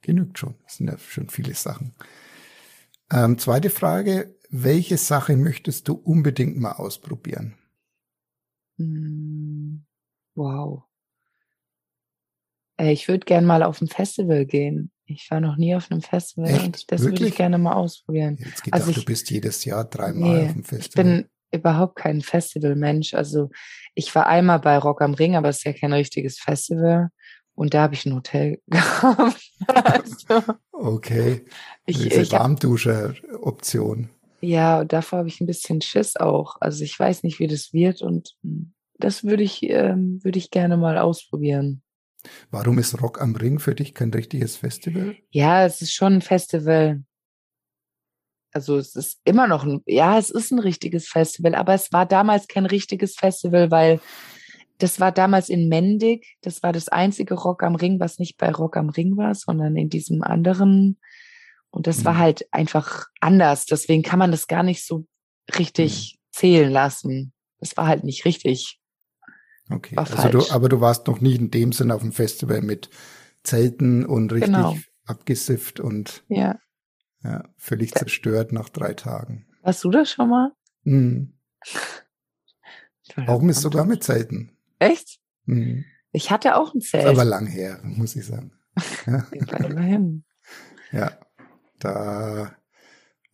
genügt 0.00 0.38
schon. 0.38 0.54
Das 0.64 0.76
sind 0.76 0.88
ja 0.88 0.98
schon 0.98 1.28
viele 1.28 1.54
Sachen. 1.54 1.94
Ähm, 3.10 3.38
zweite 3.38 3.70
Frage, 3.70 4.36
welche 4.50 4.96
Sache 4.96 5.36
möchtest 5.36 5.88
du 5.88 5.94
unbedingt 5.94 6.56
mal 6.58 6.72
ausprobieren? 6.72 7.54
Hm, 8.78 9.84
wow. 10.34 10.84
Äh, 12.76 12.92
ich 12.92 13.08
würde 13.08 13.24
gerne 13.24 13.46
mal 13.46 13.62
auf 13.62 13.80
ein 13.80 13.88
Festival 13.88 14.46
gehen. 14.46 14.90
Ich 15.06 15.30
war 15.30 15.40
noch 15.40 15.56
nie 15.56 15.74
auf 15.74 15.90
einem 15.90 16.02
Festival 16.02 16.50
Echt? 16.50 16.64
und 16.64 16.92
das 16.92 17.02
würde 17.02 17.26
ich 17.26 17.36
gerne 17.36 17.58
mal 17.58 17.74
ausprobieren. 17.74 18.38
Jetzt 18.40 18.64
gedacht, 18.64 18.80
also 18.80 18.90
ich, 18.90 18.98
du 18.98 19.04
bist 19.04 19.30
jedes 19.30 19.64
Jahr 19.64 19.84
dreimal 19.84 20.36
nee, 20.36 20.46
auf 20.46 20.52
dem 20.52 20.64
Festival. 20.64 21.06
Ich 21.06 21.22
bin 21.22 21.28
überhaupt 21.52 21.96
kein 21.96 22.22
Festivalmensch. 22.22 23.14
Also 23.14 23.50
ich 23.94 24.12
war 24.14 24.26
einmal 24.26 24.58
bei 24.58 24.78
Rock 24.78 25.02
am 25.02 25.14
Ring, 25.14 25.36
aber 25.36 25.48
es 25.48 25.58
ist 25.58 25.64
ja 25.64 25.72
kein 25.72 25.92
richtiges 25.92 26.38
Festival. 26.38 27.10
Und 27.54 27.72
da 27.72 27.82
habe 27.82 27.94
ich 27.94 28.04
ein 28.04 28.14
Hotel 28.14 28.60
gehabt. 28.66 29.50
also, 29.68 30.54
okay. 30.72 31.44
Ich, 31.86 31.98
Diese 31.98 32.22
ich 32.22 32.32
Warmduscher-Option. 32.32 34.10
Ja, 34.40 34.80
und 34.80 34.92
davor 34.92 35.20
habe 35.20 35.28
ich 35.28 35.40
ein 35.40 35.46
bisschen 35.46 35.80
Schiss 35.80 36.16
auch. 36.16 36.56
Also 36.60 36.84
ich 36.84 36.98
weiß 36.98 37.22
nicht, 37.22 37.38
wie 37.38 37.46
das 37.46 37.72
wird 37.72 38.02
und 38.02 38.34
hm, 38.42 38.74
das 38.98 39.24
würde 39.24 39.42
ich, 39.42 39.62
ähm, 39.62 40.20
würde 40.22 40.38
ich 40.38 40.50
gerne 40.50 40.76
mal 40.76 40.98
ausprobieren. 40.98 41.82
Warum 42.50 42.78
ist 42.78 43.00
Rock 43.00 43.20
am 43.20 43.34
Ring 43.36 43.58
für 43.58 43.74
dich 43.74 43.94
kein 43.94 44.10
richtiges 44.10 44.56
Festival? 44.56 45.16
Ja, 45.30 45.64
es 45.64 45.80
ist 45.82 45.94
schon 45.94 46.14
ein 46.14 46.22
Festival. 46.22 47.02
Also 48.52 48.78
es 48.78 48.96
ist 48.96 49.20
immer 49.24 49.46
noch 49.46 49.64
ein, 49.64 49.82
ja, 49.86 50.18
es 50.18 50.30
ist 50.30 50.50
ein 50.50 50.58
richtiges 50.58 51.08
Festival, 51.08 51.54
aber 51.54 51.74
es 51.74 51.92
war 51.92 52.06
damals 52.06 52.48
kein 52.48 52.66
richtiges 52.66 53.16
Festival, 53.16 53.70
weil 53.70 54.00
das 54.78 55.00
war 55.00 55.12
damals 55.12 55.48
in 55.48 55.68
Mendig. 55.68 56.36
Das 56.42 56.62
war 56.62 56.72
das 56.72 56.88
einzige 56.88 57.34
Rock 57.34 57.62
am 57.62 57.74
Ring, 57.74 58.00
was 58.00 58.18
nicht 58.18 58.36
bei 58.36 58.50
Rock 58.50 58.76
am 58.76 58.88
Ring 58.88 59.16
war, 59.16 59.34
sondern 59.34 59.76
in 59.76 59.88
diesem 59.88 60.22
anderen. 60.22 60.98
Und 61.70 61.86
das 61.86 62.00
mhm. 62.00 62.04
war 62.06 62.18
halt 62.18 62.46
einfach 62.52 63.06
anders. 63.20 63.66
Deswegen 63.66 64.02
kann 64.02 64.18
man 64.18 64.30
das 64.30 64.46
gar 64.46 64.62
nicht 64.62 64.84
so 64.84 65.06
richtig 65.58 66.14
mhm. 66.14 66.18
zählen 66.30 66.70
lassen. 66.70 67.32
Das 67.58 67.76
war 67.76 67.86
halt 67.86 68.04
nicht 68.04 68.24
richtig. 68.24 68.80
Okay. 69.68 69.96
also 69.96 70.28
du, 70.28 70.50
aber 70.50 70.68
du 70.68 70.80
warst 70.80 71.06
noch 71.08 71.20
nie 71.20 71.34
in 71.34 71.50
dem 71.50 71.72
Sinne 71.72 71.94
auf 71.94 72.02
dem 72.02 72.12
Festival 72.12 72.62
mit 72.62 72.88
Zelten 73.42 74.06
und 74.06 74.32
richtig 74.32 74.54
genau. 74.54 74.76
abgesifft 75.04 75.80
und 75.80 76.24
ja. 76.28 76.58
ja 77.22 77.44
völlig 77.56 77.94
zerstört 77.94 78.52
nach 78.52 78.68
drei 78.68 78.94
Tagen. 78.94 79.46
Warst 79.62 79.82
du 79.82 79.90
das 79.90 80.10
schon 80.10 80.28
mal? 80.28 80.52
Mhm. 80.84 81.32
Auch 83.26 83.40
mit 83.40 83.56
sogar 83.56 83.84
mit 83.84 84.04
Zelten. 84.04 84.56
Echt? 84.78 85.18
Mhm. 85.46 85.84
Ich 86.12 86.30
hatte 86.30 86.56
auch 86.56 86.74
ein 86.74 86.80
Zelt. 86.80 87.04
Ist 87.04 87.10
aber 87.10 87.24
lang 87.24 87.46
her, 87.46 87.80
muss 87.82 88.16
ich 88.16 88.26
sagen. 88.26 88.52
Ja. 89.06 89.26
immerhin. 89.64 90.24
Ja, 90.92 91.18
da 91.78 92.56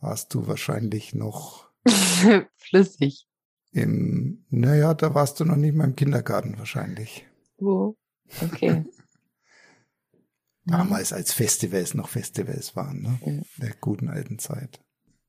warst 0.00 0.34
du 0.34 0.46
wahrscheinlich 0.46 1.14
noch 1.14 1.70
flüssig. 2.56 3.26
Im, 3.72 4.44
naja, 4.50 4.92
da 4.94 5.14
warst 5.14 5.40
du 5.40 5.44
noch 5.44 5.56
nicht 5.56 5.74
mal 5.74 5.84
im 5.84 5.96
Kindergarten 5.96 6.58
wahrscheinlich. 6.58 7.26
Wo? 7.56 7.96
Okay. 8.40 8.84
Damals 10.64 11.12
als 11.12 11.32
Festivals 11.32 11.94
noch 11.94 12.08
Festivals 12.08 12.76
waren, 12.76 13.02
ne? 13.02 13.18
In 13.24 13.44
der 13.56 13.74
guten 13.80 14.08
alten 14.08 14.38
Zeit. 14.38 14.80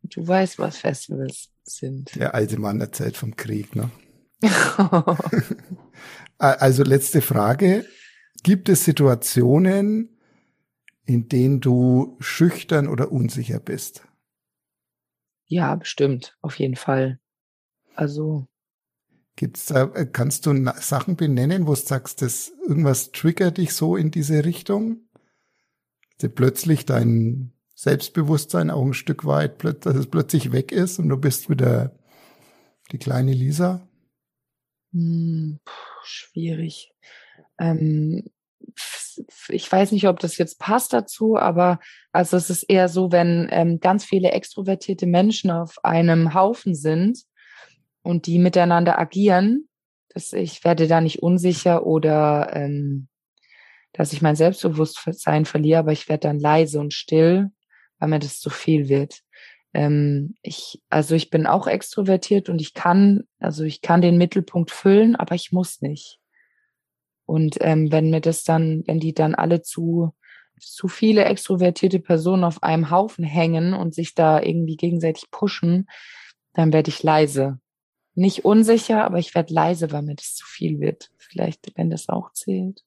Du 0.03 0.27
weißt, 0.27 0.59
was 0.59 0.77
Festivals 0.77 1.49
sind. 1.63 2.13
Der 2.15 2.35
alte 2.35 2.59
Mann 2.59 2.81
erzählt 2.81 3.17
vom 3.17 3.35
Krieg, 3.35 3.75
ne? 3.75 3.89
also 6.37 6.83
letzte 6.83 7.21
Frage. 7.21 7.85
Gibt 8.43 8.67
es 8.67 8.83
Situationen, 8.83 10.19
in 11.05 11.29
denen 11.29 11.61
du 11.61 12.17
schüchtern 12.19 12.87
oder 12.87 13.11
unsicher 13.11 13.59
bist? 13.59 14.05
Ja, 15.45 15.75
bestimmt, 15.75 16.37
auf 16.41 16.59
jeden 16.59 16.75
Fall. 16.75 17.19
Also. 17.95 18.47
Gibt's 19.35 19.65
da, 19.65 19.85
äh, 19.93 20.05
kannst 20.05 20.45
du 20.45 20.53
Sachen 20.79 21.15
benennen, 21.15 21.65
wo 21.65 21.73
du 21.73 21.79
sagst, 21.79 22.21
dass 22.21 22.51
irgendwas 22.67 23.11
triggert 23.11 23.57
dich 23.57 23.73
so 23.73 23.95
in 23.95 24.11
diese 24.11 24.45
Richtung? 24.45 25.07
Dass 26.19 26.31
plötzlich 26.33 26.85
dein 26.85 27.51
Selbstbewusstsein 27.73 28.69
auch 28.69 28.85
ein 28.85 28.93
Stück 28.93 29.25
weit, 29.25 29.63
dass 29.63 29.95
es 29.95 30.07
plötzlich 30.07 30.51
weg 30.51 30.71
ist 30.71 30.99
und 30.99 31.09
du 31.09 31.17
bist 31.17 31.49
wieder 31.49 31.97
die 32.91 32.99
kleine 32.99 33.33
Lisa? 33.33 33.87
Hm, 34.91 35.59
schwierig. 36.03 36.93
Ähm, 37.59 38.29
ich 39.49 39.71
weiß 39.71 39.91
nicht, 39.91 40.07
ob 40.07 40.19
das 40.19 40.37
jetzt 40.37 40.59
passt 40.59 40.93
dazu, 40.93 41.37
aber 41.37 41.79
also 42.11 42.37
es 42.37 42.49
ist 42.49 42.63
eher 42.63 42.87
so, 42.87 43.11
wenn 43.11 43.47
ähm, 43.51 43.79
ganz 43.79 44.05
viele 44.05 44.31
extrovertierte 44.31 45.07
Menschen 45.07 45.51
auf 45.51 45.83
einem 45.83 46.33
Haufen 46.33 46.75
sind 46.75 47.23
und 48.03 48.27
die 48.27 48.37
miteinander 48.37 48.99
agieren, 48.99 49.67
dass 50.09 50.33
ich 50.33 50.63
werde 50.63 50.87
da 50.87 51.01
nicht 51.01 51.23
unsicher 51.23 51.85
oder 51.85 52.51
ähm, 52.53 53.07
dass 53.93 54.13
ich 54.13 54.21
mein 54.21 54.35
Selbstbewusstsein 54.35 55.45
verliere, 55.45 55.79
aber 55.79 55.91
ich 55.91 56.09
werde 56.09 56.27
dann 56.27 56.39
leise 56.39 56.79
und 56.79 56.93
still, 56.93 57.51
weil 57.99 58.09
mir 58.09 58.19
das 58.19 58.39
zu 58.39 58.49
viel 58.49 58.89
wird. 58.89 59.21
Ähm, 59.73 60.35
ich, 60.41 60.81
also 60.89 61.15
ich 61.15 61.29
bin 61.29 61.47
auch 61.47 61.67
extrovertiert 61.67 62.49
und 62.49 62.61
ich 62.61 62.73
kann, 62.73 63.23
also 63.39 63.63
ich 63.63 63.81
kann 63.81 64.01
den 64.01 64.17
Mittelpunkt 64.17 64.71
füllen, 64.71 65.15
aber 65.15 65.35
ich 65.35 65.51
muss 65.51 65.81
nicht. 65.81 66.19
Und 67.25 67.57
ähm, 67.61 67.91
wenn 67.91 68.09
mir 68.09 68.21
das 68.21 68.43
dann, 68.43 68.83
wenn 68.85 68.99
die 68.99 69.13
dann 69.13 69.33
alle 69.33 69.61
zu, 69.61 70.13
zu 70.59 70.87
viele 70.87 71.25
extrovertierte 71.25 71.99
Personen 71.99 72.43
auf 72.43 72.61
einem 72.61 72.89
Haufen 72.89 73.23
hängen 73.23 73.73
und 73.73 73.93
sich 73.95 74.13
da 74.13 74.41
irgendwie 74.41 74.75
gegenseitig 74.75 75.31
pushen, 75.31 75.87
dann 76.53 76.73
werde 76.73 76.89
ich 76.89 77.01
leise. 77.01 77.59
Nicht 78.15 78.45
unsicher, 78.45 79.03
aber 79.03 79.19
ich 79.19 79.33
werde 79.33 79.53
leise, 79.53 79.91
weil 79.91 80.03
mir 80.03 80.15
das 80.15 80.35
zu 80.35 80.45
viel 80.45 80.79
wird. 80.79 81.11
Vielleicht, 81.17 81.71
wenn 81.75 81.89
das 81.89 82.09
auch 82.09 82.31
zählt. 82.33 82.83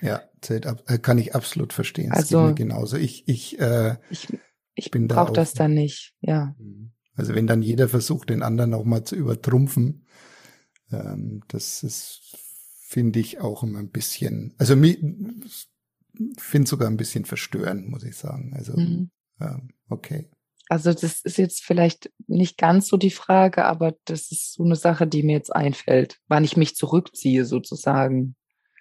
Ja, 0.00 0.22
zählt 0.40 0.66
ab, 0.66 0.84
äh, 0.86 0.98
kann 0.98 1.18
ich 1.18 1.34
absolut 1.34 1.72
verstehen. 1.72 2.12
Also 2.12 2.54
genauso. 2.54 2.96
Ich, 2.96 3.26
ich, 3.26 3.58
äh, 3.58 3.96
ich, 4.10 4.28
ich 4.74 4.90
bin 4.90 5.08
brauche 5.08 5.32
da 5.32 5.40
das 5.40 5.54
dann 5.54 5.74
nicht. 5.74 6.14
Ja. 6.20 6.54
Mhm. 6.58 6.92
Also 7.14 7.34
wenn 7.34 7.46
dann 7.46 7.62
jeder 7.62 7.88
versucht, 7.88 8.30
den 8.30 8.42
anderen 8.42 8.74
auch 8.74 8.84
mal 8.84 9.02
zu 9.02 9.16
übertrumpfen, 9.16 10.06
ähm, 10.92 11.42
das 11.48 11.82
ist 11.82 12.36
finde 12.88 13.20
ich 13.20 13.38
auch 13.40 13.62
immer 13.62 13.80
ein 13.80 13.90
bisschen, 13.90 14.54
also 14.56 14.74
finde 16.38 16.68
sogar 16.68 16.88
ein 16.88 16.96
bisschen 16.96 17.26
verstörend, 17.26 17.86
muss 17.86 18.02
ich 18.02 18.16
sagen. 18.16 18.54
Also 18.56 18.72
mhm. 18.78 19.10
ähm, 19.40 19.68
okay. 19.90 20.30
Also 20.68 20.92
das 20.92 21.22
ist 21.22 21.38
jetzt 21.38 21.64
vielleicht 21.64 22.10
nicht 22.26 22.58
ganz 22.58 22.88
so 22.88 22.96
die 22.96 23.10
Frage, 23.10 23.64
aber 23.64 23.94
das 24.04 24.30
ist 24.30 24.52
so 24.52 24.64
eine 24.64 24.76
Sache, 24.76 25.06
die 25.06 25.22
mir 25.22 25.32
jetzt 25.32 25.54
einfällt, 25.54 26.18
wann 26.28 26.44
ich 26.44 26.56
mich 26.56 26.76
zurückziehe 26.76 27.44
sozusagen. 27.46 28.36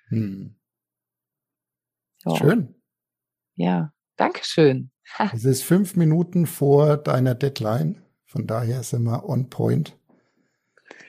Hm. 0.09 0.55
Schön. 2.37 2.75
Ja, 3.55 3.93
danke 4.17 4.41
schön. 4.43 4.91
Es 5.33 5.45
ist 5.45 5.63
fünf 5.63 5.95
Minuten 5.95 6.45
vor 6.45 6.97
deiner 6.97 7.33
Deadline, 7.33 8.01
von 8.25 8.45
daher 8.45 8.83
sind 8.83 9.03
wir 9.03 9.23
on 9.29 9.49
point. 9.49 9.97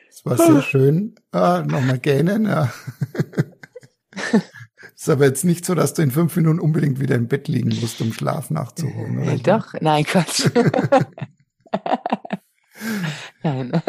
Das 0.07 0.25
war 0.25 0.37
sehr 0.37 0.63
schön. 0.63 1.17
Ah, 1.33 1.65
nochmal 1.67 1.99
gähnen, 1.99 2.45
ja. 2.45 2.73
Ist 4.99 5.09
aber 5.09 5.27
jetzt 5.27 5.45
nicht 5.45 5.65
so, 5.65 5.77
dass 5.77 5.95
du 5.95 6.03
in 6.03 6.11
fünf 6.11 6.35
Minuten 6.35 6.59
unbedingt 6.59 6.99
wieder 6.99 7.15
im 7.15 7.29
Bett 7.29 7.47
liegen 7.47 7.69
musst, 7.81 8.01
um 8.01 8.13
Schlaf 8.13 8.51
nachzuholen. 8.51 9.21
Oder? 9.21 9.39
Doch, 9.39 9.75
nein, 9.81 10.03
Quatsch. 10.03 10.51
nein. 13.45 13.81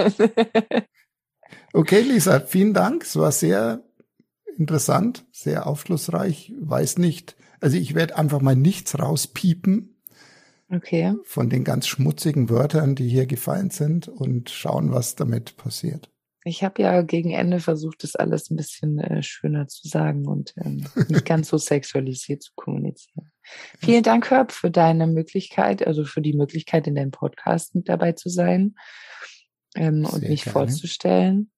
okay, 1.73 2.01
Lisa, 2.01 2.39
vielen 2.41 2.75
Dank. 2.75 3.01
Es 3.01 3.15
war 3.15 3.31
sehr 3.31 3.83
interessant, 4.55 5.25
sehr 5.31 5.65
aufschlussreich. 5.65 6.53
Weiß 6.59 6.99
nicht, 6.99 7.35
also 7.59 7.75
ich 7.75 7.95
werde 7.95 8.15
einfach 8.15 8.41
mal 8.41 8.55
nichts 8.55 8.99
rauspiepen. 8.99 9.99
Okay. 10.71 11.15
Von 11.23 11.49
den 11.49 11.63
ganz 11.63 11.87
schmutzigen 11.87 12.51
Wörtern, 12.51 12.93
die 12.93 13.09
hier 13.09 13.25
gefallen 13.25 13.71
sind 13.71 14.07
und 14.07 14.51
schauen, 14.51 14.91
was 14.91 15.15
damit 15.15 15.57
passiert. 15.57 16.11
Ich 16.49 16.63
habe 16.63 16.81
ja 16.81 17.03
gegen 17.03 17.29
Ende 17.29 17.59
versucht, 17.59 18.03
das 18.03 18.15
alles 18.15 18.49
ein 18.49 18.55
bisschen 18.55 18.97
äh, 18.97 19.21
schöner 19.21 19.67
zu 19.67 19.87
sagen 19.87 20.27
und 20.27 20.55
ähm, 20.57 20.83
nicht 21.07 21.25
ganz 21.25 21.49
so 21.49 21.59
sexualisiert 21.59 22.41
zu 22.41 22.53
kommunizieren. 22.55 23.31
Vielen 23.79 24.01
Dank, 24.01 24.31
Herb, 24.31 24.51
für 24.51 24.71
deine 24.71 25.05
Möglichkeit, 25.05 25.85
also 25.85 26.05
für 26.05 26.21
die 26.21 26.33
Möglichkeit, 26.33 26.87
in 26.87 26.95
deinem 26.95 27.11
Podcast 27.11 27.75
mit 27.75 27.87
dabei 27.87 28.13
zu 28.13 28.29
sein 28.29 28.75
ähm, 29.75 30.05
und 30.11 30.23
mich 30.27 30.43
gerne. 30.43 30.53
vorzustellen. 30.53 31.51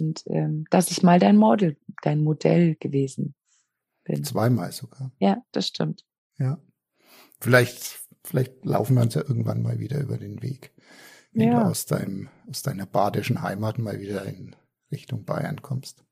Und 0.00 0.24
ähm, 0.26 0.64
dass 0.70 0.90
ich 0.90 1.04
mal 1.04 1.20
dein 1.20 1.36
Model, 1.36 1.76
dein 2.02 2.20
Modell 2.20 2.74
gewesen 2.74 3.36
bin. 4.02 4.24
Zweimal 4.24 4.72
sogar. 4.72 5.12
Ja, 5.20 5.42
das 5.52 5.68
stimmt. 5.68 6.04
Ja. 6.38 6.60
Vielleicht, 7.40 8.00
vielleicht 8.24 8.64
laufen 8.64 8.96
wir 8.96 9.02
uns 9.02 9.14
ja 9.14 9.22
irgendwann 9.22 9.62
mal 9.62 9.78
wieder 9.78 10.00
über 10.00 10.18
den 10.18 10.42
Weg 10.42 10.72
wenn 11.38 11.48
ja. 11.48 11.60
du 11.60 11.70
aus, 11.70 11.86
deinem, 11.86 12.28
aus 12.50 12.62
deiner 12.62 12.86
badischen 12.86 13.42
Heimat 13.42 13.78
mal 13.78 14.00
wieder 14.00 14.24
in 14.24 14.56
Richtung 14.90 15.24
Bayern 15.24 15.62
kommst. 15.62 16.04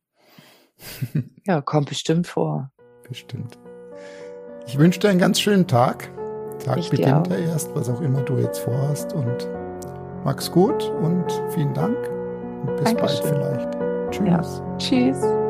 ja, 1.46 1.60
kommt 1.60 1.88
bestimmt 1.88 2.26
vor. 2.26 2.70
Bestimmt. 3.08 3.58
Ich 4.66 4.78
wünsche 4.78 5.00
dir 5.00 5.10
einen 5.10 5.18
ganz 5.18 5.40
schönen 5.40 5.66
Tag. 5.66 6.10
Tag 6.64 6.78
ich 6.78 6.90
beginnt 6.90 7.28
ja 7.28 7.36
erst, 7.36 7.74
was 7.74 7.88
auch 7.88 8.00
immer 8.00 8.22
du 8.22 8.38
jetzt 8.38 8.58
vorhast. 8.58 9.12
Und 9.12 9.48
mach's 10.24 10.50
gut 10.50 10.90
und 11.02 11.24
vielen 11.50 11.74
Dank. 11.74 11.96
Und 12.62 12.76
bis 12.76 12.84
Dankeschön. 12.84 13.40
bald 13.40 13.68
vielleicht. 13.72 14.10
Tschüss. 14.10 14.26
Ja. 14.26 14.76
Tschüss. 14.78 15.45